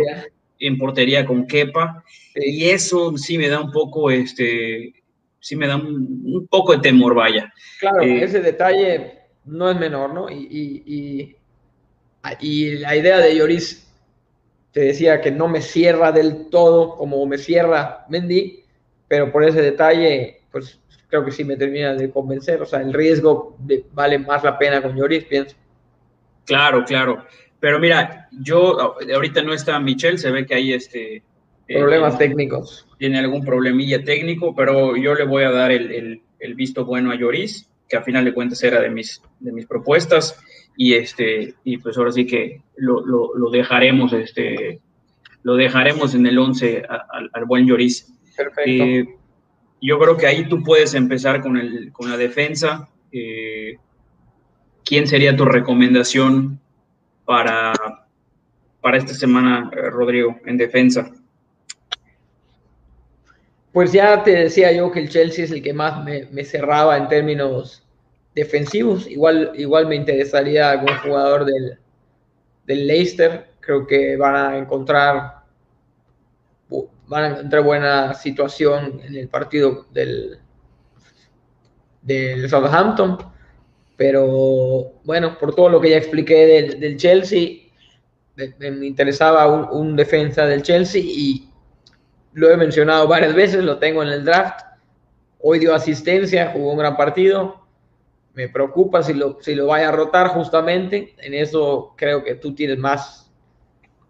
en 0.58 0.78
portería 0.78 1.26
con 1.26 1.46
Kepa, 1.46 2.02
y 2.34 2.64
eso 2.64 3.16
sí 3.16 3.38
me 3.38 3.48
da 3.48 3.60
un 3.60 3.70
poco, 3.70 4.10
este, 4.10 4.94
sí 5.40 5.56
me 5.56 5.66
da 5.66 5.76
un, 5.76 6.46
poco 6.48 6.72
de 6.72 6.78
temor, 6.80 7.14
vaya. 7.14 7.52
Claro, 7.78 8.00
eh, 8.02 8.24
ese 8.24 8.40
detalle 8.40 9.18
no 9.44 9.70
es 9.70 9.78
menor, 9.78 10.14
¿no? 10.14 10.30
Y, 10.30 11.36
y, 12.40 12.78
la 12.78 12.96
idea 12.96 13.18
de 13.18 13.36
Lloris, 13.36 13.83
te 14.74 14.80
decía 14.80 15.20
que 15.20 15.30
no 15.30 15.46
me 15.46 15.62
cierra 15.62 16.10
del 16.10 16.50
todo 16.50 16.96
como 16.96 17.24
me 17.26 17.38
cierra 17.38 18.04
Mendy, 18.08 18.64
pero 19.06 19.30
por 19.30 19.44
ese 19.44 19.62
detalle, 19.62 20.40
pues 20.50 20.80
creo 21.08 21.24
que 21.24 21.30
sí 21.30 21.44
me 21.44 21.56
termina 21.56 21.94
de 21.94 22.10
convencer, 22.10 22.60
o 22.60 22.66
sea, 22.66 22.80
el 22.80 22.92
riesgo 22.92 23.56
vale 23.92 24.18
más 24.18 24.42
la 24.42 24.58
pena 24.58 24.82
con 24.82 24.96
Lloris, 24.96 25.24
pienso. 25.26 25.54
Claro, 26.44 26.84
claro. 26.84 27.24
Pero 27.60 27.78
mira, 27.78 28.28
yo 28.32 28.96
ahorita 29.14 29.42
no 29.42 29.54
está 29.54 29.78
Michelle, 29.78 30.18
se 30.18 30.32
ve 30.32 30.44
que 30.44 30.56
hay 30.56 30.72
este 30.72 31.22
problemas 31.68 32.18
técnicos. 32.18 32.88
Tiene 32.98 33.20
algún 33.20 33.44
problemilla 33.44 34.02
técnico, 34.02 34.56
pero 34.56 34.96
yo 34.96 35.14
le 35.14 35.24
voy 35.24 35.44
a 35.44 35.52
dar 35.52 35.70
el, 35.70 36.20
visto 36.56 36.84
bueno 36.84 37.12
a 37.12 37.14
Lloris, 37.14 37.70
que 37.88 37.96
a 37.96 38.02
final 38.02 38.24
de 38.24 38.34
cuentas 38.34 38.60
era 38.64 38.80
de 38.80 38.90
mis, 38.90 39.22
de 39.38 39.52
mis 39.52 39.66
propuestas, 39.66 40.36
y 40.76 40.94
este, 40.94 41.54
y 41.64 41.78
pues 41.78 41.96
ahora 41.96 42.12
sí 42.12 42.26
que 42.26 42.62
lo, 42.76 43.50
dejaremos, 43.50 44.12
este, 44.12 44.80
lo 45.42 45.56
dejaremos 45.56 46.14
en 46.14 46.26
el 46.26 46.38
11 46.38 46.84
al, 47.32 47.44
buen 47.46 47.66
Lloris. 47.66 48.12
Perfecto. 48.36 48.84
Eh, 48.84 49.06
yo 49.80 49.98
creo 49.98 50.16
que 50.16 50.26
ahí 50.26 50.48
tú 50.48 50.62
puedes 50.62 50.94
empezar 50.94 51.42
con, 51.42 51.56
el, 51.56 51.92
con 51.92 52.10
la 52.10 52.16
defensa. 52.16 52.88
Eh, 53.12 53.76
¿Quién 54.84 55.06
sería 55.06 55.36
tu 55.36 55.44
recomendación 55.44 56.58
para, 57.24 57.72
para 58.80 58.96
esta 58.96 59.14
semana, 59.14 59.70
eh, 59.72 59.90
Rodrigo, 59.90 60.38
en 60.46 60.56
defensa? 60.56 61.10
Pues 63.72 63.92
ya 63.92 64.22
te 64.22 64.30
decía 64.30 64.72
yo 64.72 64.92
que 64.92 65.00
el 65.00 65.08
Chelsea 65.08 65.44
es 65.44 65.50
el 65.50 65.62
que 65.62 65.72
más 65.72 66.04
me, 66.04 66.44
cerraba 66.44 66.96
en 66.96 67.08
términos 67.08 67.83
defensivos. 68.34 69.06
Igual, 69.08 69.52
igual 69.54 69.86
me 69.86 69.96
interesaría 69.96 70.70
algún 70.70 70.96
jugador 70.98 71.44
del, 71.44 71.78
del 72.66 72.86
Leicester. 72.86 73.48
Creo 73.60 73.86
que 73.86 74.16
van 74.16 74.36
a 74.36 74.58
encontrar 74.58 75.44
van 77.06 77.24
a 77.24 77.28
encontrar 77.28 77.62
buena 77.62 78.14
situación 78.14 79.00
en 79.04 79.16
el 79.16 79.28
partido 79.28 79.86
del, 79.92 80.38
del 82.02 82.48
Southampton. 82.48 83.18
Pero 83.96 84.92
bueno, 85.04 85.38
por 85.38 85.54
todo 85.54 85.68
lo 85.68 85.80
que 85.80 85.90
ya 85.90 85.96
expliqué 85.96 86.76
del, 86.78 86.96
Chelsea, 86.96 87.70
me, 88.36 88.86
interesaba 88.86 89.46
un, 89.72 89.94
defensa 89.94 90.46
del 90.46 90.62
Chelsea 90.62 91.00
y 91.04 91.48
lo 92.32 92.50
he 92.50 92.56
mencionado 92.56 93.06
varias 93.06 93.34
veces, 93.34 93.62
lo 93.62 93.78
tengo 93.78 94.02
en 94.02 94.08
el 94.08 94.24
draft. 94.24 94.60
Hoy 95.40 95.60
dio 95.60 95.74
asistencia, 95.74 96.50
jugó 96.52 96.72
un 96.72 96.78
gran 96.78 96.96
partido. 96.96 97.63
Me 98.34 98.48
preocupa 98.48 99.02
si 99.02 99.14
lo, 99.14 99.38
si 99.40 99.54
lo 99.54 99.66
vaya 99.66 99.88
a 99.88 99.92
rotar 99.92 100.28
justamente. 100.28 101.14
En 101.18 101.34
eso 101.34 101.94
creo 101.96 102.24
que 102.24 102.34
tú 102.34 102.54
tienes 102.54 102.78
más 102.78 103.32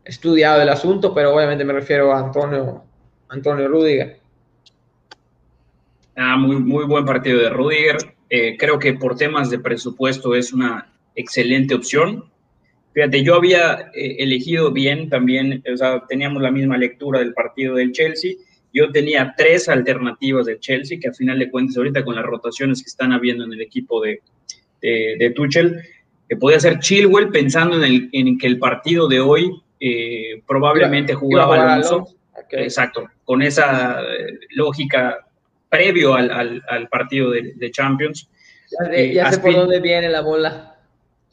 estudiado 0.04 0.62
el 0.62 0.68
asunto, 0.68 1.14
pero 1.14 1.34
obviamente 1.34 1.64
me 1.64 1.72
refiero 1.72 2.12
a 2.12 2.20
Antonio, 2.20 2.84
Antonio 3.28 3.68
Rudiger. 3.68 4.20
Ah, 6.16 6.36
muy, 6.36 6.56
muy 6.56 6.84
buen 6.86 7.04
partido 7.04 7.40
de 7.40 7.50
Rudiger. 7.50 7.96
Eh, 8.30 8.56
creo 8.56 8.78
que 8.78 8.94
por 8.94 9.16
temas 9.16 9.50
de 9.50 9.58
presupuesto 9.58 10.34
es 10.34 10.52
una 10.52 10.92
excelente 11.14 11.74
opción. 11.74 12.24
Fíjate, 12.92 13.24
yo 13.24 13.34
había 13.34 13.90
eh, 13.94 14.16
elegido 14.20 14.70
bien 14.70 15.08
también, 15.08 15.62
o 15.72 15.76
sea, 15.76 16.04
teníamos 16.06 16.42
la 16.42 16.52
misma 16.52 16.78
lectura 16.78 17.18
del 17.18 17.34
partido 17.34 17.74
del 17.74 17.92
Chelsea. 17.92 18.34
Yo 18.74 18.90
tenía 18.90 19.34
tres 19.38 19.68
alternativas 19.68 20.46
del 20.46 20.58
Chelsea, 20.58 20.98
que 21.00 21.08
a 21.08 21.12
final 21.14 21.38
de 21.38 21.50
cuentas 21.50 21.76
ahorita 21.76 22.04
con 22.04 22.16
las 22.16 22.24
rotaciones 22.26 22.82
que 22.82 22.88
están 22.88 23.12
habiendo 23.12 23.44
en 23.44 23.52
el 23.52 23.60
equipo 23.60 24.02
de, 24.02 24.20
de, 24.82 25.32
Tuchel, 25.34 25.80
que 26.28 26.36
podía 26.36 26.58
ser 26.58 26.80
Chilwell 26.80 27.28
pensando 27.28 27.76
en, 27.76 27.84
el, 27.84 28.08
en 28.12 28.36
que 28.36 28.48
el 28.48 28.58
partido 28.58 29.06
de 29.08 29.20
hoy 29.20 29.50
eh, 29.80 30.42
probablemente 30.46 31.14
jugaba 31.14 31.72
Alonso. 31.72 32.08
Exacto, 32.50 33.08
con 33.24 33.42
esa 33.42 34.00
lógica 34.50 35.24
previo 35.68 36.14
al, 36.14 36.62
al, 36.68 36.88
partido 36.88 37.30
de, 37.30 37.52
de, 37.54 37.70
Champions. 37.70 38.28
Ya, 39.12 39.30
sé 39.30 39.38
por 39.38 39.54
dónde 39.54 39.80
viene 39.80 40.08
la 40.08 40.20
bola. 40.20 40.73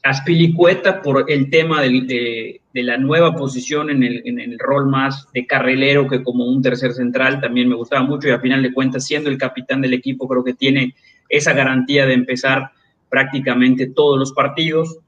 Aspilicueta 0.02 1.00
por 1.00 1.30
el 1.30 1.48
tema 1.48 1.80
de, 1.80 2.60
de, 2.72 2.82
la 2.82 2.96
nueva 2.96 3.36
posición 3.36 3.88
en 3.90 4.02
el, 4.02 4.22
en 4.24 4.40
el, 4.40 4.58
rol 4.58 4.88
más 4.88 5.28
de 5.32 5.46
carrilero 5.46 6.08
que 6.08 6.22
como 6.22 6.44
un 6.44 6.60
tercer 6.60 6.92
central, 6.92 7.40
también 7.40 7.68
me 7.68 7.76
gustaba 7.76 8.02
mucho 8.02 8.28
y 8.28 8.32
a 8.32 8.40
final 8.40 8.62
de 8.62 8.72
cuentas 8.72 9.06
siendo 9.06 9.30
el 9.30 9.38
capitán 9.38 9.80
del 9.80 9.94
equipo 9.94 10.26
creo 10.26 10.42
que 10.42 10.54
tiene 10.54 10.94
esa 11.28 11.52
garantía 11.52 12.04
de 12.06 12.14
empezar 12.14 12.72
prácticamente 13.08 13.86
todos 13.86 14.18
los 14.18 14.32
partidos 14.32 14.98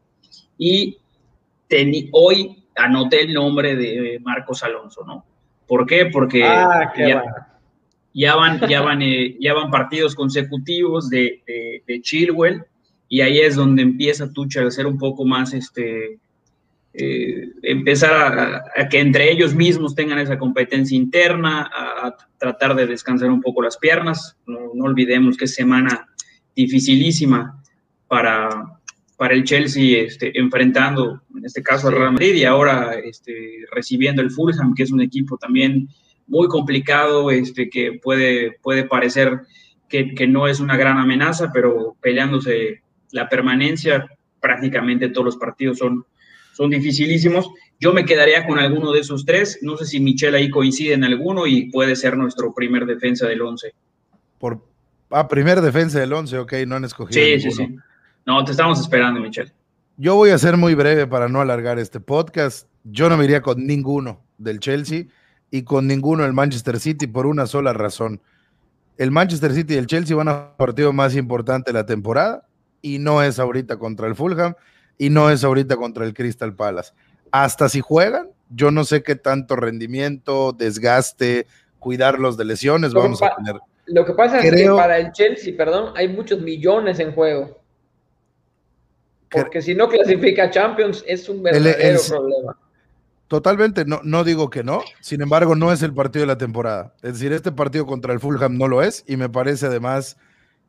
y 0.58 0.98
hoy 2.12 2.64
anoté 2.76 3.22
el 3.22 3.34
nombre 3.34 3.74
de 3.74 4.20
Marcos 4.22 4.62
Alonso, 4.62 5.04
¿no? 5.04 5.24
¿Por 5.66 5.86
qué? 5.86 6.06
Porque 6.06 6.44
ah, 6.44 6.92
ya, 8.12 8.36
van, 8.36 8.60
ya, 8.68 8.80
van, 8.82 9.02
eh, 9.02 9.36
ya 9.40 9.54
van 9.54 9.70
partidos 9.70 10.14
consecutivos 10.14 11.08
de, 11.08 11.42
de, 11.86 12.00
Chilwell 12.02 12.64
y 13.08 13.20
ahí 13.20 13.38
es 13.38 13.54
donde 13.54 13.82
empieza 13.82 14.32
Tuchel 14.32 14.66
a 14.66 14.70
ser 14.70 14.86
un 14.86 14.98
poco 14.98 15.24
más, 15.24 15.52
este, 15.54 16.18
eh, 16.92 17.48
empezar 17.62 18.62
a, 18.76 18.88
que 18.88 19.00
entre 19.00 19.30
ellos 19.30 19.54
mismos 19.54 19.94
tengan 19.94 20.20
esa 20.20 20.38
competencia 20.38 20.96
interna, 20.96 21.70
a, 21.72 22.16
tratar 22.38 22.74
de 22.76 22.86
descansar 22.86 23.30
un 23.30 23.40
poco 23.40 23.62
las 23.62 23.78
piernas. 23.78 24.36
No, 24.46 24.58
no 24.74 24.84
olvidemos 24.84 25.36
que 25.36 25.46
es 25.46 25.54
semana 25.54 26.06
dificilísima 26.54 27.62
para, 28.06 28.48
para 29.16 29.34
el 29.34 29.44
Chelsea 29.44 30.02
este, 30.02 30.38
enfrentando, 30.38 31.22
en 31.36 31.44
este 31.44 31.62
caso, 31.62 31.88
al 31.88 31.94
Real 31.94 32.12
Madrid 32.12 32.34
y 32.34 32.44
ahora 32.44 32.94
este, 32.94 33.64
recibiendo 33.72 34.22
el 34.22 34.30
Fulham, 34.30 34.74
que 34.74 34.82
es 34.82 34.92
un 34.92 35.00
equipo 35.00 35.36
también 35.36 35.88
muy 36.26 36.48
complicado, 36.48 37.30
este, 37.30 37.68
que 37.68 37.98
puede, 38.02 38.52
puede 38.62 38.84
parecer 38.84 39.40
que, 39.88 40.14
que, 40.14 40.26
no 40.26 40.46
es 40.46 40.60
una 40.60 40.76
gran 40.76 40.98
amenaza, 40.98 41.50
pero 41.52 41.96
peleándose 42.00 42.83
la 43.14 43.28
permanencia, 43.28 44.06
prácticamente 44.40 45.08
todos 45.08 45.24
los 45.24 45.36
partidos 45.36 45.78
son, 45.78 46.04
son 46.52 46.68
dificilísimos. 46.68 47.48
Yo 47.78 47.92
me 47.92 48.04
quedaría 48.04 48.44
con 48.44 48.58
alguno 48.58 48.92
de 48.92 49.00
esos 49.00 49.24
tres. 49.24 49.60
No 49.62 49.76
sé 49.76 49.86
si 49.86 50.00
Michel 50.00 50.34
ahí 50.34 50.50
coincide 50.50 50.94
en 50.94 51.04
alguno 51.04 51.46
y 51.46 51.70
puede 51.70 51.94
ser 51.94 52.16
nuestro 52.16 52.52
primer 52.52 52.86
defensa 52.86 53.26
del 53.28 53.40
11. 53.40 53.72
Por, 54.38 54.66
ah, 55.10 55.28
primer 55.28 55.60
defensa 55.60 56.00
del 56.00 56.12
11, 56.12 56.38
ok, 56.38 56.52
no 56.66 56.74
han 56.74 56.84
escogido. 56.84 57.24
Sí, 57.24 57.40
sí, 57.40 57.50
sí. 57.52 57.76
No, 58.26 58.44
te 58.44 58.50
estamos 58.50 58.80
esperando, 58.80 59.20
Michelle. 59.20 59.52
Yo 59.96 60.16
voy 60.16 60.30
a 60.30 60.38
ser 60.38 60.56
muy 60.56 60.74
breve 60.74 61.06
para 61.06 61.28
no 61.28 61.40
alargar 61.40 61.78
este 61.78 62.00
podcast. 62.00 62.68
Yo 62.82 63.08
no 63.08 63.16
me 63.16 63.24
iría 63.24 63.42
con 63.42 63.64
ninguno 63.64 64.24
del 64.38 64.58
Chelsea 64.58 65.04
y 65.52 65.62
con 65.62 65.86
ninguno 65.86 66.24
del 66.24 66.32
Manchester 66.32 66.80
City 66.80 67.06
por 67.06 67.26
una 67.26 67.46
sola 67.46 67.72
razón. 67.72 68.20
El 68.98 69.12
Manchester 69.12 69.54
City 69.54 69.74
y 69.74 69.76
el 69.76 69.86
Chelsea 69.86 70.16
van 70.16 70.28
a 70.28 70.56
partido 70.56 70.92
más 70.92 71.14
importante 71.14 71.70
de 71.70 71.78
la 71.78 71.86
temporada 71.86 72.48
y 72.84 72.98
no 72.98 73.22
es 73.22 73.38
ahorita 73.38 73.78
contra 73.78 74.06
el 74.06 74.14
Fulham 74.14 74.54
y 74.98 75.08
no 75.08 75.30
es 75.30 75.42
ahorita 75.42 75.76
contra 75.76 76.04
el 76.04 76.12
Crystal 76.12 76.54
Palace. 76.54 76.92
Hasta 77.30 77.70
si 77.70 77.80
juegan, 77.80 78.28
yo 78.50 78.70
no 78.70 78.84
sé 78.84 79.02
qué 79.02 79.16
tanto 79.16 79.56
rendimiento, 79.56 80.52
desgaste, 80.52 81.46
cuidarlos 81.78 82.36
de 82.36 82.44
lesiones 82.44 82.92
vamos 82.92 83.22
a 83.22 83.34
tener. 83.36 83.58
Lo 83.86 84.04
que 84.04 84.12
pasa 84.12 84.38
es 84.38 84.54
que 84.54 84.68
para 84.68 84.98
el 84.98 85.12
Chelsea, 85.12 85.54
perdón, 85.56 85.94
hay 85.96 86.08
muchos 86.08 86.42
millones 86.42 87.00
en 87.00 87.12
juego. 87.12 87.58
Porque 89.30 89.62
si 89.62 89.74
no 89.74 89.88
clasifica 89.88 90.50
Champions 90.50 91.02
es 91.06 91.26
un 91.30 91.42
verdadero 91.42 92.00
problema. 92.06 92.58
Totalmente, 93.28 93.86
no, 93.86 94.00
no 94.04 94.24
digo 94.24 94.50
que 94.50 94.62
no, 94.62 94.82
sin 95.00 95.22
embargo 95.22 95.56
no 95.56 95.72
es 95.72 95.82
el 95.82 95.94
partido 95.94 96.24
de 96.24 96.26
la 96.26 96.38
temporada. 96.38 96.92
Es 97.02 97.14
decir, 97.14 97.32
este 97.32 97.50
partido 97.50 97.86
contra 97.86 98.12
el 98.12 98.20
Fulham 98.20 98.58
no 98.58 98.68
lo 98.68 98.82
es 98.82 99.04
y 99.06 99.16
me 99.16 99.30
parece 99.30 99.66
además 99.66 100.18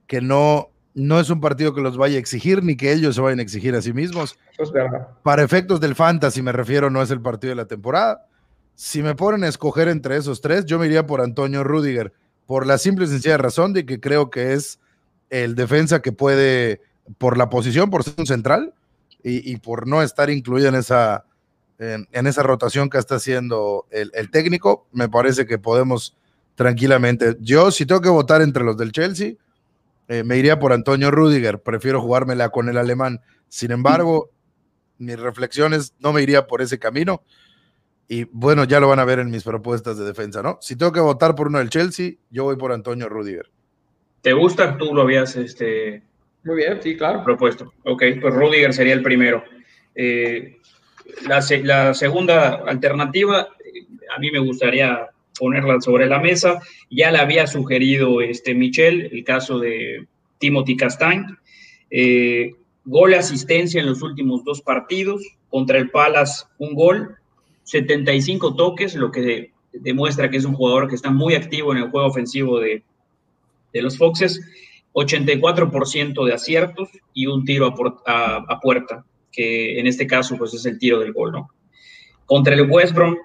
que 0.07 0.21
no, 0.21 0.69
no 0.95 1.19
es 1.19 1.29
un 1.29 1.41
partido 1.41 1.75
que 1.75 1.81
los 1.81 1.97
vaya 1.97 2.15
a 2.15 2.19
exigir 2.19 2.63
ni 2.63 2.77
que 2.77 2.93
ellos 2.93 3.15
se 3.15 3.21
vayan 3.21 3.39
a 3.39 3.41
exigir 3.41 3.75
a 3.75 3.81
sí 3.81 3.91
mismos. 3.91 4.39
Para 5.23 5.43
efectos 5.43 5.81
del 5.81 5.93
fantasy 5.93 6.41
me 6.41 6.53
refiero, 6.53 6.89
no 6.89 7.01
es 7.01 7.11
el 7.11 7.21
partido 7.21 7.49
de 7.49 7.55
la 7.55 7.65
temporada. 7.65 8.25
Si 8.75 9.03
me 9.03 9.13
ponen 9.13 9.43
a 9.43 9.49
escoger 9.49 9.89
entre 9.89 10.15
esos 10.15 10.39
tres, 10.39 10.65
yo 10.65 10.79
me 10.79 10.85
iría 10.85 11.05
por 11.05 11.19
Antonio 11.21 11.65
Rudiger, 11.65 12.13
por 12.45 12.65
la 12.65 12.77
simple 12.77 13.05
y 13.05 13.09
sencilla 13.09 13.37
razón 13.37 13.73
de 13.73 13.85
que 13.85 13.99
creo 13.99 14.29
que 14.29 14.53
es 14.53 14.79
el 15.29 15.55
defensa 15.55 16.01
que 16.01 16.13
puede 16.13 16.81
por 17.17 17.37
la 17.37 17.49
posición, 17.49 17.89
por 17.89 18.03
ser 18.03 18.13
un 18.17 18.25
central 18.25 18.73
y, 19.21 19.57
por 19.57 19.87
no 19.87 20.03
estar 20.03 20.29
incluido 20.29 20.69
en 20.69 20.75
esa, 20.75 21.25
en, 21.79 22.27
esa 22.27 22.43
rotación 22.43 22.89
que 22.89 22.99
está 22.99 23.15
haciendo 23.15 23.87
el, 23.89 24.29
técnico, 24.29 24.87
me 24.91 25.09
parece 25.09 25.47
que 25.47 25.57
podemos 25.57 26.15
tranquilamente. 26.53 27.35
Yo, 27.41 27.71
si 27.71 27.85
tengo 27.85 28.01
que 28.01 28.09
votar 28.09 28.43
entre 28.43 28.63
los 28.63 28.77
del 28.77 28.91
Chelsea, 28.91 29.33
eh, 30.07 30.23
me 30.23 30.37
iría 30.37 30.59
por 30.59 30.73
Antonio 30.73 31.11
Rudiger, 31.11 31.61
prefiero 31.61 32.01
jugármela 32.01 32.49
con 32.49 32.69
el 32.69 32.77
alemán. 32.77 33.21
Sin 33.47 33.71
embargo, 33.71 34.31
mis 34.97 35.19
reflexiones 35.19 35.93
no 35.99 36.13
me 36.13 36.21
iría 36.21 36.47
por 36.47 36.61
ese 36.61 36.79
camino. 36.79 37.23
Y 38.07 38.25
bueno, 38.25 38.65
ya 38.65 38.79
lo 38.79 38.87
van 38.87 38.99
a 38.99 39.05
ver 39.05 39.19
en 39.19 39.31
mis 39.31 39.43
propuestas 39.43 39.97
de 39.97 40.05
defensa, 40.05 40.43
¿no? 40.43 40.59
Si 40.61 40.75
tengo 40.75 40.91
que 40.91 40.99
votar 40.99 41.33
por 41.33 41.47
uno 41.47 41.57
del 41.57 41.69
Chelsea, 41.69 42.13
yo 42.29 42.43
voy 42.43 42.55
por 42.55 42.71
Antonio 42.71 43.09
Rudiger. 43.09 43.49
¿Te 44.21 44.33
gusta? 44.33 44.77
Tú 44.77 44.93
lo 44.93 45.01
habías 45.01 45.35
este, 45.35 46.03
muy 46.45 46.57
bien, 46.57 46.79
sí, 46.81 46.95
claro. 46.95 47.23
Propuesto. 47.23 47.73
Ok, 47.83 48.03
pues 48.21 48.33
Rudiger 48.33 48.71
sería 48.73 48.93
el 48.93 49.01
primero. 49.01 49.43
Eh, 49.95 50.57
la, 51.27 51.41
segunda 51.41 52.63
alternativa, 52.67 53.47
eh, 53.59 53.87
a 54.15 54.19
mí 54.19 54.29
me 54.31 54.39
gustaría 54.39 55.09
ponerla 55.37 55.81
sobre 55.81 56.07
la 56.07 56.19
mesa. 56.19 56.59
Ya 56.89 57.11
la 57.11 57.21
había 57.21 57.47
sugerido 57.47 58.21
este 58.21 58.53
Michel, 58.53 59.09
el 59.11 59.23
caso 59.23 59.59
de 59.59 60.07
Timothy 60.39 60.77
Castañ. 60.77 61.25
Eh, 61.89 62.51
gol 62.83 63.13
asistencia 63.13 63.79
en 63.79 63.87
los 63.87 64.01
últimos 64.01 64.43
dos 64.43 64.61
partidos. 64.61 65.23
Contra 65.49 65.77
el 65.77 65.89
Palace, 65.89 66.45
un 66.57 66.73
gol, 66.73 67.15
75 67.63 68.55
toques, 68.55 68.95
lo 68.95 69.11
que 69.11 69.51
demuestra 69.71 70.29
que 70.29 70.37
es 70.37 70.45
un 70.45 70.53
jugador 70.53 70.89
que 70.89 70.95
está 70.95 71.11
muy 71.11 71.35
activo 71.35 71.71
en 71.71 71.79
el 71.79 71.89
juego 71.89 72.07
ofensivo 72.07 72.59
de, 72.59 72.83
de 73.71 73.81
los 73.81 73.97
Foxes 73.97 74.41
84% 74.95 76.25
de 76.25 76.33
aciertos 76.33 76.89
y 77.13 77.27
un 77.27 77.43
tiro 77.43 77.75
a, 78.07 78.59
puerta, 78.61 79.05
que 79.31 79.77
en 79.77 79.87
este 79.87 80.07
caso 80.07 80.37
pues 80.37 80.53
es 80.53 80.65
el 80.65 80.79
tiro 80.79 80.99
del 80.99 81.11
gol, 81.11 81.33
¿no? 81.33 81.49
Contra 82.25 82.55
el 82.55 82.69
West 82.71 82.93
Brom, 82.93 83.17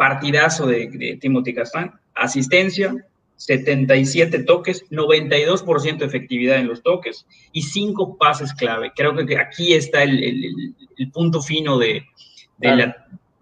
partidazo 0.00 0.66
de, 0.66 1.18
Timothy 1.20 1.52
Castán, 1.52 1.92
asistencia, 2.14 2.96
77 3.36 4.44
toques, 4.44 4.88
92% 4.90 5.98
de 5.98 6.06
efectividad 6.06 6.56
en 6.56 6.68
los 6.68 6.82
toques 6.82 7.26
y 7.52 7.60
5 7.60 8.16
pases 8.16 8.54
clave. 8.54 8.92
Creo 8.96 9.14
que 9.14 9.36
aquí 9.36 9.74
está 9.74 10.02
el, 10.02 10.74
punto 11.12 11.42
fino 11.42 11.76
de, 11.76 12.06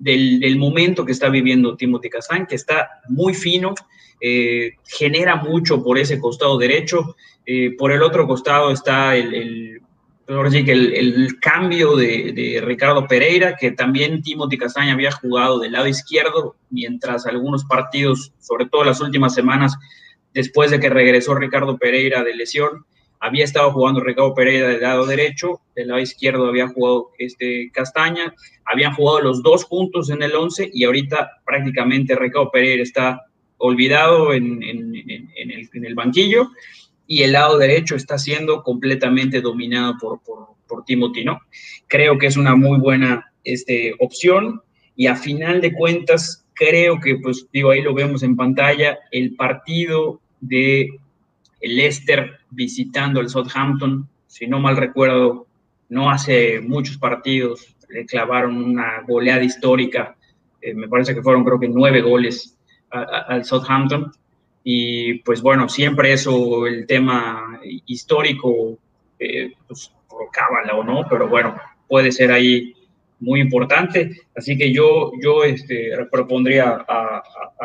del, 0.00 0.56
momento 0.56 1.04
que 1.04 1.12
está 1.12 1.28
viviendo 1.28 1.76
Timothy 1.76 2.10
Castán, 2.10 2.44
que 2.44 2.56
está 2.56 3.02
muy 3.08 3.34
fino, 3.34 3.76
eh, 4.20 4.72
genera 4.84 5.36
mucho 5.36 5.80
por 5.84 5.96
ese 5.96 6.18
costado 6.18 6.58
derecho, 6.58 7.14
eh, 7.46 7.70
por 7.78 7.92
el 7.92 8.02
otro 8.02 8.26
costado 8.26 8.72
está 8.72 9.14
el, 9.14 9.32
el, 9.32 9.82
el 10.28 11.38
cambio 11.40 11.96
de, 11.96 12.60
Ricardo 12.62 13.06
Pereira, 13.06 13.56
que 13.56 13.70
también 13.70 14.22
Timothy 14.22 14.58
Castaña 14.58 14.92
había 14.92 15.10
jugado 15.10 15.58
del 15.58 15.72
lado 15.72 15.86
izquierdo, 15.86 16.56
mientras 16.68 17.26
algunos 17.26 17.64
partidos, 17.64 18.32
sobre 18.38 18.66
todo 18.66 18.84
las 18.84 19.00
últimas 19.00 19.34
semanas, 19.34 19.76
después 20.34 20.70
de 20.70 20.80
que 20.80 20.90
regresó 20.90 21.34
Ricardo 21.34 21.78
Pereira 21.78 22.22
de 22.22 22.34
lesión, 22.34 22.84
había 23.20 23.42
estado 23.42 23.72
jugando 23.72 24.00
Ricardo 24.00 24.34
Pereira 24.34 24.68
del 24.68 24.82
lado 24.82 25.06
derecho, 25.06 25.62
del 25.74 25.88
lado 25.88 26.00
izquierdo 26.00 26.46
había 26.46 26.68
jugado 26.68 27.10
este 27.18 27.70
Castaña, 27.72 28.34
habían 28.66 28.94
jugado 28.94 29.22
los 29.22 29.42
dos 29.42 29.64
juntos 29.64 30.10
en 30.10 30.22
el 30.22 30.36
11 30.36 30.70
y 30.74 30.84
ahorita 30.84 31.40
prácticamente 31.44 32.14
Ricardo 32.14 32.50
Pereira 32.50 32.82
está 32.82 33.22
olvidado 33.56 34.34
en 34.34 34.62
el 34.62 35.94
banquillo 35.96 36.50
y 37.08 37.22
el 37.22 37.32
lado 37.32 37.58
derecho 37.58 37.96
está 37.96 38.18
siendo 38.18 38.62
completamente 38.62 39.40
dominado 39.40 39.96
por, 39.98 40.22
por, 40.22 40.50
por 40.68 40.84
Timothy, 40.84 41.24
¿no? 41.24 41.40
Creo 41.88 42.18
que 42.18 42.26
es 42.26 42.36
una 42.36 42.54
muy 42.54 42.78
buena 42.78 43.32
este, 43.42 43.94
opción 43.98 44.60
y 44.94 45.06
a 45.06 45.16
final 45.16 45.60
de 45.60 45.72
cuentas 45.72 46.44
creo 46.54 47.00
que, 47.00 47.16
pues 47.16 47.48
digo, 47.52 47.70
ahí 47.70 47.80
lo 47.80 47.94
vemos 47.94 48.22
en 48.22 48.36
pantalla, 48.36 48.98
el 49.10 49.34
partido 49.34 50.20
de 50.40 50.90
Leicester 51.62 52.38
visitando 52.50 53.20
el 53.20 53.28
Southampton, 53.28 54.08
si 54.26 54.46
no 54.46 54.60
mal 54.60 54.76
recuerdo, 54.76 55.46
no 55.88 56.10
hace 56.10 56.60
muchos 56.60 56.98
partidos 56.98 57.74
le 57.88 58.04
clavaron 58.04 58.62
una 58.62 59.00
goleada 59.06 59.42
histórica, 59.42 60.14
eh, 60.60 60.74
me 60.74 60.88
parece 60.88 61.14
que 61.14 61.22
fueron 61.22 61.42
creo 61.42 61.58
que 61.58 61.68
nueve 61.68 62.02
goles 62.02 62.54
al 62.90 63.44
Southampton. 63.44 64.12
Y 64.64 65.20
pues 65.20 65.40
bueno, 65.40 65.68
siempre 65.68 66.12
eso, 66.12 66.66
el 66.66 66.86
tema 66.86 67.60
histórico, 67.86 68.78
eh, 69.18 69.52
pues 69.66 69.92
por 70.08 70.30
cábala 70.30 70.74
o 70.74 70.84
no, 70.84 71.06
pero 71.08 71.28
bueno, 71.28 71.56
puede 71.86 72.12
ser 72.12 72.32
ahí 72.32 72.74
muy 73.20 73.40
importante. 73.40 74.22
Así 74.36 74.56
que 74.56 74.72
yo, 74.72 75.12
yo 75.22 75.44
este, 75.44 75.92
propondría 76.10 76.84
a, 76.88 77.22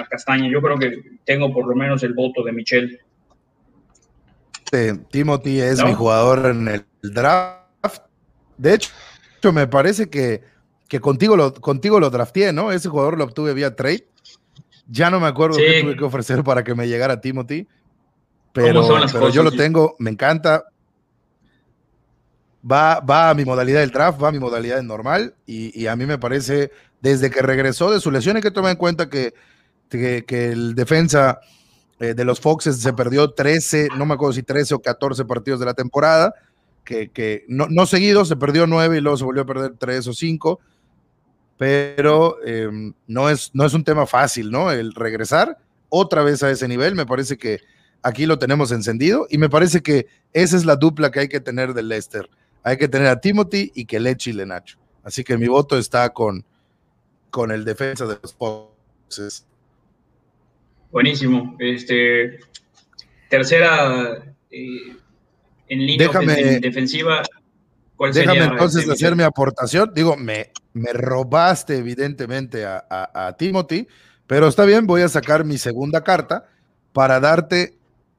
Castaña. 0.09 0.49
Yo 0.49 0.61
creo 0.61 0.77
que 0.77 1.01
tengo 1.25 1.53
por 1.53 1.67
lo 1.67 1.75
menos 1.75 2.03
el 2.03 2.13
voto 2.13 2.43
de 2.43 2.51
Michelle. 2.51 2.99
Timothy 5.11 5.59
es 5.59 5.83
mi 5.83 5.93
jugador 5.93 6.47
en 6.47 6.67
el 6.67 6.85
draft. 7.03 8.03
De 8.57 8.73
hecho, 8.73 8.91
me 9.53 9.67
parece 9.67 10.09
que, 10.09 10.41
que 10.87 10.99
contigo, 10.99 11.37
lo, 11.37 11.53
contigo 11.53 11.99
lo 11.99 12.09
drafté, 12.09 12.51
¿no? 12.53 12.71
Ese 12.71 12.89
jugador 12.89 13.17
lo 13.17 13.25
obtuve 13.25 13.53
vía 13.53 13.75
trade. 13.75 14.07
Ya 14.87 15.09
no 15.09 15.19
me 15.19 15.27
acuerdo 15.27 15.57
qué 15.57 15.81
tuve 15.81 15.95
que 15.95 16.03
ofrecer 16.03 16.43
para 16.43 16.63
que 16.63 16.75
me 16.75 16.87
llegara 16.87 17.21
Timothy, 17.21 17.67
pero, 18.53 19.29
yo 19.29 19.43
lo 19.43 19.51
tengo, 19.51 19.95
me 19.99 20.11
encanta. 20.11 20.65
va, 22.69 22.99
va 22.99 23.31
a 23.31 23.33
mi 23.33 23.45
modalidad 23.45 23.79
del 23.79 23.89
draft, 23.89 24.21
va 24.21 24.29
a 24.29 24.31
mi 24.31 24.39
modalidad 24.39 24.81
normal 24.83 25.35
y, 25.45 25.87
a 25.87 25.95
mí 25.95 26.05
me 26.05 26.19
parece, 26.19 26.71
desde 27.01 27.31
que 27.31 27.41
regresó 27.41 27.91
de 27.91 27.99
su 27.99 28.11
lesión, 28.11 28.35
hay 28.35 28.43
que 28.43 28.51
tomar 28.51 28.71
en 28.71 28.77
cuenta 28.77 29.09
que, 29.09 29.33
que, 29.89 30.51
el 30.51 30.75
defensa 30.75 31.39
eh, 31.99 32.13
de 32.13 32.25
los 32.25 32.39
Foxes 32.39 32.79
se 32.79 32.93
perdió 32.93 33.31
13, 33.31 33.89
no 33.97 34.05
me 34.05 34.13
acuerdo 34.13 34.33
si 34.33 34.43
13 34.43 34.75
o 34.75 34.79
14 34.79 35.25
partidos 35.25 35.59
de 35.59 35.65
la 35.65 35.73
temporada, 35.73 36.33
que, 36.83 37.09
que 37.09 37.45
no, 37.47 37.67
no 37.69 37.85
seguido, 37.87 38.25
se 38.25 38.35
perdió 38.35 38.67
9 38.67 38.97
y 38.97 39.01
luego 39.01 39.17
se 39.17 39.23
volvió 39.23 39.43
a 39.43 39.47
perder 39.47 39.73
3 39.79 40.07
o 40.07 40.13
5, 40.13 40.59
pero 41.57 42.43
em, 42.45 42.93
no, 43.07 43.29
es, 43.29 43.51
no 43.53 43.65
es 43.65 43.73
un 43.73 43.83
tema 43.83 44.05
fácil, 44.05 44.51
¿no? 44.51 44.71
El 44.71 44.93
regresar 44.93 45.57
otra 45.89 46.23
vez 46.23 46.41
a 46.43 46.49
ese 46.49 46.67
nivel, 46.67 46.95
me 46.95 47.05
parece 47.05 47.37
que 47.37 47.61
aquí 48.01 48.25
lo 48.25 48.39
tenemos 48.39 48.71
encendido 48.71 49.27
y 49.29 49.37
me 49.37 49.49
parece 49.49 49.81
que 49.81 50.07
esa 50.33 50.57
es 50.57 50.65
la 50.65 50.75
dupla 50.75 51.11
que 51.11 51.21
hay 51.21 51.27
que 51.29 51.39
tener 51.39 51.73
del 51.73 51.89
Leicester. 51.89 52.29
Hay 52.63 52.77
que 52.77 52.87
tener 52.87 53.07
a 53.07 53.19
Timothy 53.19 53.71
y 53.75 53.85
que 53.85 53.99
le 53.99 54.15
chile 54.15 54.45
Nacho. 54.45 54.77
Así 55.03 55.23
que 55.23 55.37
mi 55.37 55.47
voto 55.47 55.77
está 55.77 56.09
con, 56.09 56.45
con 57.29 57.51
el 57.51 57.65
defensa 57.65 58.05
de 58.05 58.17
los 58.21 58.33
Foxes. 58.33 59.45
Buenísimo. 60.91 61.55
Este, 61.59 62.39
tercera 63.29 64.23
eh, 64.49 64.95
en 65.67 65.85
línea 65.85 66.09
defensiva. 66.61 67.23
Déjame 68.13 68.45
entonces 68.45 68.89
hacer 68.89 69.15
mi 69.15 69.23
aportación. 69.23 69.91
Digo, 69.93 70.15
me, 70.17 70.51
me 70.73 70.93
robaste 70.93 71.77
evidentemente 71.77 72.65
a, 72.65 72.85
a 72.89 73.33
Timothy, 73.37 73.87
pero 74.27 74.47
está 74.47 74.65
bien, 74.65 74.87
voy 74.87 75.01
a 75.01 75.09
sacar 75.09 75.45
mi 75.45 75.57
segunda 75.57 76.03
carta 76.03 76.45
para 76.91 77.19
darte 77.19 77.77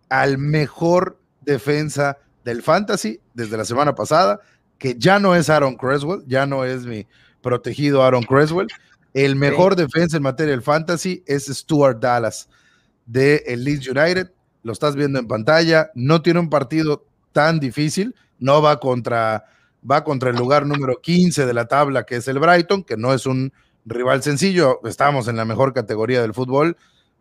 al 0.09 0.39
mejor 0.39 1.18
defensa 1.41 2.18
del 2.45 2.62
fantasy 2.62 3.20
desde 3.33 3.57
la 3.57 3.64
semana 3.64 3.95
pasada, 3.95 4.41
que 4.79 4.97
ya 4.99 5.18
no 5.18 5.35
es 5.35 5.49
Aaron 5.51 5.77
Creswell, 5.77 6.25
ya 6.27 6.47
no 6.47 6.64
es 6.64 6.85
mi 6.85 7.07
protegido 7.43 8.03
Aaron 8.03 8.22
Creswell. 8.22 8.68
El 9.12 9.37
mejor 9.37 9.77
defensa 9.77 10.16
en 10.16 10.25
materia 10.25 10.51
del 10.51 10.62
fantasy 10.62 11.22
es 11.27 11.47
Stuart 11.47 12.01
Dallas 12.01 12.49
de 13.07 13.45
el 13.47 13.62
Leeds 13.62 13.89
United. 13.89 14.33
Lo 14.62 14.72
estás 14.72 14.97
viendo 14.97 15.20
en 15.20 15.29
pantalla. 15.29 15.91
No 15.95 16.20
tiene 16.22 16.41
un 16.41 16.51
partido 16.51 17.07
tan 17.33 17.61
difícil. 17.61 18.14
No 18.41 18.61
va 18.61 18.81
contra, 18.81 19.45
va 19.89 20.05
contra 20.05 20.30
el 20.30 20.37
lugar 20.37 20.66
número 20.66 21.01
15 21.01 21.47
de 21.47 21.55
la 21.55 21.66
tabla, 21.66 22.05
que 22.05 22.16
es 22.16 22.28
el 22.28 22.39
Brighton, 22.39 22.85
que 22.85 22.97
no 22.97 23.12
es 23.12 23.26
un 23.26 23.53
rival 23.85 24.22
sencillo. 24.22 24.80
Estamos 24.85 25.28
en 25.28 25.37
la 25.37 25.45
mejor 25.45 25.72
categoría 25.72 26.22
del 26.22 26.35
fútbol, 26.35 26.76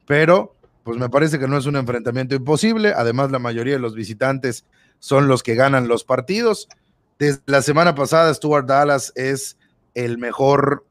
pero 0.08 0.56
pues 0.84 0.98
me 0.98 1.10
parece 1.10 1.40
que 1.40 1.48
no 1.48 1.58
es 1.58 1.66
un 1.66 1.76
enfrentamiento 1.76 2.36
imposible. 2.36 2.94
Además, 2.96 3.32
la 3.32 3.40
mayoría 3.40 3.74
de 3.74 3.80
los 3.80 3.96
visitantes 3.96 4.66
son 5.00 5.28
los 5.28 5.44
que 5.44 5.56
ganan 5.56 5.88
los 5.88 6.04
partidos. 6.04 6.68
Desde 7.20 7.42
la 7.46 7.62
semana 7.62 7.96
pasada, 7.96 8.34
Stuart 8.34 8.66
Dallas 8.68 9.12
es 9.16 9.58
el 9.94 10.18
mejor 10.18 10.86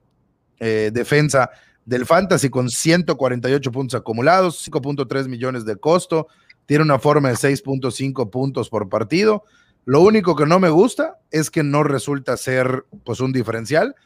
eh, 0.60 0.90
defensa 0.92 1.50
del 1.84 2.06
Fantasy 2.06 2.48
con 2.48 2.70
148 2.70 3.72
puntos 3.72 3.98
acumulados, 3.98 4.68
5.3 4.70 5.28
millones 5.28 5.64
de 5.64 5.76
costo, 5.76 6.28
tiene 6.66 6.84
una 6.84 6.98
forma 6.98 7.28
de 7.28 7.34
6.5 7.34 8.30
puntos 8.30 8.68
por 8.68 8.88
partido. 8.88 9.44
Lo 9.84 10.00
único 10.00 10.36
que 10.36 10.46
no 10.46 10.60
me 10.60 10.68
gusta 10.68 11.18
es 11.30 11.50
que 11.50 11.62
no 11.62 11.82
resulta 11.82 12.36
ser 12.36 12.84
pues 13.04 13.20
un 13.20 13.32
diferencial 13.32 13.96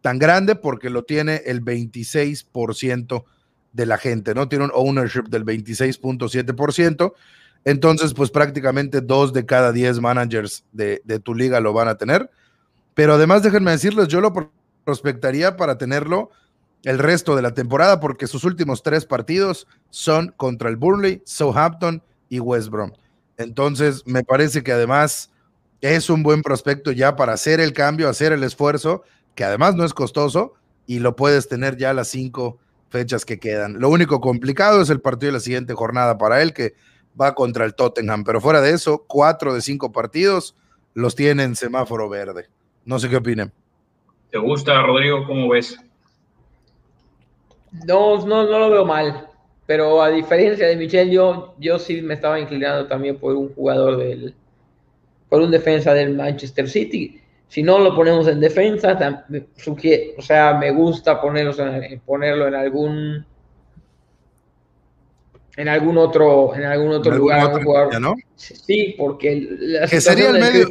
tan 0.00 0.18
grande 0.18 0.56
porque 0.56 0.90
lo 0.90 1.04
tiene 1.04 1.42
el 1.46 1.64
26% 1.64 3.24
de 3.72 3.86
la 3.86 3.98
gente, 3.98 4.34
¿no? 4.34 4.48
Tiene 4.48 4.64
un 4.64 4.72
ownership 4.74 5.24
del 5.28 5.44
26.7%. 5.44 7.12
Entonces, 7.64 8.14
pues 8.14 8.30
prácticamente 8.30 9.00
dos 9.00 9.32
de 9.32 9.44
cada 9.46 9.72
diez 9.72 10.00
managers 10.00 10.64
de, 10.72 11.00
tu 11.22 11.34
liga 11.34 11.60
lo 11.60 11.72
van 11.72 11.88
a 11.88 11.96
tener. 11.96 12.30
Pero 12.94 13.14
además, 13.14 13.42
déjenme 13.42 13.70
decirles, 13.70 14.08
yo 14.08 14.20
lo 14.20 14.32
prospectaría 14.84 15.56
para 15.56 15.78
tenerlo 15.78 16.30
el 16.82 16.98
resto 16.98 17.36
de 17.36 17.42
la 17.42 17.52
temporada 17.52 18.00
porque 18.00 18.26
sus 18.26 18.44
últimos 18.44 18.82
tres 18.82 19.04
partidos 19.04 19.66
son 19.90 20.32
contra 20.36 20.70
el 20.70 20.76
Burnley, 20.76 21.22
Southampton 21.24 22.02
y 22.30 22.40
West 22.40 22.68
Brom. 22.68 22.92
Entonces, 23.40 24.02
me 24.06 24.22
parece 24.22 24.62
que 24.62 24.72
además 24.72 25.32
es 25.80 26.10
un 26.10 26.22
buen 26.22 26.42
prospecto 26.42 26.92
ya 26.92 27.16
para 27.16 27.32
hacer 27.32 27.58
el 27.58 27.72
cambio, 27.72 28.08
hacer 28.10 28.32
el 28.32 28.44
esfuerzo, 28.44 29.02
que 29.34 29.44
además 29.44 29.74
no 29.76 29.84
es 29.84 29.94
costoso 29.94 30.52
y 30.86 30.98
lo 30.98 31.16
puedes 31.16 31.48
tener 31.48 31.78
ya 31.78 31.94
las 31.94 32.08
cinco 32.08 32.58
fechas 32.90 33.24
que 33.24 33.38
quedan. 33.38 33.80
Lo 33.80 33.88
único 33.88 34.20
complicado 34.20 34.82
es 34.82 34.90
el 34.90 35.00
partido 35.00 35.28
de 35.28 35.38
la 35.38 35.40
siguiente 35.40 35.72
jornada 35.72 36.18
para 36.18 36.42
él, 36.42 36.52
que 36.52 36.74
va 37.18 37.34
contra 37.34 37.64
el 37.64 37.74
Tottenham, 37.74 38.24
pero 38.24 38.42
fuera 38.42 38.60
de 38.60 38.72
eso, 38.72 39.04
cuatro 39.06 39.54
de 39.54 39.62
cinco 39.62 39.90
partidos 39.90 40.54
los 40.92 41.14
tiene 41.14 41.44
en 41.44 41.56
semáforo 41.56 42.10
verde. 42.10 42.48
No 42.84 42.98
sé 42.98 43.08
qué 43.08 43.16
opinen. 43.16 43.52
¿Te 44.30 44.38
gusta, 44.38 44.82
Rodrigo? 44.82 45.26
¿Cómo 45.26 45.48
ves? 45.48 45.78
No, 47.86 48.18
no, 48.26 48.44
no 48.44 48.58
lo 48.58 48.70
veo 48.70 48.84
mal, 48.84 49.29
pero 49.70 50.02
a 50.02 50.10
diferencia 50.10 50.66
de 50.66 50.74
Michelle, 50.74 51.12
yo, 51.12 51.54
yo 51.60 51.78
sí 51.78 52.02
me 52.02 52.14
estaba 52.14 52.40
inclinando 52.40 52.88
también 52.88 53.18
por 53.18 53.36
un 53.36 53.54
jugador 53.54 53.98
del, 53.98 54.34
por 55.28 55.40
un 55.40 55.52
defensa 55.52 55.94
del 55.94 56.16
Manchester 56.16 56.68
City. 56.68 57.20
Si 57.46 57.62
no 57.62 57.78
lo 57.78 57.94
ponemos 57.94 58.26
en 58.26 58.40
defensa, 58.40 59.24
o 60.16 60.22
sea, 60.22 60.54
me 60.54 60.72
gusta 60.72 61.20
ponerlo 61.20 62.48
en 62.48 62.54
algún 62.56 63.24
en 65.56 65.68
algún 65.68 65.98
otro, 65.98 66.52
en 66.56 66.64
algún 66.64 66.90
otro 66.90 67.14
lugar. 67.14 68.00
¿no? 68.00 68.16
Sí, 68.34 68.96
porque 68.98 69.86
que 69.88 70.00
sería 70.00 70.30
el 70.30 70.40
medio, 70.40 70.68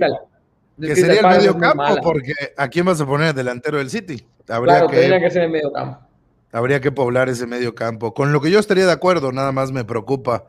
que 0.77 0.95
sería 0.97 1.21
el 1.21 1.37
medio 1.37 1.57
campo, 1.57 2.01
porque 2.03 2.33
¿a 2.57 2.67
quién 2.67 2.85
vas 2.85 2.99
a 2.99 3.05
poner 3.05 3.33
delantero 3.33 3.77
del 3.77 3.89
City? 3.89 4.21
Habría 4.49 4.73
claro, 4.73 4.89
que, 4.89 4.97
tendría 4.97 5.21
que 5.21 5.31
ser 5.31 5.43
el 5.43 5.51
medio 5.51 5.71
campo. 5.71 6.08
Habría 6.51 6.81
que 6.81 6.91
poblar 6.91 7.29
ese 7.29 7.45
medio 7.45 7.75
campo. 7.75 8.13
Con 8.13 8.33
lo 8.33 8.41
que 8.41 8.51
yo 8.51 8.59
estaría 8.59 8.85
de 8.85 8.91
acuerdo, 8.91 9.31
nada 9.31 9.51
más 9.51 9.71
me 9.71 9.85
preocupa 9.85 10.45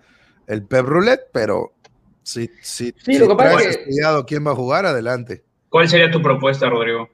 el 0.47 0.65
Pep 0.65 0.87
Roulette, 0.87 1.29
pero 1.33 1.75
si, 2.23 2.51
si, 2.63 2.95
sí, 2.99 3.19
lo 3.19 3.29
que 3.29 3.35
pasa 3.35 3.59
es 3.59 3.77
que... 3.77 3.83
estudiado 3.83 4.25
quién 4.27 4.47
va 4.47 4.53
a 4.53 4.57
jugar, 4.57 4.87
adelante. 4.87 5.43
¿Cuál 5.69 5.89
sería 5.89 6.11
tu 6.11 6.23
propuesta, 6.23 6.69
Rodrigo? 6.69 7.09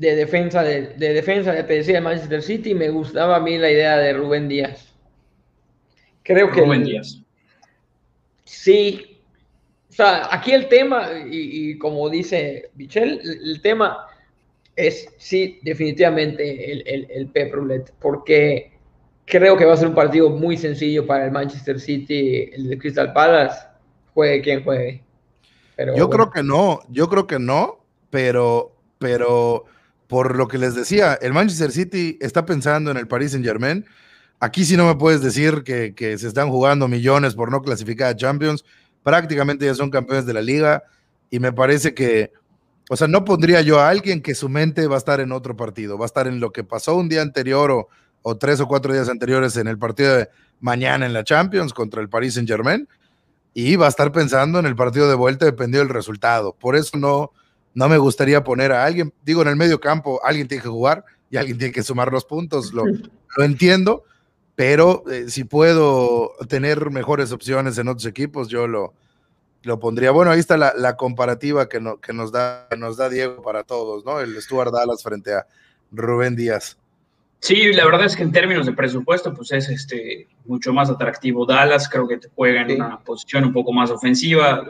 de 0.00 0.16
defensa 0.16 0.62
de, 0.62 0.94
defensa 0.96 1.52
de 1.52 1.62
decía 1.62 1.96
de 1.96 2.00
Manchester 2.00 2.40
City, 2.40 2.74
me 2.74 2.88
gustaba 2.88 3.36
a 3.36 3.40
mí 3.40 3.58
la 3.58 3.70
idea 3.70 3.98
de 3.98 4.14
Rubén 4.14 4.48
Díaz. 4.48 4.94
Creo 6.22 6.50
que. 6.50 6.62
Rubén 6.62 6.84
Díaz. 6.84 7.20
Sí. 8.44 9.18
O 9.90 9.92
sea, 9.92 10.28
aquí 10.30 10.52
el 10.52 10.68
tema, 10.68 11.10
y, 11.30 11.76
como 11.76 12.08
dice 12.08 12.70
Michel, 12.76 13.20
el, 13.22 13.60
tema 13.60 14.06
es, 14.86 15.08
sí, 15.18 15.58
definitivamente 15.62 16.72
el, 16.72 16.82
el, 16.86 17.06
el 17.10 17.26
Pep 17.28 17.54
Roulette, 17.54 17.92
porque 18.00 18.72
creo 19.26 19.56
que 19.56 19.64
va 19.64 19.74
a 19.74 19.76
ser 19.76 19.88
un 19.88 19.94
partido 19.94 20.28
muy 20.30 20.56
sencillo 20.56 21.06
para 21.06 21.24
el 21.24 21.30
Manchester 21.30 21.80
City, 21.80 22.50
el 22.52 22.68
de 22.68 22.78
Crystal 22.78 23.12
Palace, 23.12 23.58
juegue 24.12 24.42
quien 24.42 24.64
juegue. 24.64 25.02
Pero, 25.76 25.96
yo 25.96 26.10
creo 26.10 26.30
que 26.30 26.42
no, 26.42 26.80
yo 26.90 27.08
creo 27.08 27.26
que 27.26 27.38
no, 27.38 27.78
pero, 28.10 28.76
pero 28.98 29.64
por 30.08 30.36
lo 30.36 30.48
que 30.48 30.58
les 30.58 30.74
decía, 30.74 31.14
el 31.22 31.32
Manchester 31.32 31.70
City 31.70 32.18
está 32.20 32.44
pensando 32.44 32.90
en 32.90 32.96
el 32.96 33.06
Paris 33.06 33.30
Saint 33.30 33.46
Germain. 33.46 33.86
Aquí 34.40 34.64
sí 34.64 34.76
no 34.76 34.86
me 34.86 34.96
puedes 34.96 35.22
decir 35.22 35.62
que, 35.62 36.18
se 36.18 36.26
están 36.26 36.50
jugando 36.50 36.88
millones 36.88 37.34
por 37.34 37.50
no 37.50 37.62
clasificar 37.62 38.08
a 38.08 38.16
Champions. 38.16 38.64
Prácticamente 39.02 39.66
ya 39.66 39.74
son 39.74 39.90
campeones 39.90 40.26
de 40.26 40.34
la 40.34 40.42
liga 40.42 40.82
y 41.30 41.38
me 41.38 41.52
parece 41.52 41.94
que, 41.94 42.32
o 42.92 42.96
sea, 42.96 43.06
no 43.06 43.24
pondría 43.24 43.60
yo 43.60 43.78
a 43.78 43.88
alguien 43.88 44.20
que 44.20 44.34
su 44.34 44.48
mente 44.48 44.88
va 44.88 44.96
a 44.96 44.98
estar 44.98 45.20
en 45.20 45.30
otro 45.30 45.56
partido, 45.56 45.96
va 45.96 46.06
a 46.06 46.06
estar 46.06 46.26
en 46.26 46.40
lo 46.40 46.50
que 46.50 46.64
pasó 46.64 46.96
un 46.96 47.08
día 47.08 47.22
anterior 47.22 47.70
o, 47.70 47.88
o 48.22 48.36
tres 48.36 48.58
o 48.58 48.66
cuatro 48.66 48.92
días 48.92 49.08
anteriores 49.08 49.56
en 49.56 49.68
el 49.68 49.78
partido 49.78 50.16
de 50.16 50.28
mañana 50.58 51.06
en 51.06 51.12
la 51.12 51.22
Champions 51.22 51.72
contra 51.72 52.00
el 52.00 52.08
Paris 52.08 52.34
Saint 52.34 52.48
Germain 52.48 52.88
y 53.54 53.76
va 53.76 53.86
a 53.86 53.90
estar 53.90 54.10
pensando 54.10 54.58
en 54.58 54.66
el 54.66 54.74
partido 54.74 55.08
de 55.08 55.14
vuelta 55.14 55.44
dependiendo 55.44 55.86
del 55.86 55.94
resultado. 55.94 56.52
Por 56.58 56.74
eso 56.74 56.98
no, 56.98 57.30
no 57.74 57.88
me 57.88 57.96
gustaría 57.96 58.42
poner 58.42 58.72
a 58.72 58.84
alguien, 58.84 59.14
digo, 59.24 59.42
en 59.42 59.48
el 59.48 59.56
medio 59.56 59.78
campo, 59.78 60.20
alguien 60.24 60.48
tiene 60.48 60.64
que 60.64 60.68
jugar 60.68 61.04
y 61.30 61.36
alguien 61.36 61.58
tiene 61.58 61.72
que 61.72 61.84
sumar 61.84 62.10
los 62.10 62.24
puntos, 62.24 62.72
lo, 62.72 62.82
lo 63.36 63.44
entiendo, 63.44 64.02
pero 64.56 65.04
eh, 65.08 65.26
si 65.28 65.44
puedo 65.44 66.32
tener 66.48 66.90
mejores 66.90 67.30
opciones 67.30 67.78
en 67.78 67.86
otros 67.86 68.06
equipos, 68.06 68.48
yo 68.48 68.66
lo, 68.66 68.94
lo 69.62 69.78
pondría. 69.78 70.10
Bueno, 70.10 70.30
ahí 70.30 70.40
está 70.40 70.56
la, 70.56 70.96
comparativa 70.96 71.68
que, 71.68 71.80
que 72.02 72.12
nos, 72.12 72.32
da, 72.32 72.68
nos 72.76 72.96
da 72.96 73.08
Diego 73.08 73.42
para 73.42 73.64
todos, 73.64 74.04
¿no? 74.04 74.20
El 74.20 74.40
Stuart 74.40 74.72
Dallas 74.72 75.02
frente 75.02 75.34
a 75.34 75.46
Rubén 75.92 76.36
Díaz. 76.36 76.78
Sí, 77.40 77.72
la 77.72 77.86
verdad 77.86 78.04
es 78.04 78.16
que 78.16 78.22
en 78.22 78.32
términos 78.32 78.66
de 78.66 78.72
presupuesto, 78.72 79.32
pues 79.32 79.50
es 79.52 79.68
este 79.70 80.28
mucho 80.44 80.74
más 80.74 80.90
atractivo 80.90 81.46
Dallas, 81.46 81.88
creo 81.88 82.06
que 82.06 82.18
te 82.18 82.28
juega 82.34 82.62
en 82.62 82.72
una 82.72 83.00
posición 83.00 83.44
un 83.44 83.52
poco 83.52 83.72
más 83.72 83.90
ofensiva, 83.90 84.62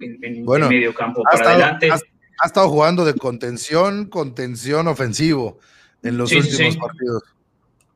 en, 0.00 0.44
medio 0.44 0.92
campo 0.92 1.22
para 1.22 1.50
adelante 1.50 1.90
ha 2.38 2.46
estado 2.46 2.68
jugando 2.68 3.04
de 3.04 3.14
contención, 3.14 4.06
contención 4.06 4.88
ofensivo 4.88 5.58
en 6.02 6.18
los 6.18 6.32
últimos 6.32 6.76
partidos. 6.76 7.22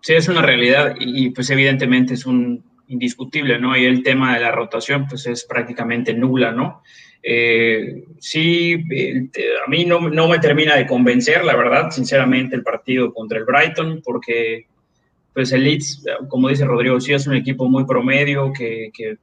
Sí, 0.00 0.14
es 0.14 0.28
una 0.28 0.42
realidad 0.42 0.94
y, 0.98 1.30
pues 1.30 1.50
evidentemente 1.50 2.14
es 2.14 2.24
un 2.24 2.64
indiscutible, 2.90 3.58
¿no? 3.58 3.76
Y 3.76 3.84
el 3.84 4.02
tema 4.02 4.34
de 4.34 4.40
la 4.40 4.52
rotación 4.52 5.06
pues 5.08 5.26
es 5.26 5.44
prácticamente 5.44 6.12
nula, 6.12 6.52
¿no? 6.52 6.82
Eh, 7.22 8.04
sí, 8.18 8.74
a 8.74 9.70
mí 9.70 9.84
no, 9.84 10.08
no, 10.08 10.28
me 10.28 10.38
termina 10.38 10.76
de 10.76 10.86
convencer, 10.86 11.44
la 11.44 11.54
verdad, 11.54 11.90
sinceramente, 11.90 12.56
el 12.56 12.62
partido 12.62 13.12
contra 13.12 13.38
el 13.38 13.44
Brighton, 13.44 14.00
porque 14.02 14.66
pues 15.32 15.52
el 15.52 15.64
Leeds, 15.64 16.04
como 16.28 16.48
dice 16.48 16.64
Rodrigo, 16.64 17.00
sí 17.00 17.12
es 17.12 17.26
un 17.26 17.34
equipo 17.34 17.68
muy 17.68 17.84
promedio 17.84 18.52
que, 18.52 18.90
que 18.92 19.16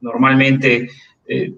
normalmente 0.00 0.88
eh, 1.26 1.52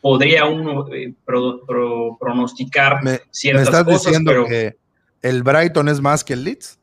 podría 0.00 0.46
uno 0.46 0.86
eh, 0.92 1.12
pronosticar 1.24 3.02
me, 3.04 3.20
ciertas 3.30 3.70
¿me 3.70 3.78
estás 3.78 4.04
diciendo 4.04 4.44
que 4.46 4.76
el 5.22 5.42
Brighton 5.42 5.88
es 5.88 6.00
más 6.00 6.24
que 6.24 6.32
el 6.32 6.44
Leeds? 6.44 6.78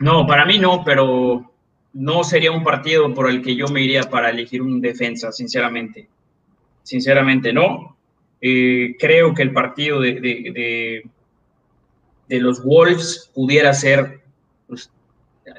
No, 0.00 0.26
para 0.26 0.44
mí 0.44 0.58
no, 0.58 0.84
pero 0.84 1.50
no 1.92 2.24
sería 2.24 2.52
un 2.52 2.62
partido 2.62 3.12
por 3.14 3.28
el 3.28 3.42
que 3.42 3.56
yo 3.56 3.66
me 3.68 3.82
iría 3.82 4.02
para 4.04 4.30
elegir 4.30 4.62
un 4.62 4.80
defensa, 4.80 5.32
sinceramente. 5.32 6.08
Sinceramente 6.82 7.52
no. 7.52 7.96
Eh, 8.40 8.94
creo 8.98 9.34
que 9.34 9.42
el 9.42 9.52
partido 9.52 10.00
de, 10.00 10.20
de, 10.20 11.02
de, 12.28 12.40
los 12.40 12.62
Wolves 12.62 13.32
pudiera 13.34 13.74
ser 13.74 14.20
pues, 14.68 14.92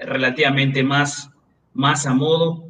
relativamente 0.03 0.81
más, 0.81 1.29
más 1.73 2.07
a 2.07 2.13
modo 2.13 2.63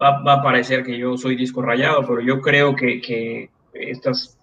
va, 0.00 0.32
a 0.32 0.42
parecer 0.42 0.84
que 0.84 0.96
yo 0.96 1.18
soy 1.18 1.36
disco 1.36 1.60
rayado, 1.60 2.06
pero 2.06 2.22
yo 2.22 2.40
creo 2.40 2.74
que, 2.74 3.00
que 3.02 3.50
estas, 3.74 4.38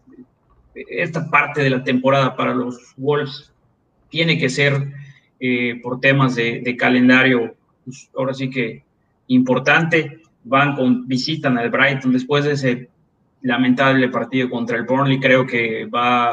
esta 0.76 1.28
parte 1.30 1.64
de 1.64 1.72
la 1.72 1.84
temporada 1.84 2.36
para 2.36 2.54
los 2.54 2.94
Wolves 2.98 3.52
tiene 4.10 4.38
que 4.38 4.50
ser 4.50 4.94
eh, 5.46 5.82
por 5.84 6.00
temas 6.00 6.36
de, 6.36 6.78
calendario, 6.78 7.54
pues, 7.84 8.10
ahora 8.16 8.34
sí 8.34 8.50
que 8.50 8.86
importante. 9.28 10.22
Van 10.46 10.74
con, 10.74 11.06
visitan 11.06 11.58
al 11.58 11.70
Brighton 11.70 12.14
después 12.14 12.46
de 12.46 12.54
ese 12.54 12.90
lamentable 13.42 14.08
partido 14.08 14.50
contra 14.50 14.78
el 14.78 14.86
Burnley, 14.86 15.20
creo 15.20 15.46
que 15.46 15.84
va 15.84 16.32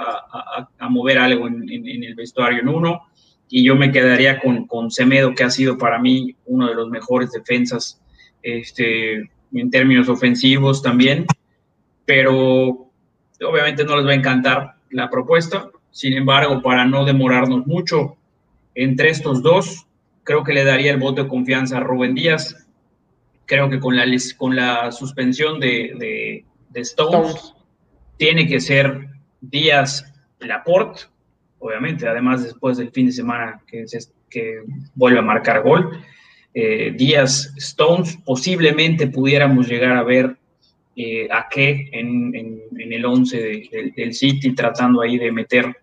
a, 0.78 0.88
mover 0.88 1.18
algo 1.18 1.48
en, 1.48 1.68
en, 1.68 2.04
el 2.04 2.14
vestuario 2.14 2.61
en 2.61 2.68
uno. 2.68 3.08
Y 3.48 3.64
yo 3.64 3.74
me 3.74 3.90
quedaría 3.90 4.38
con, 4.38 4.68
con 4.68 4.92
Semedo, 4.92 5.34
que 5.34 5.42
ha 5.42 5.50
sido 5.50 5.76
para 5.76 5.98
mí 5.98 6.36
uno 6.46 6.68
de 6.68 6.76
los 6.76 6.88
mejores 6.88 7.32
defensas 7.32 8.00
este, 8.44 9.28
en 9.52 9.70
términos 9.72 10.08
ofensivos 10.08 10.82
también, 10.84 11.26
pero 12.04 12.92
obviamente 13.44 13.82
no 13.82 13.96
les 13.96 14.06
va 14.06 14.12
a 14.12 14.14
encantar 14.14 14.74
la 14.90 15.11
propuesta. 15.11 15.68
Sin 15.90 16.12
embargo, 16.12 16.62
para 16.62 16.84
no 16.84 17.04
demorarnos 17.04 17.66
mucho 17.66 18.18
entre 18.82 19.10
estos 19.10 19.42
dos, 19.42 19.86
creo 20.24 20.42
que 20.42 20.54
le 20.54 20.64
daría 20.64 20.90
el 20.92 20.98
voto 20.98 21.24
de 21.24 21.28
confianza 21.28 21.76
a 21.76 21.80
Rubén 21.80 22.14
Díaz. 22.14 22.66
Creo 23.44 23.68
que 23.68 23.78
con 23.78 23.94
la, 23.94 24.06
con 24.38 24.56
la 24.56 24.90
suspensión 24.90 25.60
de, 25.60 26.44
de, 26.72 26.80
Stones, 26.80 27.54
tiene 28.16 28.46
que 28.46 28.58
ser 28.58 29.08
Díaz 29.42 30.10
Laporte, 30.38 31.02
obviamente, 31.58 32.08
además 32.08 32.42
después 32.42 32.78
del 32.78 32.90
fin 32.90 33.06
de 33.06 33.12
semana 33.12 33.60
que, 33.66 33.84
que 34.30 34.62
vuelve 34.94 35.18
a 35.18 35.22
marcar 35.22 35.62
gol. 35.62 36.02
Eh, 36.54 36.94
Díaz 36.96 37.52
Stones, 37.58 38.18
posiblemente 38.24 39.08
pudiéramos 39.08 39.68
llegar 39.68 39.96
a 39.96 40.04
ver 40.04 40.38
eh, 40.96 41.28
a 41.30 41.48
qué 41.50 41.90
en, 41.92 42.32
el 42.78 43.04
11 43.04 43.92
del 43.94 44.14
City, 44.14 44.54
tratando 44.54 45.02
ahí 45.02 45.18
de 45.18 45.30
meter 45.30 45.76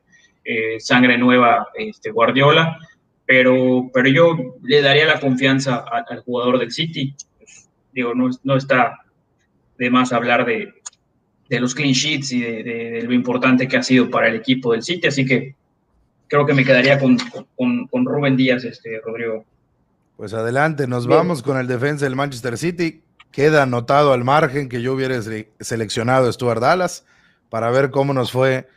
eh, 0.50 0.80
sangre 0.80 1.18
nueva 1.18 1.68
este, 1.76 2.10
Guardiola, 2.10 2.80
pero, 3.26 3.90
pero 3.94 4.08
yo 4.08 4.56
le 4.64 4.82
daría 4.82 5.06
la 5.06 5.20
confianza 5.20 5.84
al, 6.10 6.22
jugador 6.22 6.58
del 6.58 6.72
City. 6.72 7.14
digo, 7.92 8.16
no, 8.16 8.30
no, 8.44 8.56
está 8.56 8.98
de 9.78 9.90
más 9.90 10.14
hablar 10.14 10.46
de, 10.46 10.74
los 11.50 11.76
clean 11.76 11.92
sheets 11.92 12.32
y 12.32 12.40
de, 12.40 13.02
lo 13.04 13.14
importante 13.14 13.68
que 13.68 13.76
ha 13.76 13.84
sido 13.84 14.10
para 14.10 14.30
el 14.30 14.36
equipo 14.36 14.72
del 14.72 14.84
City, 14.84 15.08
así 15.08 15.26
que 15.26 15.56
creo 16.30 16.46
que 16.46 16.54
me 16.54 16.64
quedaría 16.64 16.98
con, 16.98 17.18
con, 17.58 17.88
con 17.88 18.06
Rubén 18.06 18.38
Díaz, 18.38 18.64
este, 18.64 19.02
Rodrigo. 19.04 19.46
Pues 20.16 20.34
adelante, 20.34 20.88
nos 20.88 21.08
vamos 21.08 21.44
con 21.44 21.58
el 21.58 21.68
defensa 21.68 22.06
del 22.06 22.16
Manchester 22.16 22.58
City. 22.58 23.04
Queda 23.32 23.64
anotado 23.64 24.14
al 24.14 24.24
margen 24.24 24.70
que 24.70 24.82
yo 24.82 24.94
hubiera 24.94 25.22
seleccionado 25.60 26.30
a 26.30 26.32
Stuart 26.32 26.62
Dallas 26.62 27.06
para 27.50 27.70
ver 27.70 27.92
cómo 27.92 28.14
nos 28.14 28.32
fue, 28.32 28.70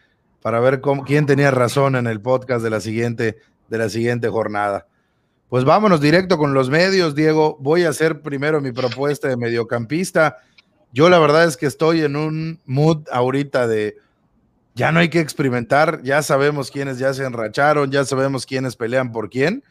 para 0.43 0.61
ver 0.61 0.81
quién 1.07 1.27
tenía 1.27 1.51
razón 1.51 1.97
en 1.97 2.07
el 2.07 2.21
podcast 2.21 2.63
de 2.63 2.71
la 2.71 2.81
siguiente, 2.81 3.39
de 3.69 3.79
la 3.79 3.89
siguiente 3.89 4.29
jornada. 4.29 4.87
Pues 5.49 5.65
vámonos 5.65 6.01
directo 6.01 6.39
con 6.39 6.55
los 6.55 6.71
medios, 6.71 7.15
Diego. 7.15 7.57
Voy 7.61 7.85
a 7.85 7.89
hacer 7.91 8.23
primero 8.23 8.61
mi 8.61 8.73
propuesta 8.73 9.29
de 9.29 9.37
mediocampista. 9.37 10.37
Yo 10.93 11.09
la 11.09 11.19
verdad 11.19 11.45
es 11.45 11.57
que 11.57 11.67
estoy 11.67 12.03
en 12.03 12.17
un 12.17 12.61
mood 12.67 13.07
ahorita 13.11 13.67
de 13.67 13.97
ya 14.75 14.93
no 14.93 15.01
hay 15.01 15.09
que 15.09 15.21
experimentar, 15.21 16.01
ya 16.03 16.23
sabemos 16.23 16.71
quiénes 16.71 16.99
ya 16.99 17.13
se 17.13 17.25
enracharon, 17.25 17.91
ya 17.91 18.05
sabemos 18.05 18.47
quiénes 18.47 18.77
pelean 18.77 19.13
por 19.13 19.29
quién 19.29 19.65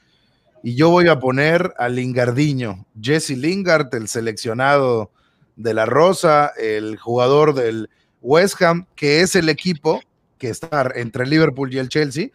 y 0.61 0.75
yo 0.75 0.89
voy 0.89 1.07
a 1.07 1.19
poner 1.19 1.73
a 1.77 1.87
Lingardiño, 1.87 2.85
Jesse 2.99 3.31
Lingard, 3.31 3.93
el 3.95 4.07
seleccionado 4.07 5.11
de 5.55 5.73
la 5.73 5.85
Rosa, 5.85 6.51
el 6.57 6.97
jugador 6.97 7.53
del 7.53 7.89
West 8.21 8.61
Ham, 8.61 8.85
que 8.95 9.21
es 9.21 9.35
el 9.35 9.49
equipo 9.49 10.01
que 10.39 10.49
está 10.49 10.91
entre 10.95 11.25
el 11.25 11.29
Liverpool 11.29 11.71
y 11.71 11.77
el 11.77 11.89
Chelsea, 11.89 12.29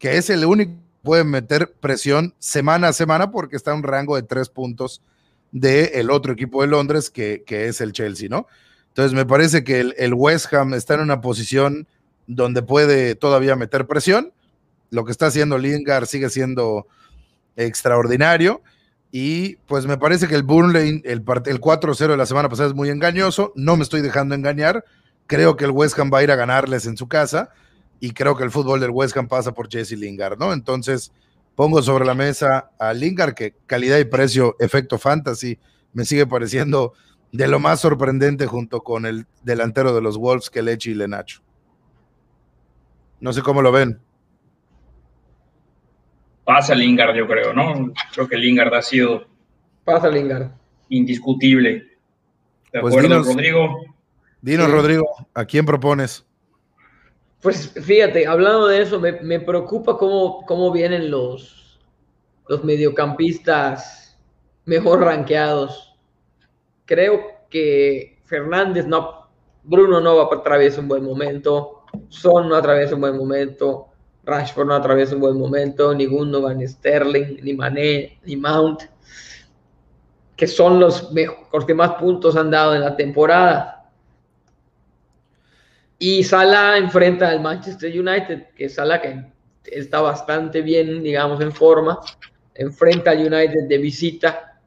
que 0.00 0.16
es 0.16 0.30
el 0.30 0.44
único 0.44 0.72
que 0.72 0.78
puede 1.02 1.24
meter 1.24 1.72
presión 1.80 2.34
semana 2.40 2.88
a 2.88 2.92
semana 2.92 3.30
porque 3.30 3.54
está 3.54 3.70
en 3.70 3.78
un 3.78 3.82
rango 3.84 4.16
de 4.16 4.22
tres 4.22 4.48
puntos 4.48 5.02
del 5.52 6.10
otro 6.10 6.32
equipo 6.32 6.62
de 6.62 6.68
Londres, 6.68 7.10
que, 7.10 7.44
que, 7.46 7.68
es 7.68 7.80
el 7.80 7.92
Chelsea, 7.92 8.28
¿no? 8.28 8.46
Entonces 8.88 9.12
me 9.12 9.26
parece 9.26 9.62
que 9.62 9.80
el, 9.80 9.94
el 9.98 10.14
West 10.14 10.52
Ham 10.52 10.74
está 10.74 10.94
en 10.94 11.00
una 11.00 11.20
posición 11.20 11.86
donde 12.26 12.62
puede 12.62 13.14
todavía 13.14 13.56
meter 13.56 13.86
presión. 13.86 14.32
Lo 14.90 15.04
que 15.04 15.12
está 15.12 15.26
haciendo 15.26 15.58
Lingard 15.58 16.06
sigue 16.06 16.30
siendo 16.30 16.86
extraordinario. 17.56 18.62
Y 19.12 19.56
pues 19.66 19.86
me 19.86 19.98
parece 19.98 20.28
que 20.28 20.36
el 20.36 20.44
Burnley, 20.44 21.02
el, 21.04 21.24
el 21.46 21.60
4-0 21.60 22.08
de 22.08 22.16
la 22.16 22.26
semana 22.26 22.48
pasada 22.48 22.68
es 22.68 22.74
muy 22.74 22.88
engañoso. 22.88 23.52
No 23.56 23.76
me 23.76 23.82
estoy 23.82 24.02
dejando 24.02 24.34
engañar. 24.34 24.84
Creo 25.30 25.56
que 25.56 25.64
el 25.64 25.70
West 25.70 25.98
Ham 25.98 26.10
va 26.12 26.18
a 26.18 26.22
ir 26.22 26.30
a 26.30 26.36
ganarles 26.36 26.86
en 26.86 26.96
su 26.96 27.08
casa. 27.08 27.50
Y 28.00 28.12
creo 28.12 28.36
que 28.36 28.44
el 28.44 28.50
fútbol 28.50 28.80
del 28.80 28.90
West 28.90 29.16
Ham 29.16 29.28
pasa 29.28 29.52
por 29.52 29.70
Jesse 29.70 29.92
Lingard, 29.92 30.38
¿no? 30.38 30.52
Entonces 30.52 31.12
pongo 31.54 31.82
sobre 31.82 32.04
la 32.04 32.14
mesa 32.14 32.70
a 32.78 32.92
Lingard, 32.92 33.34
que 33.34 33.54
calidad 33.66 33.98
y 33.98 34.04
precio, 34.04 34.56
efecto 34.58 34.98
fantasy, 34.98 35.58
me 35.92 36.04
sigue 36.04 36.26
pareciendo 36.26 36.94
de 37.32 37.46
lo 37.46 37.60
más 37.60 37.80
sorprendente 37.80 38.46
junto 38.46 38.82
con 38.82 39.06
el 39.06 39.26
delantero 39.42 39.94
de 39.94 40.00
los 40.00 40.16
Wolves, 40.16 40.50
que 40.50 40.62
Leche 40.62 40.90
y 40.90 40.94
Lenacho. 40.94 41.42
No 43.20 43.32
sé 43.32 43.42
cómo 43.42 43.62
lo 43.62 43.70
ven 43.70 44.00
pasa 46.50 46.74
Lingard, 46.74 47.14
yo 47.14 47.28
creo, 47.28 47.52
¿no? 47.52 47.92
Creo 48.12 48.26
que 48.26 48.36
Lingard 48.36 48.74
ha 48.74 48.82
sido. 48.82 49.24
Pasa 49.84 50.08
Lingard. 50.08 50.50
Indiscutible. 50.88 51.70
¿De 52.72 52.80
pues 52.80 52.92
acuerdo, 52.92 53.22
Rodrigo? 53.22 53.76
Dinos, 54.42 54.70
Rodrigo, 54.70 55.06
¿a 55.34 55.44
quién 55.44 55.66
propones? 55.66 56.24
Pues 57.42 57.72
fíjate, 57.72 58.26
hablando 58.26 58.66
de 58.66 58.82
eso, 58.82 59.00
me, 59.00 59.40
preocupa 59.40 59.96
cómo, 59.96 60.44
cómo 60.46 60.70
vienen 60.70 61.10
los, 61.10 61.80
los 62.48 62.62
mediocampistas 62.64 64.18
mejor 64.66 65.00
rankeados. 65.00 65.94
Creo 66.84 67.20
que 67.48 68.20
Fernández 68.24 68.86
no, 68.86 69.28
Bruno 69.62 70.00
no 70.00 70.16
va 70.16 70.22
a 70.24 70.38
atravesar 70.38 70.80
un 70.80 70.88
buen 70.88 71.04
momento, 71.04 71.84
Son 72.08 72.48
no 72.48 72.56
atraviesa 72.56 72.94
un 72.94 73.00
buen 73.00 73.16
momento, 73.16 73.88
Rashford 74.24 74.66
no 74.66 74.74
atraviesa 74.74 75.14
un 75.14 75.20
buen 75.20 75.38
momento, 75.38 75.94
ni 75.94 76.06
Gundogan, 76.06 76.58
ni 76.58 76.68
Sterling, 76.68 77.38
ni 77.42 77.54
Mané, 77.54 78.20
ni 78.24 78.36
Mount, 78.36 78.82
que 80.36 80.46
son 80.46 80.78
los, 80.78 81.10
mejores, 81.12 81.66
que 81.66 81.74
más 81.74 81.92
puntos 81.92 82.36
han 82.36 82.50
dado 82.50 82.74
en 82.74 82.82
la 82.82 82.96
temporada. 82.96 83.79
Y 86.02 86.24
Salah 86.24 86.78
enfrenta 86.78 87.28
al 87.28 87.40
Manchester 87.40 87.92
United, 87.92 88.46
que 88.56 88.70
Salah 88.70 89.02
que 89.02 89.22
está 89.64 90.00
bastante 90.00 90.62
bien, 90.62 91.02
digamos, 91.02 91.42
en 91.42 91.52
forma, 91.52 92.00
enfrenta 92.54 93.10
al 93.10 93.18
United 93.18 93.68
de 93.68 93.76
visita. 93.76 94.58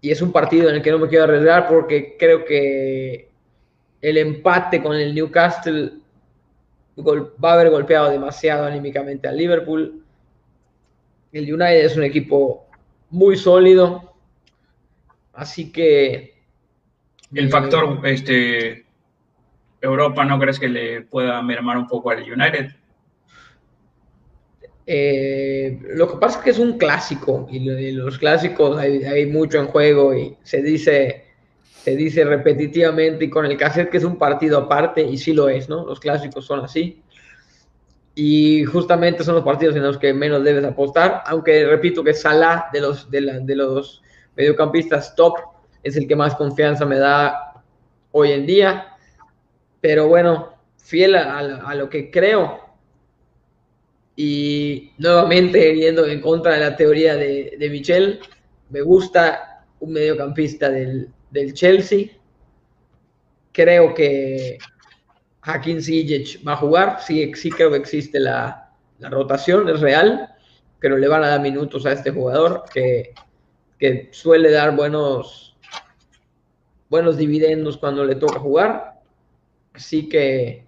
Y 0.00 0.10
es 0.10 0.22
un 0.22 0.32
partido 0.32 0.70
en 0.70 0.76
el 0.76 0.82
que 0.82 0.90
no 0.90 0.98
me 0.98 1.08
quiero 1.08 1.24
arriesgar 1.24 1.68
porque 1.68 2.16
creo 2.18 2.42
que 2.46 3.28
el 4.00 4.16
empate 4.16 4.82
con 4.82 4.96
el 4.96 5.14
Newcastle 5.14 5.92
va 6.98 7.50
a 7.50 7.54
haber 7.54 7.68
golpeado 7.68 8.10
demasiado 8.10 8.64
anímicamente 8.64 9.28
al 9.28 9.36
Liverpool. 9.36 10.02
El 11.32 11.52
United 11.52 11.84
es 11.84 11.96
un 11.98 12.04
equipo 12.04 12.66
muy 13.10 13.36
sólido, 13.36 14.14
así 15.34 15.70
que... 15.70 16.32
El 17.34 17.50
factor 17.50 18.00
este, 18.06 18.81
Europa, 19.82 20.24
¿no 20.24 20.38
crees 20.38 20.58
que 20.58 20.68
le 20.68 21.02
pueda 21.02 21.42
mermar 21.42 21.76
un 21.76 21.88
poco 21.88 22.10
al 22.10 22.22
United? 22.22 22.70
Eh, 24.86 25.78
lo 25.94 26.10
que 26.10 26.16
pasa 26.16 26.38
es 26.38 26.44
que 26.44 26.50
es 26.50 26.58
un 26.58 26.78
clásico 26.78 27.46
y 27.50 27.92
los 27.92 28.18
clásicos 28.18 28.78
hay, 28.78 29.26
mucho 29.26 29.58
en 29.58 29.66
juego 29.66 30.12
y 30.12 30.36
se 30.42 30.60
dice 30.60 31.26
se 31.62 31.96
dice 31.96 32.24
repetitivamente 32.24 33.24
y 33.24 33.30
con 33.30 33.44
el 33.44 33.56
cassette 33.56 33.90
que 33.90 33.96
es 33.96 34.04
un 34.04 34.16
partido 34.16 34.58
aparte, 34.58 35.02
y 35.02 35.18
sí 35.18 35.32
lo 35.32 35.48
es, 35.48 35.68
¿no? 35.68 35.84
Los 35.84 35.98
clásicos 35.98 36.46
son 36.46 36.60
así. 36.60 37.02
Y 38.14 38.62
justamente 38.64 39.24
son 39.24 39.34
los 39.34 39.42
partidos 39.42 39.74
en 39.74 39.82
los 39.82 39.98
que 39.98 40.14
menos 40.14 40.44
debes 40.44 40.64
apostar, 40.64 41.24
aunque 41.26 41.64
repito 41.66 42.04
que 42.04 42.14
Salah 42.14 42.66
de 42.72 42.80
los, 42.82 43.10
de, 43.10 43.40
de 43.42 43.56
los 43.56 44.00
mediocampistas 44.36 45.16
top 45.16 45.38
es 45.82 45.96
el 45.96 46.06
que 46.06 46.14
más 46.14 46.36
confianza 46.36 46.84
me 46.84 46.98
da 46.98 47.64
hoy 48.12 48.30
en 48.30 48.46
día. 48.46 48.91
Pero 49.82 50.08
bueno, 50.08 50.54
fiel 50.78 51.16
a, 51.16 51.74
lo 51.74 51.90
que 51.90 52.10
creo 52.10 52.60
y 54.14 54.92
nuevamente 54.96 55.74
yendo 55.74 56.06
en 56.06 56.20
contra 56.20 56.54
de 56.54 56.60
la 56.60 56.76
teoría 56.76 57.16
de, 57.16 57.56
de 57.58 57.68
Michel, 57.68 58.20
me 58.70 58.80
gusta 58.80 59.64
un 59.80 59.92
mediocampista 59.92 60.70
del, 60.70 61.10
del 61.32 61.52
Chelsea. 61.52 62.10
Creo 63.50 63.92
que 63.92 64.58
Hakim 65.42 65.80
Ziyech 65.80 66.46
va 66.46 66.52
a 66.52 66.58
jugar. 66.58 66.98
Sí, 67.00 67.32
sí 67.34 67.50
creo 67.50 67.70
que 67.72 67.78
existe 67.78 68.20
la, 68.20 68.70
la, 69.00 69.10
rotación, 69.10 69.68
es 69.68 69.80
real, 69.80 70.28
pero 70.78 70.96
le 70.96 71.08
van 71.08 71.24
a 71.24 71.28
dar 71.28 71.40
minutos 71.40 71.84
a 71.86 71.92
este 71.92 72.12
jugador 72.12 72.64
que, 72.72 73.14
que 73.80 74.10
suele 74.12 74.52
dar 74.52 74.76
buenos, 74.76 75.56
buenos 76.88 77.16
dividendos 77.16 77.76
cuando 77.78 78.04
le 78.04 78.14
toca 78.14 78.38
jugar. 78.38 78.91
Así 79.74 80.08
que, 80.08 80.64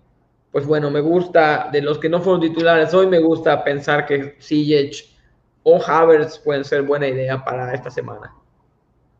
pues 0.51 0.67
bueno, 0.67 0.91
me 0.91 1.01
gusta, 1.01 1.69
de 1.73 1.83
los 1.83 1.99
que 1.99 2.09
no 2.09 2.21
fueron 2.21 2.41
titulares 2.41 2.95
hoy, 2.95 3.07
me 3.07 3.19
gusta 3.19 3.63
pensar 3.65 4.07
que 4.07 4.37
Ziyech 4.41 5.15
o 5.63 5.83
Havertz 5.83 6.39
pueden 6.39 6.65
ser 6.65 6.83
buena 6.83 7.09
idea 7.09 7.45
para 7.45 7.75
esta 7.75 7.91
semana. 7.91 8.33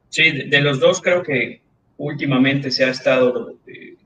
Sí, 0.09 0.49
de 0.49 0.61
los 0.61 0.79
dos 0.79 1.01
creo 1.03 1.23
que 1.23 1.61
últimamente 1.97 2.71
se 2.71 2.85
ha 2.85 2.91
estado 2.91 3.57
eh, 3.67 3.97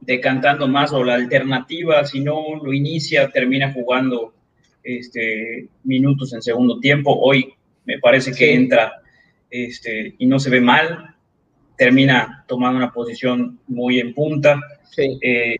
decantando 0.00 0.68
más 0.68 0.92
o 0.92 1.02
la 1.02 1.14
alternativa, 1.14 2.04
si 2.04 2.20
no 2.20 2.56
lo 2.62 2.72
inicia, 2.72 3.28
termina 3.30 3.72
jugando 3.72 4.34
este, 4.82 5.68
minutos 5.82 6.32
en 6.32 6.42
segundo 6.42 6.78
tiempo. 6.78 7.18
Hoy 7.18 7.52
me 7.84 7.98
parece 7.98 8.32
que 8.32 8.54
entra 8.54 9.02
este, 9.50 10.14
y 10.18 10.26
no 10.26 10.38
se 10.38 10.50
ve 10.50 10.60
mal, 10.60 11.15
termina 11.76 12.44
tomando 12.46 12.78
una 12.78 12.92
posición 12.92 13.60
muy 13.68 14.00
en 14.00 14.14
punta. 14.14 14.60
Eh, 14.96 15.56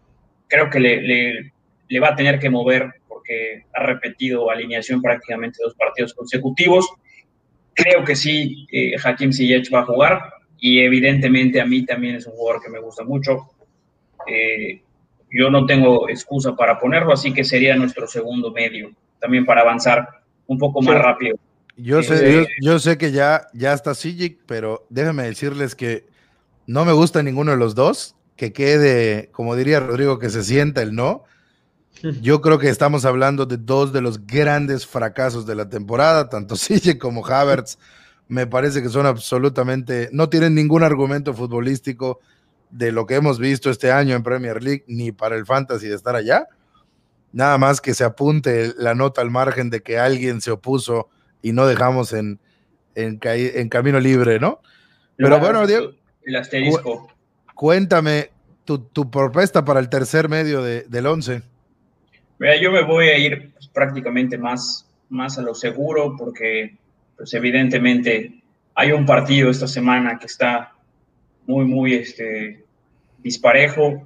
creo 0.49 0.71
que 0.71 0.81
le, 0.81 1.53
le, 1.89 2.01
va 2.01 2.09
a 2.09 2.17
tener 2.17 2.39
que 2.39 2.51
mover 2.51 2.95
porque 3.07 3.65
ha 3.75 3.83
repetido 3.83 4.51
alineación 4.51 5.03
prácticamente 5.03 5.59
dos 5.63 5.75
partidos 5.75 6.15
consecutivos 6.15 6.91
Creo 7.77 8.05
que 8.05 8.17
sí, 8.17 8.67
eh, 8.73 8.95
Hakim 9.05 9.35
Ziyech 9.35 9.73
va 9.73 9.81
a 9.81 9.85
jugar 9.85 10.33
y 10.59 10.81
evidentemente 10.81 11.61
a 11.61 11.67
mí 11.67 11.85
también 11.85 12.17
es 12.17 12.27
un 12.27 12.33
jugador 12.33 12.63
que 12.63 12.71
me 12.71 12.81
gusta 12.81 13.05
mucho. 13.05 13.51
Eh, 14.27 14.81
yo 15.31 15.51
no 15.51 15.67
tengo 15.67 16.09
excusa 16.09 16.57
para 16.57 16.79
ponerlo, 16.79 17.13
así 17.13 17.35
que 17.35 17.45
sería 17.45 17.77
nuestro 17.77 18.07
segundo 18.07 18.51
medio, 18.51 18.93
también 19.21 19.45
para 19.45 19.61
avanzar 19.61 20.09
un 20.47 20.57
poco 20.57 20.81
más 20.81 20.97
rápido. 20.97 21.37
Yo 21.77 22.03
sé, 22.03 22.47
yo, 22.63 22.79
sé 22.79 22.97
que 22.97 23.13
ya, 23.13 23.49
ya 23.53 23.75
está 23.75 23.95
Sijic, 23.95 24.41
pero 24.47 24.87
déjenme 24.89 25.25
decirles 25.25 25.75
que 25.75 26.07
no 26.67 26.85
me 26.87 26.93
gusta 26.93 27.23
ninguno 27.23 27.51
de 27.51 27.59
los 27.59 27.75
dos, 27.75 28.17
que 28.35 28.53
quede, 28.53 29.31
como 29.33 29.55
diría 29.57 29.81
Rodrigo, 29.81 30.19
que 30.19 30.31
se 30.31 30.43
sienta 30.43 30.81
el 30.83 30.95
no. 30.95 31.25
Yo 32.23 32.41
creo 32.41 32.59
que 32.59 32.69
estamos 32.69 33.05
hablando 33.05 33.47
de 33.47 33.59
dos 33.59 33.93
de 33.93 34.01
los 34.01 34.27
grandes 34.27 34.87
fracasos 34.87 35.47
de 35.47 35.55
la 35.55 35.69
temporada, 35.69 36.29
tanto 36.29 36.57
Sille 36.57 36.99
como 36.99 37.27
Havertz. 37.27 37.79
Me 38.29 38.47
parece 38.47 38.83
que 38.83 38.89
son 38.89 39.07
absolutamente, 39.07 40.09
no 40.13 40.29
tienen 40.29 40.55
ningún 40.55 40.83
argumento 40.83 41.35
futbolístico 41.35 42.21
de 42.71 42.91
lo 42.91 43.07
que 43.07 43.15
hemos 43.15 43.39
visto 43.39 43.71
este 43.71 43.93
año 43.93 44.17
en 44.17 44.23
Premier 44.23 44.63
League, 44.63 44.85
ni 44.89 45.13
para 45.13 45.37
el 45.37 45.47
fantasy 45.47 45.89
de 45.89 45.95
estar 45.95 46.17
allá. 46.17 46.47
Nada 47.33 47.59
más 47.59 47.81
que 47.81 47.95
se 47.95 48.03
apunte 48.03 48.73
la 48.79 48.95
nota 48.95 49.21
al 49.21 49.31
margen 49.31 49.71
de 49.71 49.83
que 49.83 49.99
alguien 49.99 50.41
se 50.41 50.51
opuso 50.51 51.09
y 51.43 51.53
no 51.53 51.67
dejamos 51.67 52.13
en, 52.13 52.39
en, 52.95 53.19
camino 53.69 54.01
libre, 54.01 54.41
¿no? 54.41 54.61
Pero 55.17 55.39
bueno, 55.39 55.67
Diego. 55.67 55.93
El 56.25 56.37
asterisco. 56.37 57.09
cuéntame 57.55 58.31
tu, 58.65 59.11
propuesta 59.11 59.65
para 59.65 59.79
el 59.81 59.89
tercer 59.89 60.29
medio 60.29 60.63
del 60.63 61.07
once 61.07 61.43
yo 62.61 62.71
me 62.71 62.83
voy 62.83 63.09
a 63.09 63.19
ir 63.19 63.53
pues, 63.53 63.69
prácticamente 63.69 64.39
más, 64.39 64.89
más 65.09 65.39
a 65.39 65.43
lo 65.43 65.55
seguro 65.55 66.17
porque, 66.17 66.77
pues 67.17 67.33
evidentemente, 67.35 68.43
hay 68.75 68.93
un 68.93 69.07
partido 69.07 69.51
esta 69.51 69.67
semana 69.67 70.19
que 70.19 70.27
está 70.27 70.73
muy, 71.47 71.65
muy 71.65 71.95
este, 71.95 72.65
disparejo. 73.19 74.03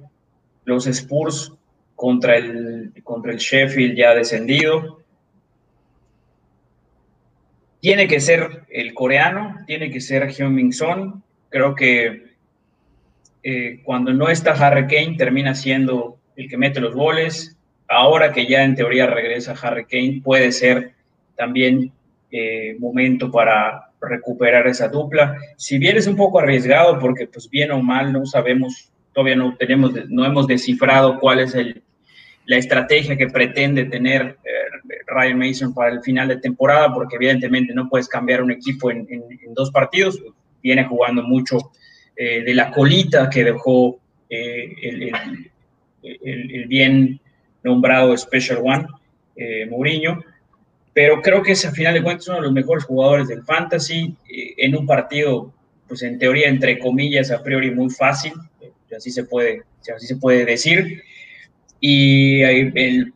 Los 0.63 0.87
Spurs 0.87 1.53
contra 1.95 2.37
el, 2.37 2.93
contra 3.03 3.31
el 3.31 3.37
Sheffield 3.37 3.97
ya 3.97 4.13
descendido. 4.13 5.00
Tiene 7.81 8.07
que 8.07 8.19
ser 8.19 8.63
el 8.69 8.93
coreano, 8.93 9.57
tiene 9.67 9.91
que 9.91 9.99
ser 9.99 10.29
Hyun-Min 10.29 10.71
Son. 10.71 11.23
Creo 11.49 11.75
que 11.75 12.31
eh, 13.43 13.81
cuando 13.83 14.13
no 14.13 14.29
está 14.29 14.53
Harry 14.53 14.87
Kane 14.87 15.17
termina 15.17 15.53
siendo 15.55 16.17
el 16.35 16.47
que 16.47 16.57
mete 16.57 16.79
los 16.79 16.95
goles 16.95 17.57
ahora 17.91 18.31
que 18.31 18.47
ya 18.47 18.63
en 18.63 18.75
teoría 18.75 19.05
regresa 19.05 19.55
Harry 19.61 19.85
Kane, 19.85 20.21
puede 20.23 20.51
ser 20.51 20.93
también 21.35 21.91
eh, 22.31 22.75
momento 22.79 23.29
para 23.29 23.89
recuperar 23.99 24.67
esa 24.67 24.87
dupla. 24.87 25.37
Si 25.57 25.77
bien 25.77 25.97
es 25.97 26.07
un 26.07 26.15
poco 26.15 26.39
arriesgado, 26.39 26.97
porque 26.99 27.27
pues 27.27 27.49
bien 27.49 27.71
o 27.71 27.81
mal 27.83 28.13
no 28.13 28.25
sabemos, 28.25 28.91
todavía 29.13 29.35
no 29.35 29.55
tenemos, 29.57 29.91
no 30.09 30.25
hemos 30.25 30.47
descifrado 30.47 31.19
cuál 31.19 31.39
es 31.41 31.55
la 32.45 32.57
estrategia 32.57 33.17
que 33.17 33.27
pretende 33.27 33.85
tener 33.85 34.37
eh, 34.43 34.60
Ryan 35.07 35.37
Mason 35.37 35.73
para 35.73 35.91
el 35.91 36.01
final 36.01 36.27
de 36.27 36.37
temporada, 36.37 36.93
porque 36.93 37.15
evidentemente 37.15 37.73
no 37.73 37.89
puedes 37.89 38.07
cambiar 38.07 38.41
un 38.41 38.51
equipo 38.51 38.91
en, 38.91 39.07
dos 39.53 39.71
partidos. 39.71 40.21
Viene 40.61 40.85
jugando 40.85 41.23
mucho 41.23 41.71
eh, 42.15 42.43
de 42.43 42.53
la 42.53 42.71
colita 42.71 43.29
que 43.29 43.43
dejó 43.43 43.99
el, 44.29 45.13
el, 46.03 46.67
bien 46.67 47.19
nombrado 47.63 48.15
Special 48.17 48.59
One, 48.63 48.87
eh, 49.35 49.65
Mourinho, 49.69 50.23
pero 50.93 51.21
creo 51.21 51.41
que 51.41 51.53
es 51.53 51.65
a 51.65 51.71
final 51.71 51.93
de 51.93 52.03
cuentas 52.03 52.27
uno 52.27 52.37
de 52.37 52.43
los 52.43 52.53
mejores 52.53 52.83
jugadores 52.83 53.27
del 53.27 53.43
fantasy 53.43 54.15
eh, 54.29 54.53
en 54.57 54.75
un 54.75 54.85
partido, 54.85 55.53
pues 55.87 56.01
en 56.03 56.17
teoría, 56.19 56.49
entre 56.49 56.79
comillas, 56.79 57.31
a 57.31 57.41
priori 57.43 57.71
muy 57.71 57.89
fácil, 57.89 58.33
eh, 58.61 58.71
así 58.95 59.11
se 59.11 59.23
puede, 59.23 59.63
así 59.95 60.07
se 60.07 60.17
puede 60.17 60.45
decir. 60.45 61.03
Y 61.79 62.41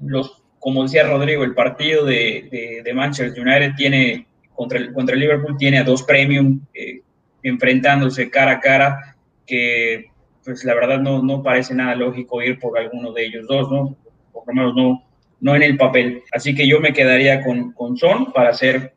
los, 0.03 0.41
como 0.65 0.81
decía 0.81 1.07
Rodrigo, 1.07 1.43
el 1.43 1.53
partido 1.53 2.05
de, 2.05 2.81
de, 2.83 2.93
Manchester 2.95 3.39
United 3.39 3.75
tiene 3.77 4.25
contra 4.55 4.79
el, 4.79 4.93
contra 4.93 5.13
el 5.13 5.21
Liverpool 5.21 5.57
tiene 5.59 5.77
a 5.77 5.83
dos 5.83 6.01
premium 6.01 6.59
eh, 6.73 7.01
enfrentándose 7.43 8.31
cara 8.31 8.53
a 8.53 8.59
cara 8.59 9.15
que 9.45 10.05
pues 10.43 10.63
la 10.63 10.73
verdad 10.73 10.99
no, 10.99 11.21
no 11.21 11.43
parece 11.43 11.75
nada 11.75 11.93
lógico 11.93 12.41
ir 12.41 12.57
por 12.57 12.79
alguno 12.79 13.13
de 13.13 13.27
ellos 13.27 13.45
dos, 13.47 13.71
¿no? 13.71 13.95
por 14.33 14.47
lo 14.47 14.53
menos 14.53 14.75
no, 14.75 15.03
no 15.39 15.55
en 15.55 15.61
el 15.61 15.77
papel. 15.77 16.23
Así 16.31 16.55
que 16.55 16.67
yo 16.67 16.79
me 16.79 16.93
quedaría 16.93 17.43
con, 17.43 17.71
con 17.73 17.95
Son 17.95 18.33
para 18.33 18.49
hacer 18.49 18.95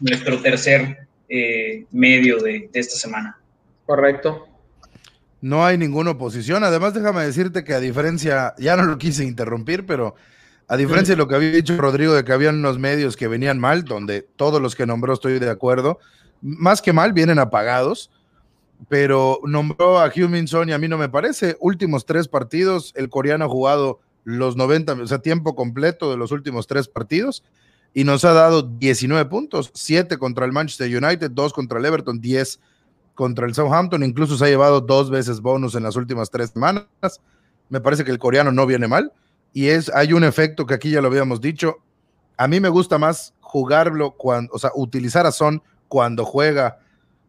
nuestro 0.00 0.42
tercer 0.42 1.06
eh, 1.28 1.84
medio 1.92 2.38
de, 2.38 2.68
esta 2.72 2.96
semana. 2.96 3.38
Correcto. 3.84 4.48
No 5.40 5.64
hay 5.64 5.78
ninguna 5.78 6.10
oposición. 6.10 6.64
Además, 6.64 6.94
déjame 6.94 7.22
decirte 7.22 7.62
que 7.62 7.74
a 7.74 7.80
diferencia, 7.80 8.54
ya 8.58 8.74
no 8.74 8.82
lo 8.82 8.98
quise 8.98 9.22
interrumpir, 9.22 9.86
pero 9.86 10.16
a 10.68 10.76
diferencia 10.76 11.14
de 11.14 11.18
lo 11.18 11.28
que 11.28 11.36
había 11.36 11.50
dicho 11.50 11.76
Rodrigo, 11.76 12.14
de 12.14 12.24
que 12.24 12.32
habían 12.32 12.56
unos 12.56 12.78
medios 12.78 13.16
que 13.16 13.28
venían 13.28 13.58
mal, 13.58 13.84
donde 13.84 14.22
todos 14.22 14.60
los 14.60 14.74
que 14.74 14.86
nombró 14.86 15.12
estoy 15.12 15.38
de 15.38 15.50
acuerdo, 15.50 15.98
más 16.42 16.82
que 16.82 16.92
mal, 16.92 17.12
vienen 17.12 17.38
apagados, 17.38 18.10
pero 18.88 19.40
nombró 19.44 20.00
a 20.00 20.08
Hugh 20.08 20.28
Minson 20.28 20.68
y 20.68 20.72
a 20.72 20.78
mí 20.78 20.88
no 20.88 20.98
me 20.98 21.08
parece. 21.08 21.56
Últimos 21.60 22.04
tres 22.04 22.26
partidos, 22.28 22.92
el 22.96 23.08
coreano 23.08 23.44
ha 23.44 23.48
jugado 23.48 24.00
los 24.24 24.56
90, 24.56 24.94
o 24.94 25.06
sea, 25.06 25.18
tiempo 25.18 25.54
completo 25.54 26.10
de 26.10 26.16
los 26.16 26.32
últimos 26.32 26.66
tres 26.66 26.88
partidos 26.88 27.44
y 27.94 28.02
nos 28.02 28.24
ha 28.24 28.32
dado 28.32 28.62
19 28.62 29.24
puntos, 29.30 29.70
7 29.72 30.18
contra 30.18 30.44
el 30.44 30.52
Manchester 30.52 30.88
United, 30.88 31.30
2 31.30 31.52
contra 31.52 31.78
el 31.78 31.84
Everton, 31.84 32.20
10 32.20 32.60
contra 33.14 33.46
el 33.46 33.54
Southampton, 33.54 34.02
incluso 34.02 34.36
se 34.36 34.44
ha 34.44 34.48
llevado 34.48 34.80
dos 34.80 35.10
veces 35.10 35.40
bonus 35.40 35.76
en 35.76 35.84
las 35.84 35.96
últimas 35.96 36.28
tres 36.28 36.50
semanas. 36.50 36.86
Me 37.70 37.80
parece 37.80 38.04
que 38.04 38.10
el 38.10 38.18
coreano 38.18 38.52
no 38.52 38.66
viene 38.66 38.88
mal 38.88 39.12
y 39.52 39.68
es 39.68 39.90
hay 39.94 40.12
un 40.12 40.24
efecto 40.24 40.66
que 40.66 40.74
aquí 40.74 40.90
ya 40.90 41.00
lo 41.00 41.08
habíamos 41.08 41.40
dicho. 41.40 41.78
A 42.36 42.48
mí 42.48 42.60
me 42.60 42.68
gusta 42.68 42.98
más 42.98 43.34
jugarlo 43.40 44.12
cuando, 44.12 44.52
o 44.52 44.58
sea, 44.58 44.70
utilizar 44.74 45.26
a 45.26 45.32
Son 45.32 45.62
cuando 45.88 46.24
juega 46.24 46.78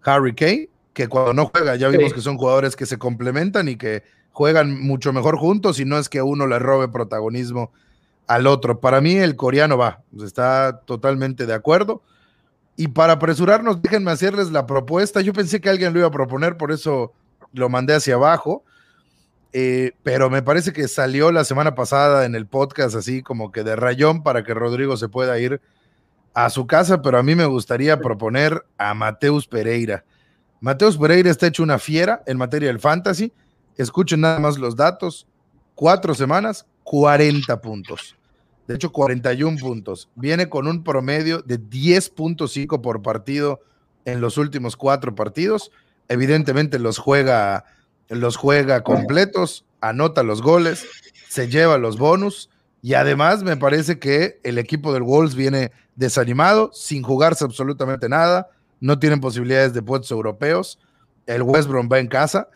Harry 0.03 0.35
Kane 0.35 0.69
que 0.93 1.07
cuando 1.07 1.33
no 1.33 1.51
juega. 1.53 1.75
Ya 1.75 1.89
vimos 1.89 2.11
que 2.11 2.21
son 2.21 2.37
jugadores 2.37 2.75
que 2.75 2.85
se 2.85 2.97
complementan 2.97 3.69
y 3.69 3.75
que 3.77 4.03
juegan 4.31 4.81
mucho 4.81 5.13
mejor 5.13 5.37
juntos 5.37 5.79
y 5.79 5.85
no 5.85 5.97
es 5.97 6.09
que 6.09 6.21
uno 6.21 6.47
le 6.47 6.59
robe 6.59 6.87
protagonismo 6.87 7.71
al 8.25 8.47
otro. 8.47 8.79
Para 8.79 8.99
mí 8.99 9.15
el 9.15 9.35
coreano 9.35 9.77
va, 9.77 10.01
está 10.23 10.81
totalmente 10.85 11.45
de 11.45 11.53
acuerdo. 11.53 12.01
Y 12.75 12.89
para 12.89 13.13
apresurarnos, 13.13 13.81
déjenme 13.81 14.11
hacerles 14.11 14.51
la 14.51 14.65
propuesta. 14.65 15.21
Yo 15.21 15.33
pensé 15.33 15.61
que 15.61 15.69
alguien 15.69 15.93
lo 15.93 15.99
iba 15.99 16.07
a 16.07 16.11
proponer, 16.11 16.57
por 16.57 16.71
eso 16.71 17.13
lo 17.53 17.69
mandé 17.69 17.95
hacia 17.95 18.15
abajo. 18.15 18.63
Eh, 19.53 19.93
pero 20.03 20.29
me 20.29 20.41
parece 20.41 20.73
que 20.73 20.87
salió 20.87 21.31
la 21.31 21.45
semana 21.45 21.73
pasada 21.73 22.25
en 22.25 22.35
el 22.35 22.47
podcast 22.47 22.95
así 22.95 23.23
como 23.23 23.51
que 23.51 23.63
de 23.63 23.75
rayón 23.75 24.21
para 24.21 24.43
que 24.43 24.53
Rodrigo 24.53 24.97
se 24.97 25.07
pueda 25.07 25.39
ir 25.39 25.61
a 26.33 26.49
su 26.49 26.67
casa, 26.67 27.01
pero 27.01 27.17
a 27.17 27.23
mí 27.23 27.33
me 27.33 27.45
gustaría 27.45 27.99
proponer 27.99 28.63
a 28.77 28.93
Mateus 28.93 29.47
Pereira. 29.47 30.05
Mateus 30.59 30.97
Pereira 30.97 31.31
está 31.31 31.47
hecho 31.47 31.63
una 31.63 31.79
fiera 31.79 32.21
en 32.27 32.37
materia 32.37 32.67
del 32.67 32.79
fantasy. 32.79 33.33
Escuchen 33.75 34.21
nada 34.21 34.39
más 34.39 34.57
los 34.57 34.75
datos. 34.75 35.27
Cuatro 35.75 36.13
semanas, 36.13 36.65
40 36.83 37.59
puntos. 37.61 38.15
De 38.67 38.75
hecho, 38.75 38.91
41 38.91 39.57
puntos. 39.57 40.09
Viene 40.15 40.49
con 40.49 40.67
un 40.67 40.83
promedio 40.83 41.41
de 41.41 41.59
10.5 41.59 42.81
por 42.81 43.01
partido 43.01 43.61
en 44.05 44.19
los 44.19 44.37
últimos 44.37 44.75
cuatro 44.75 45.15
partidos. 45.15 45.71
Evidentemente 46.07 46.77
los 46.79 46.97
juega 46.97 47.65
los 48.09 48.35
juega 48.35 48.83
completos, 48.83 49.65
anota 49.81 50.23
los 50.23 50.41
goles, 50.41 50.85
se 51.29 51.47
lleva 51.47 51.77
los 51.77 51.97
bonus 51.97 52.49
y 52.81 52.93
además 52.93 53.43
me 53.43 53.57
parece 53.57 53.99
que 53.99 54.39
el 54.43 54.57
equipo 54.57 54.93
del 54.93 55.03
Wolves 55.03 55.35
viene 55.35 55.71
desanimado, 55.95 56.71
sin 56.73 57.03
jugarse 57.03 57.43
absolutamente 57.43 58.07
nada, 58.07 58.49
no 58.79 58.99
tienen 58.99 59.19
posibilidades 59.19 59.73
de 59.73 59.81
puestos 59.81 60.11
europeos, 60.11 60.79
el 61.25 61.41
West 61.41 61.67
Brom 61.67 61.89
va 61.91 61.99
en 61.99 62.07
casa 62.07 62.49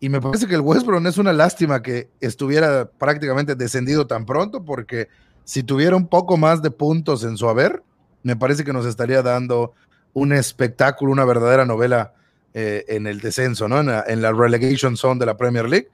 y 0.00 0.08
me 0.08 0.20
parece 0.20 0.46
que 0.46 0.54
el 0.54 0.60
West 0.60 0.86
Brom 0.86 1.06
es 1.06 1.18
una 1.18 1.32
lástima 1.32 1.82
que 1.82 2.08
estuviera 2.20 2.86
prácticamente 2.86 3.54
descendido 3.54 4.06
tan 4.06 4.24
pronto 4.24 4.64
porque 4.64 5.08
si 5.44 5.62
tuviera 5.62 5.96
un 5.96 6.08
poco 6.08 6.36
más 6.36 6.62
de 6.62 6.70
puntos 6.70 7.24
en 7.24 7.36
su 7.36 7.48
haber, 7.48 7.82
me 8.22 8.36
parece 8.36 8.64
que 8.64 8.72
nos 8.72 8.86
estaría 8.86 9.22
dando 9.22 9.74
un 10.14 10.32
espectáculo, 10.32 11.12
una 11.12 11.24
verdadera 11.24 11.66
novela 11.66 12.14
eh, 12.56 12.84
en 12.86 13.08
el 13.08 13.20
descenso, 13.20 13.66
¿no? 13.66 13.80
En 13.80 14.22
la, 14.22 14.32
relegation 14.32 14.96
zone 14.96 15.18
de 15.18 15.26
la 15.26 15.36
Premier 15.36 15.68
League. 15.68 15.88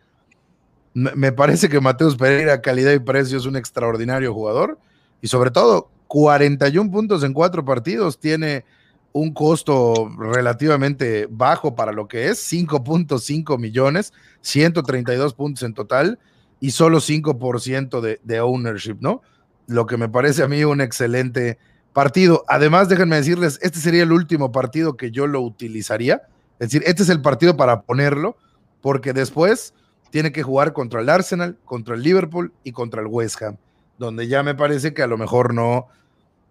Me, 0.93 1.33
parece 1.33 1.71
que 1.71 1.81
Mateus 1.81 2.17
Pereira, 2.17 2.61
calidad 2.61 2.93
y 2.93 2.99
precio, 2.99 3.39
es 3.39 3.47
un 3.47 3.57
extraordinario 3.57 4.35
jugador 4.35 4.79
y 5.23 5.29
sobre 5.29 5.51
todo 5.51 5.89
41 6.09 6.91
puntos 6.91 7.25
en 7.25 7.33
cuatro 7.33 7.65
partidos 7.65 8.21
tiene 8.21 8.67
un 9.13 9.33
costo 9.33 10.11
relativamente 10.19 11.27
bajo 11.31 11.75
para 11.75 11.93
lo 11.93 12.09
que 12.09 12.29
es, 12.29 12.53
5.5 12.53 13.59
millones, 13.59 14.13
132 14.43 15.33
puntos 15.33 15.63
en 15.63 15.73
total 15.73 16.19
y 16.61 16.73
solo 16.73 16.99
5% 16.99 18.03
de, 18.03 18.21
de 18.23 18.41
ownership, 18.41 18.97
¿no? 19.01 19.23
Lo 19.67 19.87
que 19.87 19.97
me 19.97 20.11
parece 20.11 20.43
a 20.43 20.49
mí 20.49 20.63
un 20.63 20.83
excelente 20.83 21.57
partido. 21.95 22.45
Además, 22.49 22.91
déjenme 22.91 23.17
decirles, 23.17 23.59
este 23.63 23.79
sería 23.79 24.03
el 24.03 24.13
último 24.13 24.53
partido 24.53 24.99
que 24.99 25.11
yo 25.11 25.27
lo 25.27 25.41
utilizaría 25.41 26.21
es 26.61 26.69
decir, 26.69 26.83
este 26.87 27.03
es 27.03 27.09
el 27.09 27.23
partido 27.23 27.57
para 27.57 27.83
ponerlo, 27.83 28.37
porque 28.83 29.15
después 29.15 29.73
tiene 30.11 30.31
que 30.31 30.43
jugar 30.43 30.75
contra 30.75 31.01
el 31.01 31.09
Arsenal, 31.09 31.57
contra 31.65 31.95
el 31.95 32.03
Liverpool 32.03 32.53
y 32.65 32.73
contra 32.73 33.01
el 33.01 33.07
West 33.07 33.41
Ham, 33.43 33.57
donde 33.99 34.29
ya 34.29 34.43
me 34.43 34.55
parece 34.55 34.93
que 34.93 35.03
a 35.03 35.07
lo 35.07 35.17
mejor 35.17 35.55
no, 35.55 35.89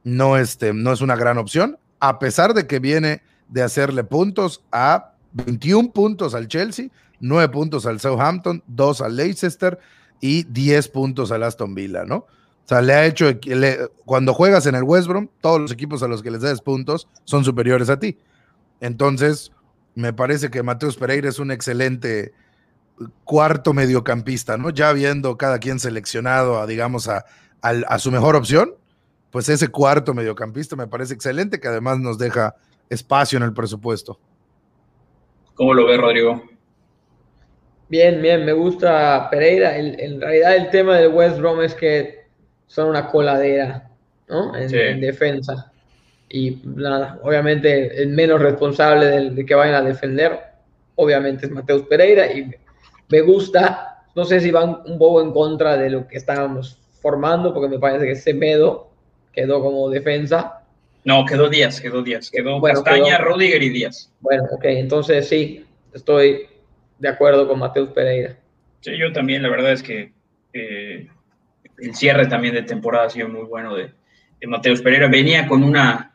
no, 0.03 0.35
este, 0.35 0.73
no 0.73 0.91
es 0.91 1.01
una 1.01 1.15
gran 1.15 1.37
opción, 1.37 1.77
a 1.99 2.17
pesar 2.17 2.55
de 2.55 2.65
que 2.65 2.79
viene 2.79 3.21
de 3.49 3.61
hacerle 3.61 4.03
puntos 4.03 4.63
a 4.71 5.13
21 5.33 5.91
puntos 5.91 6.33
al 6.33 6.47
Chelsea, 6.47 6.89
9 7.19 7.49
puntos 7.49 7.85
al 7.85 7.99
Southampton, 7.99 8.63
2 8.65 9.01
al 9.01 9.15
Leicester 9.15 9.77
y 10.19 10.43
10 10.43 10.87
puntos 10.87 11.31
al 11.31 11.43
Aston 11.43 11.75
Villa, 11.75 12.03
¿no? 12.03 12.15
O 12.15 12.67
sea, 12.69 12.81
le 12.81 12.93
ha 12.93 13.05
hecho, 13.05 13.25
cuando 14.05 14.33
juegas 14.33 14.65
en 14.65 14.75
el 14.75 14.83
West 14.83 15.07
Brom, 15.07 15.27
todos 15.41 15.59
los 15.59 15.71
equipos 15.71 16.01
a 16.01 16.07
los 16.07 16.23
que 16.23 16.31
les 16.31 16.41
des 16.41 16.61
puntos 16.61 17.07
son 17.25 17.43
superiores 17.43 17.89
a 17.89 17.99
ti. 17.99 18.17
Entonces, 18.79 19.51
me 19.95 20.13
parece 20.13 20.49
que 20.49 20.63
Mateus 20.63 20.97
Pereira 20.97 21.29
es 21.29 21.39
un 21.39 21.51
excelente 21.51 22.33
cuarto 23.23 23.73
mediocampista, 23.73 24.57
¿no? 24.57 24.69
Ya 24.69 24.91
viendo 24.93 25.37
cada 25.37 25.59
quien 25.59 25.79
seleccionado 25.79 26.59
a, 26.59 26.67
digamos, 26.67 27.07
a, 27.07 27.25
su 27.99 28.11
mejor 28.11 28.35
opción, 28.35 28.75
pues 29.31 29.49
ese 29.49 29.69
cuarto 29.69 30.13
mediocampista 30.13 30.75
me 30.75 30.87
parece 30.87 31.13
excelente, 31.13 31.59
que 31.59 31.67
además 31.67 31.99
nos 31.99 32.17
deja 32.17 32.55
espacio 32.89 33.37
en 33.37 33.43
el 33.43 33.53
presupuesto. 33.53 34.19
¿Cómo 35.55 35.73
lo 35.73 35.85
ve, 35.85 35.97
Rodrigo? 35.97 36.43
Bien, 37.89 38.21
bien, 38.21 38.45
me 38.45 38.53
gusta 38.53 39.29
Pereira. 39.29 39.77
en 39.77 40.21
realidad 40.21 40.55
el 40.55 40.69
tema 40.69 40.97
del 40.97 41.11
West 41.11 41.39
Brom 41.39 41.61
es 41.61 41.73
que 41.73 42.27
son 42.67 42.89
una 42.89 43.07
coladera, 43.07 43.89
¿no? 44.27 44.55
en 44.55 45.01
defensa 45.01 45.68
y 46.29 46.61
nada, 46.63 47.19
obviamente 47.23 48.01
el 48.01 48.09
menos 48.09 48.39
responsable 48.39 49.31
de, 49.31 49.45
que 49.45 49.55
vayan 49.55 49.75
a 49.75 49.81
defender, 49.81 50.39
obviamente 50.95 51.47
es 51.47 51.51
Mateus 51.51 51.83
Pereira 51.83 52.31
y 52.31 52.51
me 53.09 53.21
gusta, 53.21 54.03
no 54.15 54.23
sé 54.25 54.39
si 54.39 54.51
van 54.51 54.81
un 54.85 54.99
poco 54.99 55.23
en 55.23 55.31
contra 55.31 55.75
de 55.75 55.89
lo 55.89 56.07
que 56.07 56.17
estábamos 56.17 56.79
formando, 57.01 57.51
porque 57.51 57.69
me 57.69 57.79
parece 57.79 58.05
que 58.05 58.15
Semedo 58.15 58.91
quedó 59.33 59.61
como 59.61 59.89
defensa. 59.89 60.63
No, 61.03 61.25
quedó 61.25 61.49
Díaz, 61.49 61.81
quedó 61.81 62.03
Díaz, 62.03 62.29
quedó 62.29 62.61
Castaña, 62.61 63.17
Rudiger 63.17 63.63
y 63.63 63.69
Díaz. 63.69 64.13
Bueno, 64.19 64.43
ok, 64.51 64.65
entonces 64.65 65.27
sí, 65.27 65.65
estoy 65.93 66.45
de 66.99 67.09
acuerdo 67.09 67.47
con 67.47 67.57
Mateus 67.57 67.89
Pereira. 67.89 68.37
Sí, 68.81 68.91
yo 68.99 69.11
también, 69.11 69.41
la 69.41 69.49
verdad 69.49 69.71
es 69.71 69.81
que 69.81 70.13
eh, 70.53 71.07
el 71.79 71.95
cierre 71.95 72.27
también 72.27 72.53
de 72.53 72.61
temporada 72.61 73.07
ha 73.07 73.09
sido 73.09 73.29
muy 73.29 73.45
bueno 73.45 73.75
de, 73.75 73.91
de 74.39 74.47
Mateus 74.47 74.81
Pereira. 74.81 75.07
Venía 75.07 75.47
con 75.47 75.63
una 75.63 76.08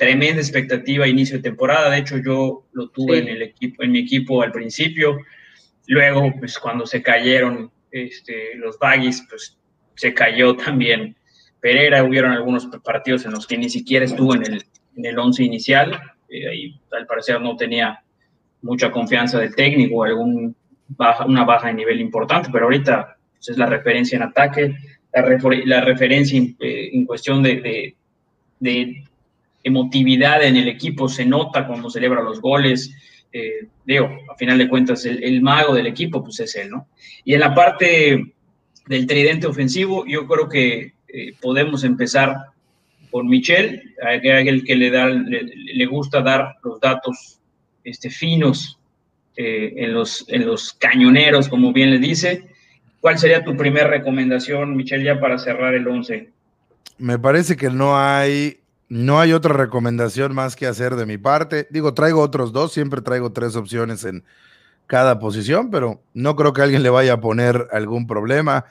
tremenda 0.00 0.40
expectativa 0.40 1.04
a 1.04 1.08
inicio 1.08 1.36
de 1.36 1.42
temporada. 1.42 1.90
De 1.90 1.98
hecho, 1.98 2.16
yo 2.16 2.64
lo 2.72 2.88
tuve 2.88 3.18
en, 3.18 3.28
el 3.28 3.42
equipo, 3.42 3.82
en 3.82 3.92
mi 3.92 3.98
equipo 3.98 4.42
al 4.42 4.50
principio. 4.50 5.18
Luego, 5.88 6.32
pues 6.38 6.58
cuando 6.58 6.86
se 6.86 7.02
cayeron 7.02 7.70
este, 7.90 8.54
los 8.56 8.78
baggies, 8.78 9.26
pues 9.28 9.58
se 9.96 10.14
cayó 10.14 10.56
también 10.56 11.14
Pereira. 11.60 12.02
Hubieron 12.02 12.32
algunos 12.32 12.66
partidos 12.82 13.26
en 13.26 13.32
los 13.32 13.46
que 13.46 13.58
ni 13.58 13.68
siquiera 13.68 14.06
estuvo 14.06 14.34
en 14.34 14.46
el, 14.50 14.64
en 14.96 15.04
el 15.04 15.18
once 15.18 15.44
inicial. 15.44 16.00
Eh, 16.30 16.56
y 16.56 16.80
al 16.92 17.06
parecer 17.06 17.38
no 17.38 17.54
tenía 17.54 18.02
mucha 18.62 18.90
confianza 18.90 19.38
del 19.38 19.54
técnico, 19.54 20.02
algún 20.02 20.56
baja, 20.88 21.26
una 21.26 21.44
baja 21.44 21.68
de 21.68 21.74
nivel 21.74 22.00
importante, 22.00 22.48
pero 22.50 22.64
ahorita 22.64 23.18
pues, 23.34 23.50
es 23.50 23.58
la 23.58 23.66
referencia 23.66 24.16
en 24.16 24.22
ataque, 24.22 24.74
la, 25.12 25.38
la 25.66 25.80
referencia 25.82 26.38
en, 26.38 26.56
eh, 26.58 27.04
cuestión 27.06 27.42
de, 27.42 27.96
de 28.60 29.04
emotividad 29.62 30.42
en 30.42 30.56
el 30.56 30.68
equipo, 30.68 31.08
se 31.08 31.24
nota 31.24 31.66
cuando 31.66 31.90
celebra 31.90 32.22
los 32.22 32.40
goles. 32.40 32.94
Eh, 33.32 33.66
digo, 33.84 34.10
a 34.30 34.36
final 34.36 34.58
de 34.58 34.68
cuentas, 34.68 35.04
el, 35.04 35.40
mago 35.42 35.74
del 35.74 35.86
equipo, 35.86 36.22
pues 36.22 36.40
es 36.40 36.54
él, 36.56 36.70
¿no? 36.70 36.88
Y 37.24 37.34
en 37.34 37.40
la 37.40 37.54
parte 37.54 38.32
del 38.86 39.06
tridente 39.06 39.46
ofensivo, 39.46 40.04
yo 40.06 40.26
creo 40.26 40.48
que 40.48 40.94
eh, 41.08 41.32
podemos 41.40 41.84
empezar 41.84 42.36
con 43.10 43.28
Michel, 43.28 43.94
el 44.22 44.64
que 44.64 44.76
le, 44.76 44.90
da, 44.90 45.08
le, 45.08 45.86
gusta 45.86 46.22
dar 46.22 46.56
los 46.62 46.80
datos 46.80 47.40
este, 47.82 48.08
finos 48.08 48.78
eh, 49.36 49.72
en, 49.76 49.94
los, 49.94 50.24
en 50.28 50.46
los 50.46 50.72
cañoneros, 50.74 51.48
como 51.48 51.72
bien 51.72 51.90
le 51.90 51.98
dice. 51.98 52.46
¿Cuál 53.00 53.18
sería 53.18 53.42
tu 53.42 53.56
primera 53.56 53.88
recomendación, 53.88 54.76
Michel, 54.76 55.02
ya 55.02 55.18
para 55.18 55.38
cerrar 55.38 55.74
el 55.74 55.88
11? 55.88 56.30
Me 56.98 57.18
parece 57.18 57.56
que 57.56 57.70
no 57.70 57.98
hay 57.98 58.59
no 58.90 59.20
hay 59.20 59.32
otra 59.32 59.54
recomendación 59.54 60.34
más 60.34 60.56
que 60.56 60.66
hacer 60.66 60.96
de 60.96 61.06
mi 61.06 61.16
parte. 61.16 61.68
Digo, 61.70 61.94
traigo 61.94 62.20
otros 62.20 62.52
dos, 62.52 62.72
siempre 62.72 63.00
traigo 63.00 63.32
tres 63.32 63.54
opciones 63.54 64.04
en 64.04 64.24
cada 64.88 65.20
posición, 65.20 65.70
pero 65.70 66.02
no 66.12 66.34
creo 66.34 66.52
que 66.52 66.62
alguien 66.62 66.82
le 66.82 66.90
vaya 66.90 67.14
a 67.14 67.20
poner 67.20 67.68
algún 67.70 68.08
problema. 68.08 68.64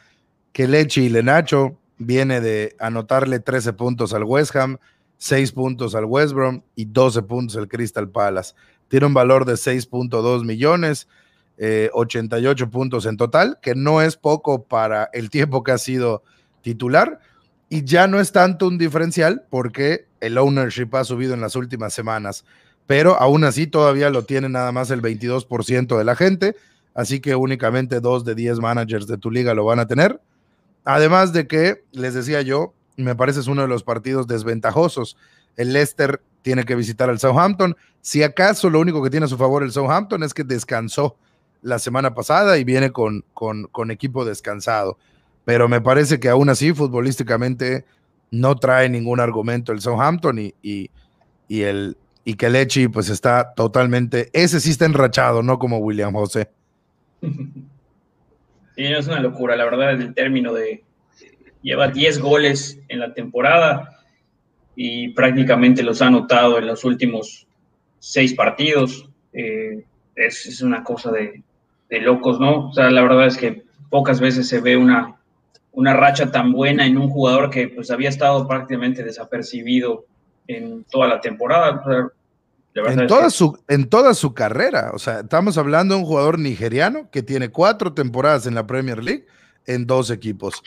Que 0.52 0.68
Leche 0.68 1.02
y 1.04 1.10
Lenacho 1.10 1.80
viene 1.98 2.42
de 2.42 2.76
anotarle 2.80 3.40
13 3.40 3.72
puntos 3.74 4.14
al 4.14 4.26
West 4.26 4.54
Ham, 4.58 4.78
6 5.20 5.54
puntos 5.54 5.96
al 5.96 6.04
West 6.04 6.34
Brom 6.34 6.64
y 6.76 6.84
12 6.84 7.22
puntos 7.22 7.56
al 7.56 7.70
Crystal 7.70 8.10
Palace. 8.10 8.56
Tiene 8.90 9.06
un 9.06 9.14
valor 9.14 9.46
de 9.46 9.54
6.2 9.54 10.44
millones, 10.44 11.08
88 11.94 12.64
eh, 12.64 12.68
puntos 12.68 13.06
en 13.06 13.16
total, 13.16 13.58
que 13.62 13.74
no 13.74 14.02
es 14.02 14.18
poco 14.18 14.66
para 14.66 15.10
el 15.14 15.30
tiempo 15.30 15.64
que 15.64 15.72
ha 15.72 15.78
sido 15.78 16.24
titular 16.62 17.22
y 17.70 17.86
ya 17.86 18.08
no 18.08 18.20
es 18.20 18.34
tanto 18.34 18.68
un 18.68 18.78
diferencial 18.78 19.46
porque 19.50 20.09
el 20.22 20.38
ownership 20.38 20.90
ha 20.94 21.04
subido 21.04 21.34
en 21.34 21.42
las 21.42 21.56
últimas 21.56 21.94
semanas, 21.94 22.46
pero 22.88 23.20
aún 23.20 23.44
así 23.44 23.68
todavía 23.68 24.10
lo 24.10 24.24
tiene 24.24 24.50
nada 24.50 24.72
más 24.72 24.92
el 24.92 25.02
22% 25.02 25.98
de 25.98 26.04
la 26.04 26.16
gente, 26.16 26.56
así 26.94 27.20
que 27.20 27.36
únicamente 27.36 28.00
dos 28.00 28.26
de 28.26 28.36
10 28.36 28.60
managers 28.60 29.08
de 29.08 29.18
tu 29.18 29.32
liga 29.32 29.54
lo 29.54 29.66
van 29.66 29.80
a 29.80 29.88
tener. 29.88 30.20
Además 30.86 31.34
de 31.34 31.48
que, 31.48 31.84
les 31.92 32.14
decía 32.14 32.42
yo, 32.42 32.74
me 32.98 33.16
parece 33.16 33.42
es 33.42 33.48
uno 33.48 33.62
de 33.62 33.68
los 33.68 33.84
partidos 33.84 34.28
desventajosos. 34.28 35.18
El 35.56 35.74
Leicester 35.74 36.22
tiene 36.42 36.64
que 36.64 36.76
visitar 36.76 37.10
al 37.10 37.20
Southampton. 37.20 37.76
Si 38.02 38.24
acaso 38.24 38.70
lo 38.70 38.80
único 38.80 39.04
que 39.04 39.10
tiene 39.10 39.26
a 39.26 39.30
su 39.30 39.38
favor 39.38 39.64
el 39.64 39.72
Southampton 39.72 40.24
es 40.24 40.34
que 40.34 40.44
descansó 40.44 41.16
la 41.62 41.80
semana 41.80 42.16
pasada 42.16 42.58
y 42.58 42.64
viene 42.64 42.92
con, 42.92 43.24
con, 43.34 43.66
con 43.68 43.92
equipo 43.92 44.26
descansado 44.26 44.98
pero 45.50 45.68
me 45.68 45.82
parece 45.82 46.20
que 46.20 46.30
aún 46.30 46.48
así 46.50 46.74
futbolísticamente 46.74 47.84
no 48.32 48.56
trae 48.56 48.90
ningún 48.90 49.20
argumento 49.20 49.72
el 49.72 49.82
Southampton 49.82 50.40
y, 50.40 50.54
y, 50.62 51.62
el 51.62 51.98
y 52.24 52.36
que 52.36 52.50
Lechi 52.50 52.88
pues 52.88 53.10
está 53.10 53.54
totalmente, 53.56 54.30
ese 54.34 54.60
sí 54.60 54.72
está 54.72 54.86
enrachado, 54.86 55.42
no 55.42 55.58
como 55.58 55.78
William 55.80 56.14
José. 56.14 56.50
Sí, 58.76 58.86
es 58.86 59.08
una 59.08 59.20
locura, 59.20 59.58
la 59.58 59.66
verdad, 59.66 59.92
el 59.92 60.14
término 60.14 60.54
de 60.54 60.86
lleva 61.62 61.90
10 61.90 62.20
goles 62.20 62.80
en 62.88 63.00
la 63.00 63.14
temporada 63.14 64.00
y 64.74 65.10
prácticamente 65.10 65.84
los 65.84 66.02
ha 66.02 66.08
anotado 66.08 66.58
en 66.58 66.68
los 66.68 66.86
últimos 66.86 67.46
seis 68.00 68.34
partidos. 68.34 69.10
Eh, 69.34 69.84
es, 70.16 70.62
una 70.62 70.84
cosa 70.84 71.12
de, 71.12 71.44
de, 71.90 72.00
locos, 72.00 72.40
¿no? 72.40 72.70
O 72.70 72.74
sea, 72.74 72.90
la 72.90 73.02
verdad 73.02 73.28
es 73.28 73.38
que 73.38 73.64
pocas 73.90 74.22
veces 74.22 74.48
se 74.48 74.62
ve 74.62 74.78
una, 74.78 75.19
una 75.72 75.94
racha 75.94 76.32
tan 76.32 76.52
buena 76.52 76.86
en 76.86 76.98
un 76.98 77.10
jugador 77.10 77.50
que 77.50 77.68
pues 77.70 77.92
había 77.92 78.10
estado 78.10 78.48
prácticamente 78.48 79.04
desapercibido 79.04 80.06
en 80.48 80.84
toda 80.86 81.08
la 81.08 81.22
temporada. 81.22 81.82
en, 82.74 83.08
toda 83.08 83.30
su, 83.30 83.58
en 83.68 83.88
toda 83.88 84.14
su 84.14 84.34
carrera, 84.34 84.92
o 84.94 85.00
sea, 85.00 85.20
estamos 85.20 85.58
hablando 85.58 85.96
de 85.96 86.02
un 86.02 86.08
jugador 86.08 86.40
nigeriano 86.40 87.10
que 87.12 87.22
tiene 87.22 87.50
cuatro 87.50 87.94
temporadas 87.94 88.46
en 88.48 88.56
la 88.56 88.66
Premier 88.66 89.04
League 89.04 89.26
en 89.66 89.86
dos 89.86 90.10
equipos. 90.10 90.62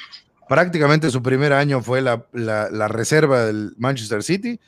Prácticamente 0.48 1.10
su 1.10 1.22
primer 1.22 1.52
año 1.52 1.82
fue 1.82 2.00
la, 2.00 2.24
la, 2.32 2.88
reserva 2.88 3.44
del 3.44 3.74
Manchester 3.78 4.22
City. 4.22 4.60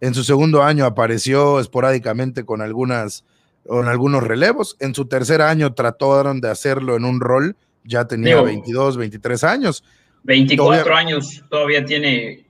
En 0.00 0.14
su 0.14 0.22
segundo 0.22 0.62
año 0.62 0.84
apareció 0.84 1.60
esporádicamente 1.60 2.44
con, 2.44 2.60
algunas, 2.60 3.24
con 3.66 3.88
algunos 3.88 4.22
relevos. 4.22 4.76
En 4.80 4.94
su 4.94 5.06
tercer 5.06 5.40
año 5.42 5.72
trataron 5.74 6.40
de 6.40 6.50
hacerlo 6.50 6.96
en 6.96 7.04
un 7.04 7.20
rol 7.20 7.56
ya 7.84 8.06
tenía 8.06 8.40
22, 8.40 8.96
23 8.96 9.44
años. 9.44 9.84
24 10.22 10.94
años, 10.94 11.42
todavía 11.48 11.84
tiene 11.84 12.46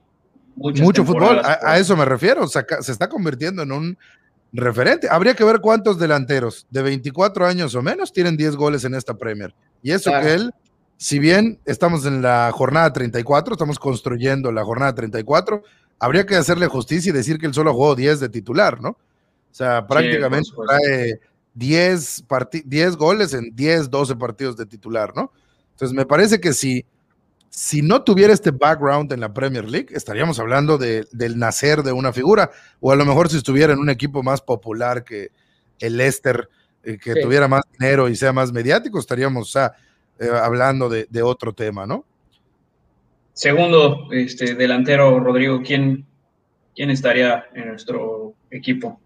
mucho 0.55 1.05
fútbol. 1.05 1.41
A, 1.43 1.77
eso 1.77 1.95
me 1.95 2.05
refiero, 2.05 2.47
se 2.47 2.91
está 2.91 3.07
convirtiendo 3.07 3.63
en 3.63 3.71
un 3.71 3.97
referente. 4.53 5.07
Habría 5.09 5.33
que 5.33 5.43
ver 5.43 5.61
cuántos 5.61 5.97
delanteros 5.99 6.67
de 6.69 6.81
24 6.81 7.45
años 7.45 7.75
o 7.75 7.81
menos 7.81 8.11
tienen 8.11 8.37
10 8.37 8.55
goles 8.55 8.83
en 8.83 8.95
esta 8.95 9.13
Premier. 9.13 9.53
Y 9.81 9.91
eso 9.91 10.11
que 10.11 10.33
él, 10.33 10.53
si 10.97 11.19
bien 11.19 11.59
estamos 11.65 12.05
en 12.05 12.21
la 12.21 12.51
jornada 12.53 12.91
34, 12.91 13.53
estamos 13.53 13.79
construyendo 13.79 14.51
la 14.51 14.63
jornada 14.63 14.93
34, 14.93 15.63
habría 15.99 16.25
que 16.25 16.35
hacerle 16.35 16.67
justicia 16.67 17.09
y 17.09 17.13
decir 17.13 17.37
que 17.39 17.45
él 17.45 17.53
solo 17.53 17.73
jugó 17.73 17.95
10 17.95 18.19
de 18.19 18.29
titular, 18.29 18.81
¿no? 18.81 18.89
O 18.89 19.53
sea, 19.53 19.85
prácticamente 19.85 20.49
trae 20.67 21.19
10, 21.53 22.25
10 22.65 22.95
goles 22.95 23.33
en 23.33 23.55
10, 23.55 23.89
12 23.89 24.15
partidos 24.15 24.57
de 24.57 24.65
titular, 24.65 25.13
¿no? 25.15 25.31
Entonces 25.71 25.95
me 25.95 26.05
parece 26.05 26.39
que 26.39 26.53
si, 26.53 26.85
si 27.49 27.81
no 27.81 28.03
tuviera 28.03 28.33
este 28.33 28.51
background 28.51 29.11
en 29.11 29.19
la 29.19 29.33
Premier 29.33 29.69
League, 29.69 29.87
estaríamos 29.91 30.39
hablando 30.39 30.77
de, 30.77 31.07
del 31.11 31.37
nacer 31.37 31.83
de 31.83 31.91
una 31.91 32.13
figura, 32.13 32.51
o 32.79 32.91
a 32.91 32.95
lo 32.95 33.05
mejor 33.05 33.29
si 33.29 33.37
estuviera 33.37 33.73
en 33.73 33.79
un 33.79 33.89
equipo 33.89 34.23
más 34.23 34.41
popular 34.41 35.03
que 35.03 35.29
el 35.79 35.97
Leicester, 35.97 36.47
eh, 36.83 36.97
que 36.97 37.15
tuviera 37.15 37.47
más 37.47 37.63
dinero 37.77 38.09
y 38.09 38.15
sea 38.15 38.31
más 38.31 38.51
mediático, 38.51 38.99
estaríamos 38.99 39.55
eh, 39.55 39.69
hablando 40.41 40.87
de, 40.89 41.07
de, 41.09 41.21
otro 41.21 41.53
tema, 41.53 41.85
¿no? 41.85 42.05
Segundo, 43.33 44.07
este 44.11 44.55
delantero, 44.55 45.19
Rodrigo, 45.19 45.61
¿quién, 45.63 46.05
quién 46.75 46.89
estaría 46.89 47.45
en 47.53 47.69
nuestro 47.69 48.33
equipo? 48.49 48.99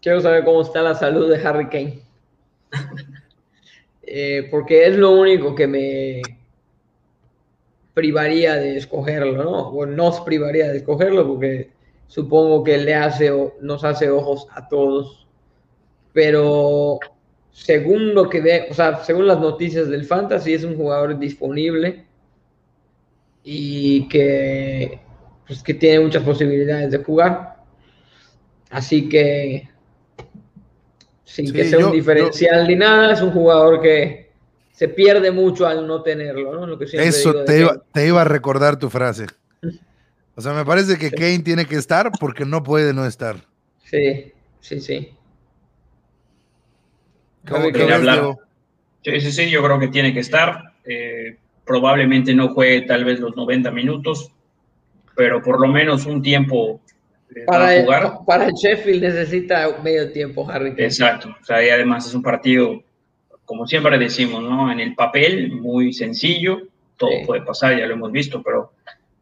Quiero 0.00 0.20
saber 0.20 0.44
cómo 0.44 0.62
está 0.62 0.82
la 0.82 0.94
salud 0.94 1.30
de 1.30 1.46
Harry 1.46 1.68
Kane. 1.68 2.02
Eh, 4.12 4.48
porque 4.50 4.88
es 4.88 4.96
lo 4.96 5.12
único 5.12 5.54
que 5.54 5.68
me 5.68 6.20
privaría 7.94 8.56
de 8.56 8.76
escogerlo, 8.76 9.44
¿no? 9.44 9.68
O 9.68 9.86
nos 9.86 10.20
privaría 10.22 10.66
de 10.66 10.78
escogerlo 10.78 11.28
porque 11.28 11.70
supongo 12.08 12.64
que 12.64 12.76
le 12.78 12.96
hace, 12.96 13.30
nos 13.60 13.84
hace 13.84 14.10
ojos 14.10 14.48
a 14.52 14.66
todos. 14.66 15.28
Pero 16.12 16.98
según 17.52 18.14
lo 18.14 18.28
que 18.28 18.40
ve, 18.40 18.66
o 18.68 18.74
sea, 18.74 19.04
según 19.04 19.28
las 19.28 19.38
noticias 19.38 19.88
del 19.88 20.04
Fantasy, 20.04 20.54
es 20.54 20.64
un 20.64 20.76
jugador 20.76 21.16
disponible 21.16 22.04
y 23.44 24.08
que, 24.08 24.98
pues, 25.46 25.62
que 25.62 25.74
tiene 25.74 26.00
muchas 26.00 26.24
posibilidades 26.24 26.90
de 26.90 26.98
jugar. 26.98 27.62
Así 28.70 29.08
que 29.08 29.68
sin 31.30 31.52
que 31.52 31.64
sea 31.64 31.86
un 31.86 31.92
diferencial 31.92 32.66
ni 32.66 32.74
nada, 32.74 33.12
es 33.12 33.22
un 33.22 33.30
jugador 33.30 33.80
que 33.80 34.30
se 34.72 34.88
pierde 34.88 35.30
mucho 35.30 35.64
al 35.64 35.86
no 35.86 36.02
tenerlo, 36.02 36.54
¿no? 36.54 36.66
Lo 36.66 36.76
que 36.76 36.86
Eso 36.92 37.44
te, 37.44 37.60
iba, 37.60 37.80
te 37.92 38.08
iba, 38.08 38.22
a 38.22 38.24
recordar 38.24 38.78
tu 38.78 38.90
frase. 38.90 39.26
O 40.34 40.40
sea, 40.40 40.52
me 40.54 40.64
parece 40.64 40.98
que 40.98 41.10
Kane 41.10 41.40
tiene 41.40 41.66
que 41.66 41.76
estar 41.76 42.10
porque 42.18 42.44
no 42.44 42.64
puede 42.64 42.92
no 42.92 43.06
estar. 43.06 43.36
Sí, 43.84 44.32
sí, 44.60 44.80
sí. 44.80 45.10
¿Cómo 47.48 47.70
que 47.70 47.92
hablar? 47.92 48.36
Sí, 49.04 49.20
sí, 49.20 49.32
sí, 49.32 49.50
yo 49.50 49.62
creo 49.62 49.78
que 49.78 49.88
tiene 49.88 50.12
que 50.12 50.20
estar. 50.20 50.72
Eh, 50.84 51.36
probablemente 51.64 52.34
no 52.34 52.52
juegue 52.54 52.82
tal 52.82 53.04
vez 53.04 53.20
los 53.20 53.36
90 53.36 53.70
minutos, 53.70 54.32
pero 55.14 55.40
por 55.42 55.60
lo 55.60 55.68
menos 55.68 56.06
un 56.06 56.22
tiempo 56.22 56.80
para, 57.46 57.80
jugar. 57.82 58.12
para 58.26 58.46
el 58.46 58.52
Sheffield 58.52 59.02
necesita 59.02 59.68
medio 59.82 60.10
tiempo, 60.12 60.48
Harry. 60.50 60.74
Exacto. 60.76 61.34
O 61.40 61.44
sea, 61.44 61.64
y 61.64 61.68
además 61.68 62.06
es 62.06 62.14
un 62.14 62.22
partido, 62.22 62.82
como 63.44 63.66
siempre 63.66 63.98
decimos, 63.98 64.42
¿no? 64.42 64.70
En 64.70 64.80
el 64.80 64.94
papel, 64.94 65.52
muy 65.52 65.92
sencillo, 65.92 66.62
todo 66.96 67.10
puede 67.26 67.42
pasar, 67.42 67.78
ya 67.78 67.86
lo 67.86 67.94
hemos 67.94 68.12
visto, 68.12 68.42
pero 68.42 68.72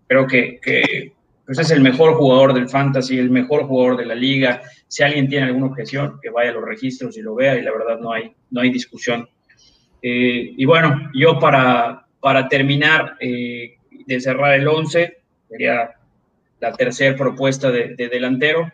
creo 0.07 0.27
que, 0.27 0.59
que 0.61 1.13
pues 1.47 1.59
es 1.59 1.71
el 1.71 1.81
mejor 1.81 2.15
jugador 2.15 2.53
del 2.53 2.69
fantasy, 2.69 3.19
el 3.19 3.31
mejor 3.31 3.65
jugador 3.65 3.97
de 3.97 4.05
la 4.05 4.15
liga. 4.15 4.61
Si 4.87 5.03
alguien 5.03 5.29
tiene 5.29 5.47
alguna 5.47 5.67
objeción, 5.67 6.19
que 6.21 6.29
vaya 6.29 6.51
a 6.51 6.55
los 6.55 6.65
registros 6.65 7.17
y 7.17 7.23
lo 7.23 7.35
vea, 7.35 7.57
y 7.57 7.63
la 7.63 7.73
verdad 7.73 7.99
no 7.99 8.13
hay, 8.13 8.33
no 8.51 8.61
hay 8.61 8.71
discusión. 8.71 9.29
Eh, 10.03 10.53
y 10.57 10.65
bueno, 10.65 11.11
yo 11.15 11.39
para, 11.39 12.07
para 12.21 12.49
terminar 12.49 13.17
eh, 13.21 13.77
de 14.07 14.21
cerrar 14.21 14.55
el 14.55 14.69
11, 14.69 15.17
sería 15.49 15.91
la 16.61 16.73
tercera 16.73 17.17
propuesta 17.17 17.71
de, 17.71 17.95
delantero. 17.97 18.71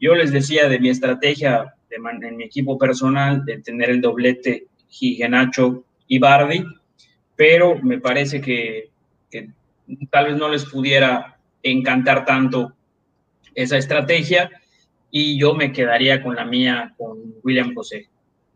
Yo 0.00 0.14
les 0.14 0.32
decía 0.32 0.68
de 0.68 0.78
mi 0.78 0.88
estrategia 0.88 1.74
en 1.90 2.36
mi 2.36 2.44
equipo 2.44 2.76
personal 2.76 3.44
de 3.44 3.58
tener 3.60 3.90
el 3.90 4.00
doblete 4.00 4.66
Gigenacho 4.88 5.84
y 6.08 6.18
Bardi, 6.18 6.64
pero 7.36 7.78
me 7.82 8.00
parece 8.00 8.40
que, 8.40 8.90
tal 10.10 10.26
vez 10.26 10.36
no 10.36 10.48
les 10.48 10.64
pudiera 10.64 11.38
encantar 11.62 12.24
tanto 12.24 12.72
esa 13.54 13.78
estrategia 13.78 14.50
y 15.10 15.38
yo 15.38 15.54
me 15.54 15.72
quedaría 15.72 16.22
con 16.22 16.34
la 16.34 16.44
mía, 16.44 16.94
con 16.96 17.36
William 17.44 17.74
José. 17.74 18.08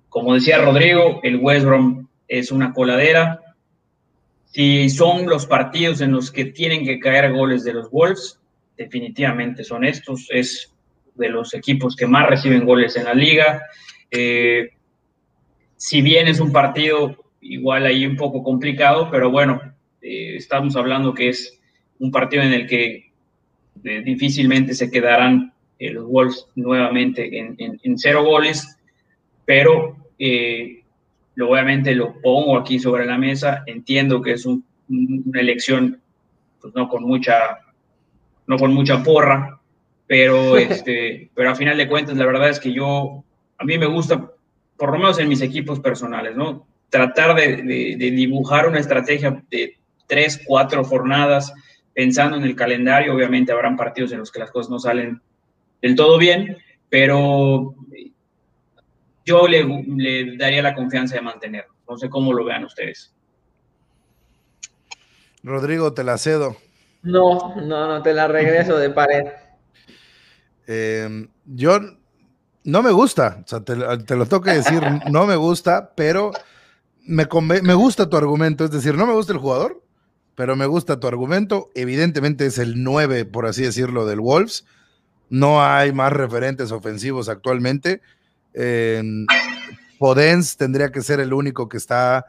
Como 0.09 0.35
decía 0.35 0.59
Rodrigo, 0.59 1.21
el 1.23 1.37
West 1.37 1.65
Brom 1.65 2.09
es 2.27 2.51
una 2.51 2.73
coladera. 2.73 3.41
Si 4.47 4.89
son 4.91 5.27
los 5.27 5.47
partidos 5.47 6.01
en 6.01 6.13
los 6.13 6.33
que 6.33 6.47
tienen 6.47 6.85
que 6.85 6.99
caer 6.99 7.33
goles 7.33 7.63
de 7.63 7.75
los 7.75 7.91
Wolves, 7.91 8.41
definitivamente 8.79 9.65
son 9.65 9.85
estos. 9.85 10.29
Es 10.31 10.73
de 11.17 11.29
los 11.29 11.53
equipos 11.53 11.97
que 11.97 12.07
más 12.07 12.29
reciben 12.29 12.65
goles 12.65 12.97
en 12.97 13.05
la 13.05 13.13
liga. 13.13 13.63
Eh, 14.11 14.71
si 15.77 16.01
bien 16.01 16.29
es 16.29 16.41
un 16.41 16.53
partido 16.53 17.17
igual 17.41 17.85
ahí 17.85 18.07
un 18.07 18.17
poco 18.17 18.43
complicado, 18.43 19.09
pero 19.11 19.31
bueno, 19.31 19.61
eh, 20.01 20.37
estamos 20.37 20.77
hablando 20.77 21.13
que 21.13 21.29
es 21.29 21.61
un 21.99 22.11
partido 22.11 22.43
en 22.43 22.53
el 22.53 22.67
que 22.67 23.11
eh, 23.85 24.03
difícilmente 24.03 24.75
se 24.75 24.91
quedarán 24.91 25.53
los 25.81 26.07
Wolves 26.07 26.47
nuevamente 26.57 27.39
en, 27.39 27.99
cero 27.99 28.25
goles, 28.25 28.81
pero 29.45 29.97
obviamente 31.41 31.95
lo 31.95 32.21
pongo 32.21 32.59
aquí 32.59 32.81
sobre 32.81 33.07
la 33.07 33.17
mesa, 33.17 33.63
entiendo 33.67 34.21
que 34.21 34.33
es 34.33 34.45
una 34.45 35.41
elección 35.41 36.01
pues 36.61 36.75
no 36.75 36.89
con 36.89 37.05
mucha 37.05 37.61
no 38.49 38.59
con 38.59 38.75
mucha 38.75 39.05
porra, 39.05 39.61
pero, 40.09 40.57
este, 40.57 41.31
pero 41.35 41.51
a 41.51 41.55
final 41.55 41.77
de 41.77 41.87
cuentas, 41.87 42.17
la 42.17 42.27
verdad 42.27 42.49
es 42.49 42.59
que 42.59 42.73
yo, 42.73 43.23
a 43.57 43.65
mí 43.65 43.79
me 43.79 43.87
gusta, 43.87 44.33
por 44.77 44.91
lo 44.91 44.99
menos 44.99 45.21
en 45.21 45.29
mis 45.29 45.43
equipos 45.43 45.79
personales, 45.79 46.35
¿no? 46.35 46.67
Tratar 46.89 47.37
de, 47.37 47.63
dibujar 47.99 48.67
una 48.67 48.81
estrategia 48.81 49.43
de 49.51 49.77
tres, 50.07 50.41
cuatro 50.45 50.83
jornadas, 50.83 51.53
pensando 51.93 52.37
en 52.39 52.45
el 52.45 52.57
calendario, 52.57 53.15
obviamente 53.15 53.53
habrán 53.53 53.77
partidos 53.77 54.11
en 54.13 54.21
los 54.21 54.33
que 54.33 54.41
las 54.41 54.51
cosas 54.51 54.71
no 54.71 54.79
salen 54.79 55.21
del 55.83 55.95
todo 55.95 56.17
bien, 56.17 56.57
pero 56.89 57.75
yo 59.27 59.47
le, 59.47 59.65
le 59.97 60.37
daría 60.39 60.63
la 60.63 60.75
confianza 60.75 61.17
de 61.17 61.21
mantenerlo. 61.21 61.75
No 61.87 61.99
sé 61.99 62.09
cómo 62.09 62.33
lo 62.33 62.45
vean 62.45 62.65
ustedes. 62.65 63.13
Rodrigo, 65.43 65.93
te 65.93 66.05
la 66.05 66.17
cedo. 66.17 66.57
No, 67.09 67.55
no, 67.57 67.89
no, 67.89 68.03
te 68.03 68.13
la 68.13 68.29
regreso 68.29 68.77
de 68.77 68.91
pared. 68.91 69.25
Em, 70.67 71.29
yo 71.47 71.81
no 72.65 72.83
me 72.83 72.91
gusta, 72.91 73.43
o 73.45 73.49
sea, 73.49 73.61
te, 73.61 73.77
lo 73.77 74.27
tengo 74.27 74.43
que 74.43 74.53
decir, 74.53 74.83
no 75.11 75.27
me 75.27 75.37
gusta, 75.37 75.93
pero 75.95 76.33
me, 77.07 77.27
me 77.63 77.73
gusta 77.73 78.11
tu 78.11 78.19
argumento, 78.19 78.67
es 78.67 78.71
decir, 78.71 78.95
no 78.95 79.07
me 79.07 79.15
gusta 79.15 79.33
el 79.33 79.39
jugador, 79.39 79.83
pero 80.35 80.55
me 80.55 80.67
gusta 80.67 81.01
tu 81.01 81.07
argumento. 81.07 81.71
Evidentemente 81.75 82.45
es 82.45 82.59
el 82.59 82.85
9, 82.85 83.25
por 83.25 83.47
así 83.47 83.63
decirlo, 83.63 84.05
del 84.05 84.21
Wolves. 84.21 84.67
No 85.31 85.65
hay 85.65 85.93
más 85.93 86.13
referentes 86.13 86.73
ofensivos 86.73 87.31
actualmente. 87.31 88.03
Em, 88.53 89.25
Podens 89.99 90.59
tendría 90.59 90.93
que 90.93 91.01
ser 91.01 91.21
el 91.21 91.33
único 91.33 91.71
que 91.71 91.79
está 91.79 92.27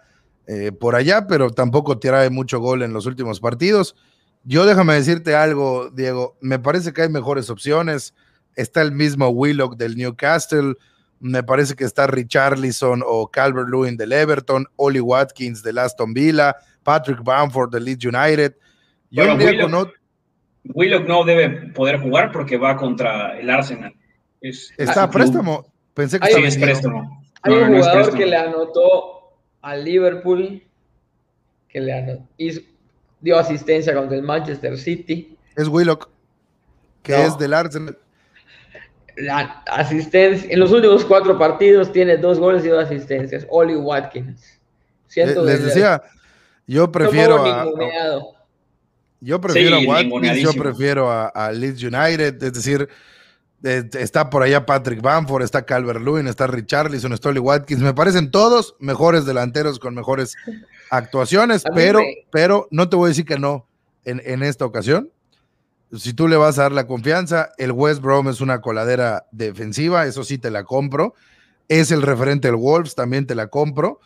eh, 0.48 0.72
por 0.72 0.96
allá, 0.96 1.28
pero 1.28 1.52
tampoco 1.52 2.00
trae 2.00 2.30
mucho 2.30 2.60
gol 2.60 2.82
en 2.82 2.94
los 2.94 3.06
últimos 3.06 3.42
partidos. 3.42 3.96
Yo 4.44 4.66
déjame 4.66 4.94
decirte 4.94 5.36
algo, 5.36 5.90
Diego, 5.90 6.38
me 6.42 6.60
parece 6.60 6.94
que 6.94 7.04
hay 7.04 7.10
mejores 7.10 7.50
opciones. 7.50 8.14
Está 8.56 8.82
el 8.82 8.92
mismo 8.92 9.30
Willock 9.30 9.78
del 9.78 9.96
Newcastle, 9.96 10.76
me 11.20 11.44
parece 11.44 11.76
que 11.76 11.84
está 11.84 12.08
Richarlison 12.08 13.04
o 13.06 13.30
Calvert-Lewin 13.30 13.98
del 13.98 14.14
Everton, 14.14 14.66
Oli 14.78 15.00
Watkins 15.02 15.62
del 15.62 15.78
Aston 15.78 16.14
Villa, 16.14 16.56
Patrick 16.84 17.24
Bamford 17.24 17.72
del 17.72 17.86
Leeds 17.86 18.06
United. 18.06 18.56
Yo 19.12 19.36
Willock, 19.36 19.94
Willock 20.74 21.08
no 21.08 21.24
debe 21.24 21.50
poder 21.72 22.00
jugar 22.00 22.32
porque 22.32 22.58
va 22.58 22.78
contra 22.78 23.38
el 23.40 23.50
Arsenal. 23.50 23.94
está 24.42 25.04
a 25.04 25.10
préstamo. 25.10 25.72
Pensé 25.94 26.20
que 26.20 26.28
estaba 26.28 26.66
préstamo. 26.66 27.24
Hay 27.42 27.54
un 27.54 27.78
jugador 27.78 28.16
que 28.16 28.26
le 28.26 28.36
anotó 28.36 29.38
al 29.62 29.84
Liverpool, 29.84 30.64
que 31.68 31.80
le 31.80 32.24
dio 33.22 33.38
asistencia 33.38 33.93
contra 33.93 34.17
el 34.17 34.24
Manchester 34.24 34.78
City. 34.78 35.38
Es 35.55 35.67
Willock, 35.67 36.09
que 37.03 37.26
es 37.26 37.38
del 37.38 37.53
Arsenal. 37.53 37.97
La 39.17 39.63
asistencia, 39.67 40.49
en 40.49 40.59
los 40.59 40.72
últimos 40.72 41.03
cuatro 41.03 41.38
partidos 41.38 41.91
tiene 41.91 42.17
dos 42.17 42.39
goles 42.39 42.63
y 42.63 42.70
dos 42.70 42.86
asistencias. 42.86 43.45
Oli 43.49 43.76
Watkins. 43.76 44.59
Siento 45.07 45.43
Les 45.43 45.63
decía, 45.63 46.01
yo 46.67 46.91
prefiero 46.91 47.43
a, 47.43 47.65
yo 49.20 49.41
prefiero 49.41 49.78
a 49.78 49.80
Watkins, 49.80 50.41
yo 50.41 50.53
prefiero 50.53 51.11
a, 51.11 51.51
Leeds 51.51 51.84
United, 51.84 52.41
es 52.43 52.53
decir, 52.53 52.88
está 53.64 54.30
por 54.30 54.43
allá 54.43 54.66
Patrick 54.66 55.01
Bamford, 55.01 55.43
está 55.43 55.66
Calvert 55.66 56.01
Lewin, 56.01 56.28
está 56.28 56.47
Richarlison, 56.47 57.14
está 57.14 57.30
Oli 57.30 57.39
Watkins, 57.39 57.82
me 57.82 57.93
parecen 57.93 58.32
todos 58.32 58.76
mejores 58.80 59.26
delanteros 59.26 59.80
con 59.80 59.95
mejores 59.95 60.36
actuaciones, 60.89 61.64
pero, 61.76 62.01
pero 62.32 62.68
no 62.72 62.89
te 62.89 62.95
voy 62.95 63.07
a 63.07 63.10
decir 63.10 63.26
que 63.26 63.39
no 63.39 63.68
en, 64.05 64.22
en 64.26 64.43
esta 64.43 64.66
ocasión. 64.66 65.12
Si 65.91 66.14
tú 66.14 66.28
le 66.28 66.38
vas 66.38 66.60
a 66.60 66.64
dar 66.64 66.72
la 66.72 66.86
confianza, 66.86 67.49
el 67.57 67.72
West 67.72 68.01
Brom 68.01 68.30
es 68.30 68.41
una 68.41 68.62
coladera 68.62 69.26
defensiva, 69.32 70.05
eso 70.05 70.24
sí 70.24 70.38
te 70.38 70.51
la 70.51 70.64
compro. 70.64 71.16
Es 71.68 71.91
el 71.91 72.03
referente 72.03 72.47
del 72.47 72.57
Wolves, 72.57 72.93
también 72.93 73.26
te 73.26 73.34
la 73.34 73.47
compro. 73.47 73.99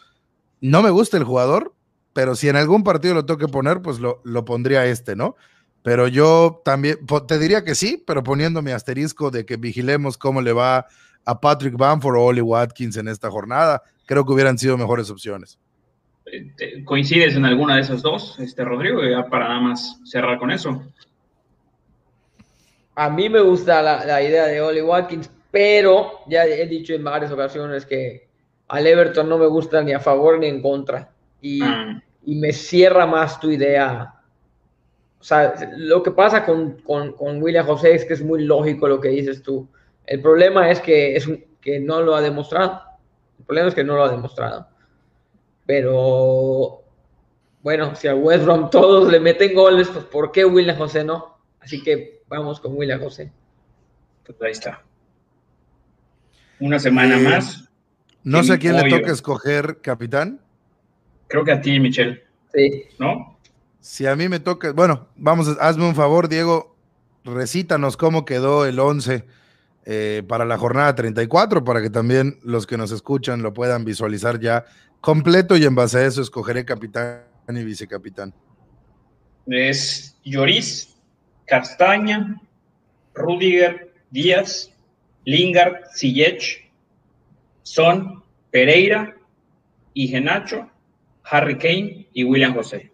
No 0.61 0.81
me 0.81 0.91
gusta 0.91 1.17
el 1.17 1.25
jugador, 1.25 1.73
pero 2.13 2.35
si 2.35 2.47
en 2.47 2.55
algún 2.55 2.83
partido 2.83 3.13
lo 3.13 3.25
tengo 3.25 3.37
que 3.37 3.49
poner, 3.49 3.81
pues 3.81 3.99
lo, 3.99 4.21
lo 4.23 4.45
pondría 4.45 4.85
este, 4.85 5.17
¿no? 5.17 5.35
Pero 5.83 6.07
yo 6.07 6.61
también 6.63 6.97
te 7.27 7.37
diría 7.37 7.63
que 7.63 7.75
sí, 7.75 8.01
pero 8.07 8.23
poniendo 8.23 8.61
mi 8.61 8.71
asterisco 8.71 9.29
de 9.29 9.45
que 9.45 9.57
vigilemos 9.57 10.17
cómo 10.17 10.41
le 10.41 10.53
va 10.53 10.87
a 11.25 11.39
Patrick 11.39 11.75
Bamford 11.77 12.17
o 12.17 12.23
Oli 12.23 12.41
Watkins 12.41 12.97
en 12.97 13.07
esta 13.07 13.29
jornada, 13.29 13.83
creo 14.05 14.25
que 14.25 14.31
hubieran 14.31 14.57
sido 14.57 14.77
mejores 14.77 15.09
opciones. 15.09 15.59
Eh, 16.25 16.83
¿Coincides 16.85 17.35
en 17.35 17.45
alguna 17.45 17.75
de 17.75 17.81
esas 17.81 18.01
dos, 18.01 18.39
este 18.39 18.63
Rodrigo? 18.63 19.01
para 19.29 19.49
nada 19.49 19.59
más 19.59 19.99
cerrar 20.05 20.39
con 20.39 20.51
eso. 20.51 20.81
A 22.95 23.09
mí 23.09 23.27
me 23.27 23.41
gusta 23.41 23.81
la, 23.81 24.21
idea 24.21 24.45
de 24.45 24.61
Oli 24.61 24.81
Watkins, 24.81 25.29
pero 25.51 26.19
ya 26.27 26.45
he 26.45 26.67
dicho 26.67 26.93
en 26.93 27.03
varias 27.03 27.31
ocasiones 27.31 27.85
que 27.85 28.27
al 28.67 28.87
Everton 28.87 29.27
no 29.27 29.37
me 29.37 29.47
gusta 29.47 29.81
ni 29.81 29.93
a 29.93 29.99
favor 29.99 30.39
ni 30.39 30.47
en 30.47 30.61
contra. 30.61 31.11
Y, 31.41 31.61
ah. 31.61 32.01
me 32.25 32.53
cierra 32.53 33.05
más 33.05 33.39
tu 33.39 33.49
idea. 33.49 34.13
O 35.23 35.25
sea, 35.25 35.53
lo 35.77 36.03
que 36.03 36.11
pasa 36.11 36.45
con, 36.45 36.81
William 37.41 37.65
José 37.65 37.95
es 37.95 38.03
que 38.03 38.11
es 38.11 38.21
muy 38.21 38.43
lógico 38.43 38.89
lo 38.89 38.99
que 38.99 39.07
dices 39.07 39.41
tú. 39.41 39.69
El 40.05 40.21
problema 40.21 40.69
es 40.69 40.81
que, 40.81 41.15
es 41.15 41.29
que 41.61 41.79
no 41.79 42.01
lo 42.01 42.13
ha 42.13 42.19
demostrado. 42.21 42.81
El 43.39 43.45
problema 43.45 43.69
es 43.69 43.73
que 43.73 43.85
no 43.85 43.95
lo 43.95 44.03
ha 44.03 44.11
demostrado. 44.11 44.67
Pero 45.65 46.83
bueno, 47.61 47.95
si 47.95 48.09
a 48.09 48.15
West 48.15 48.43
Brom 48.43 48.69
todos 48.69 49.09
le 49.09 49.21
meten 49.21 49.55
goles, 49.55 49.87
pues 49.87 50.03
¿por 50.03 50.33
qué 50.33 50.43
William 50.43 50.75
José 50.75 51.05
no? 51.05 51.37
Así 51.61 51.81
que 51.81 52.23
vamos 52.27 52.59
con 52.59 52.75
William 52.75 52.99
José. 52.99 53.31
Pues 54.25 54.41
ahí 54.41 54.51
está. 54.51 54.83
Una 56.59 56.79
semana 56.79 57.17
eh, 57.17 57.23
más. 57.23 57.69
No 58.25 58.43
sé 58.43 58.51
a 58.55 58.59
quién 58.59 58.75
le 58.75 58.89
toca 58.89 59.13
escoger 59.13 59.79
capitán. 59.79 60.41
Creo 61.29 61.45
que 61.45 61.53
a 61.53 61.61
ti, 61.61 61.79
Michelle. 61.79 62.25
Sí. 62.53 62.83
¿No? 62.99 63.32
Si 63.83 64.07
a 64.07 64.15
mí 64.15 64.29
me 64.29 64.39
toca, 64.39 64.71
bueno, 64.71 65.09
vamos, 65.17 65.57
hazme 65.59 65.85
un 65.85 65.93
favor, 65.93 66.29
Diego, 66.29 66.73
recítanos 67.25 67.97
cómo 67.97 68.23
quedó 68.23 68.65
el 68.65 68.79
11 68.79 69.25
eh, 69.85 70.23
para 70.25 70.45
la 70.45 70.57
jornada 70.57 70.95
34, 70.95 71.65
para 71.65 71.81
que 71.81 71.89
también 71.89 72.39
los 72.43 72.65
que 72.65 72.77
nos 72.77 72.93
escuchan 72.93 73.41
lo 73.41 73.53
puedan 73.53 73.83
visualizar 73.83 74.39
ya 74.39 74.63
completo 75.01 75.57
y 75.57 75.65
en 75.65 75.75
base 75.75 75.97
a 75.97 76.05
eso 76.05 76.21
escogeré 76.21 76.63
capitán 76.63 77.25
y 77.49 77.61
vicecapitán. 77.65 78.33
Es 79.47 80.17
Lloris, 80.23 80.95
Castaña, 81.45 82.41
Rudiger, 83.13 83.93
Díaz, 84.11 84.71
Lingard, 85.25 85.87
Sillech, 85.91 86.71
Son, 87.63 88.23
Pereira, 88.49 89.13
Igenacho, 89.93 90.71
Harry 91.25 91.57
Kane 91.57 92.07
y 92.13 92.23
William 92.23 92.53
José. 92.53 92.92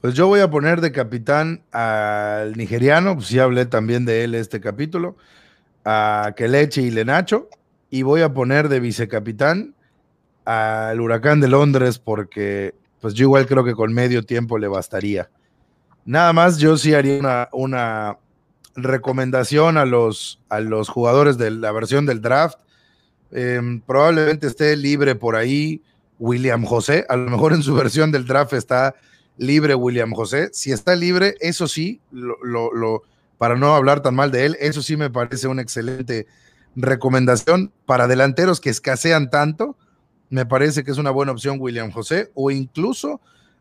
Pues 0.00 0.14
yo 0.14 0.28
voy 0.28 0.40
a 0.40 0.50
poner 0.50 0.80
de 0.80 0.92
capitán 0.92 1.62
al 1.72 2.56
nigeriano, 2.56 3.16
pues 3.16 3.30
ya 3.30 3.44
hablé 3.44 3.66
también 3.66 4.04
de 4.04 4.22
él 4.22 4.34
este 4.36 4.60
capítulo, 4.60 5.16
a 5.84 6.34
Kelechi 6.36 6.82
y 6.82 6.90
Lenacho, 6.90 7.48
y 7.90 8.02
voy 8.02 8.20
a 8.20 8.32
poner 8.32 8.68
de 8.68 8.78
vicecapitán 8.78 9.74
al 10.44 11.00
Huracán 11.00 11.40
de 11.40 11.48
Londres 11.48 11.98
porque 11.98 12.74
pues 13.00 13.14
yo 13.14 13.24
igual 13.24 13.46
creo 13.46 13.64
que 13.64 13.74
con 13.74 13.92
medio 13.92 14.24
tiempo 14.24 14.56
le 14.58 14.68
bastaría. 14.68 15.30
Nada 16.04 16.32
más 16.32 16.58
yo 16.58 16.76
sí 16.76 16.94
haría 16.94 17.48
una, 17.52 18.18
recomendación 18.76 19.76
a 19.76 19.84
los, 19.84 20.40
a 20.48 20.60
los 20.60 20.88
jugadores 20.88 21.36
de 21.36 21.50
la 21.50 21.72
versión 21.72 22.06
del 22.06 22.22
draft. 22.22 22.58
Em, 23.32 23.80
probablemente 23.80 24.46
esté 24.46 24.76
libre 24.76 25.16
por 25.16 25.34
ahí 25.34 25.82
William 26.18 26.64
José. 26.64 27.04
A 27.08 27.16
lo 27.16 27.28
mejor 27.28 27.52
en 27.52 27.62
su 27.62 27.74
versión 27.74 28.12
del 28.12 28.26
draft 28.26 28.52
está 28.52 28.94
libre 29.38 29.74
William 29.74 30.12
José. 30.12 30.50
Si 30.52 30.72
está 30.72 30.94
libre, 30.94 31.36
eso 31.40 31.66
sí, 31.66 32.00
lo, 32.10 33.02
para 33.38 33.56
no 33.56 33.74
hablar 33.74 34.02
tan 34.02 34.14
mal 34.14 34.30
de 34.30 34.44
él, 34.44 34.56
eso 34.60 34.82
sí 34.82 34.96
me 34.96 35.10
parece 35.10 35.48
una 35.48 35.62
excelente 35.62 36.26
recomendación 36.76 37.72
para 37.86 38.06
delanteros 38.06 38.60
que 38.60 38.70
escasean 38.70 39.30
tanto. 39.30 39.76
Me 40.28 40.44
parece 40.44 40.84
que 40.84 40.90
es 40.90 40.98
una 40.98 41.10
buena 41.10 41.32
opción 41.32 41.56
William 41.58 41.90
José 41.90 42.30
o 42.34 42.50
incluso 42.50 43.20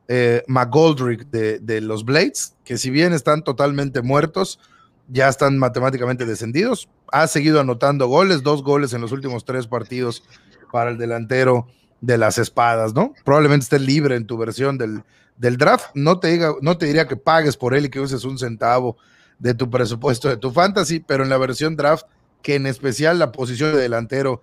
eh, 0.10 0.44
McGoldrick 0.48 1.30
de, 1.30 1.82
los 1.82 2.04
Blades, 2.04 2.56
que 2.66 2.78
si 2.78 2.90
bien 2.90 3.14
están 3.14 3.44
totalmente 3.44 4.02
muertos, 4.02 4.60
ya 5.08 5.30
están 5.30 5.58
matemáticamente 5.58 6.26
descendidos. 6.26 6.90
Ha 7.12 7.28
seguido 7.28 7.62
anotando 7.62 8.08
goles, 8.08 8.44
dos 8.44 8.64
goles 8.64 8.94
en 8.94 9.02
los 9.02 9.12
últimos 9.14 9.46
tres 9.46 9.68
partidos 9.68 10.24
para 10.72 10.90
el 10.90 10.98
delantero 10.98 11.68
de 12.02 12.18
las 12.18 12.38
espadas, 12.38 12.94
¿no? 12.94 13.14
Probablemente 13.24 13.64
esté 13.64 13.80
libre 13.80 14.16
en 14.16 14.28
tu 14.28 14.38
versión 14.38 14.78
del, 14.78 15.04
del 15.38 15.58
draft. 15.58 15.88
No 15.94 16.20
te, 16.20 16.28
diga, 16.30 16.54
no 16.62 16.78
te 16.78 16.86
diría 16.86 17.08
que 17.08 17.16
pagues 17.16 17.58
por 17.58 17.74
él 17.74 17.86
y 17.86 17.90
que 17.90 18.00
uses 18.00 18.24
un 18.24 18.38
centavo 18.38 18.98
de 19.40 19.54
tu 19.54 19.70
presupuesto 19.70 20.30
de 20.30 20.38
tu 20.38 20.52
fantasy, 20.52 21.00
pero 21.00 21.24
en 21.24 21.30
la 21.30 21.38
versión 21.38 21.76
draft, 21.76 22.06
que 22.42 22.56
en 22.56 22.66
especial 22.66 23.20
la 23.20 23.32
posición 23.32 23.74
de 23.74 23.80
delantero 23.80 24.42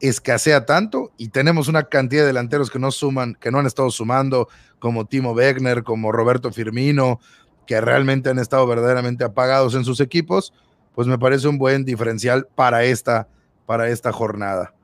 escasea 0.00 0.66
tanto 0.66 1.12
y 1.16 1.28
tenemos 1.28 1.68
una 1.68 1.84
cantidad 1.84 2.22
de 2.22 2.28
delanteros 2.28 2.70
que 2.70 2.78
no 2.78 2.90
suman, 2.90 3.36
que 3.40 3.50
no 3.50 3.58
han 3.58 3.66
estado 3.66 3.90
sumando, 3.90 4.48
como 4.78 5.06
Timo 5.06 5.32
Wegner, 5.32 5.82
como 5.82 6.12
Roberto 6.12 6.52
Firmino, 6.52 7.20
que 7.66 7.80
realmente 7.80 8.28
han 8.28 8.38
estado 8.38 8.66
verdaderamente 8.66 9.24
apagados 9.24 9.74
en 9.74 9.84
sus 9.84 10.00
equipos, 10.00 10.52
pues 10.94 11.08
me 11.08 11.18
parece 11.18 11.48
un 11.48 11.58
buen 11.58 11.84
diferencial 11.84 12.46
para 12.54 12.84
esta, 12.84 13.28
para 13.66 13.88
esta 13.88 14.12
jornada. 14.12 14.74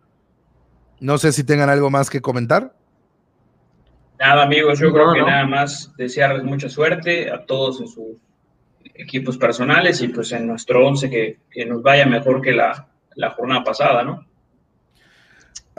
No 1.01 1.19
sé 1.19 1.32
si 1.32 1.45
tengan 1.45 1.70
algo 1.70 1.91
más 1.91 2.11
que 2.11 2.20
comentar. 2.20 2.74
Nada, 4.20 4.42
amigos, 4.42 4.78
yo 4.78 4.92
creo 4.92 5.12
que 5.14 5.22
nada 5.22 5.47
más 5.47 5.92
desearles 5.97 6.44
mucha 6.44 6.68
suerte 6.68 7.30
a 7.30 7.44
todos 7.47 7.80
en 7.80 7.88
sus 7.88 8.18
equipos 8.94 9.38
personales 9.38 10.02
y 10.02 10.09
pues 10.09 10.30
en 10.32 10.47
nuestro 10.47 10.86
once 10.86 11.09
que, 11.09 11.38
nos 11.66 11.82
vaya 11.82 12.05
mejor 12.05 12.42
que 12.42 12.52
la, 12.52 12.86
la 13.16 13.30
jornada 13.30 13.64
pasada, 13.64 14.05
¿no? 14.05 14.26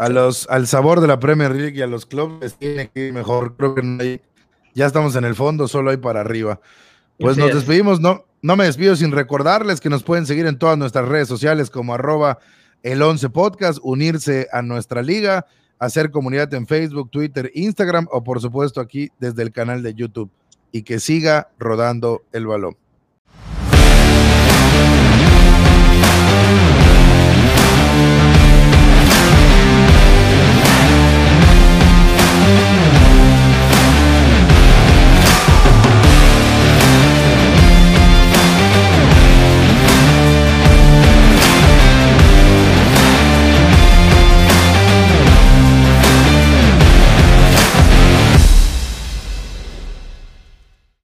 a 0.01 0.09
los, 0.09 0.49
al 0.49 0.65
sabor 0.65 0.99
de 0.99 1.07
la 1.07 1.19
Premier 1.19 1.51
League 1.51 1.77
y 1.77 1.81
a 1.84 1.88
los 1.88 2.07
clubes 2.07 2.55
tiene 2.55 2.89
que 2.89 3.07
ir 3.07 3.13
mejor. 3.13 3.55
Creo 3.55 3.76
que 3.76 4.22
ya 4.73 4.88
estamos 4.88 5.15
en 5.15 5.26
el 5.26 5.35
fondo, 5.35 5.68
solo 5.68 5.91
hay 5.91 5.97
para 5.97 6.22
arriba. 6.22 6.59
Pues 7.19 7.38
nos 7.38 7.53
despedimos, 7.53 7.99
no, 7.99 8.26
no 8.41 8.55
me 8.55 8.65
despido 8.65 8.95
sin 8.95 9.11
recordarles 9.11 9.80
que 9.80 9.89
nos 9.89 10.01
pueden 10.01 10.26
seguir 10.26 10.47
en 10.47 10.57
todas 10.57 10.76
nuestras 10.76 11.07
redes 11.07 11.27
sociales 11.27 11.69
como 11.69 11.93
arroba 11.93 12.39
el 12.81 12.99
11 12.99 13.30
podcast, 13.30 13.77
unirse 13.84 14.47
a 14.51 14.63
nuestra 14.63 15.03
liga, 15.03 15.45
hacer 15.82 16.12
comunidad 16.12 16.53
en 16.53 16.68
Facebook, 16.68 17.10
Twitter, 17.10 17.52
Instagram 17.56 18.08
o 18.12 18.24
por 18.24 18.40
supuesto 18.40 18.80
aquí 18.80 19.10
desde 19.20 19.41
el 19.41 19.52
canal 19.52 19.82
de 19.82 19.95
YouTube 19.95 20.30
y 20.72 20.84
que 20.84 20.99
siga 20.99 21.49
rodando 21.58 22.22
el 22.32 22.45
balón. 22.45 22.78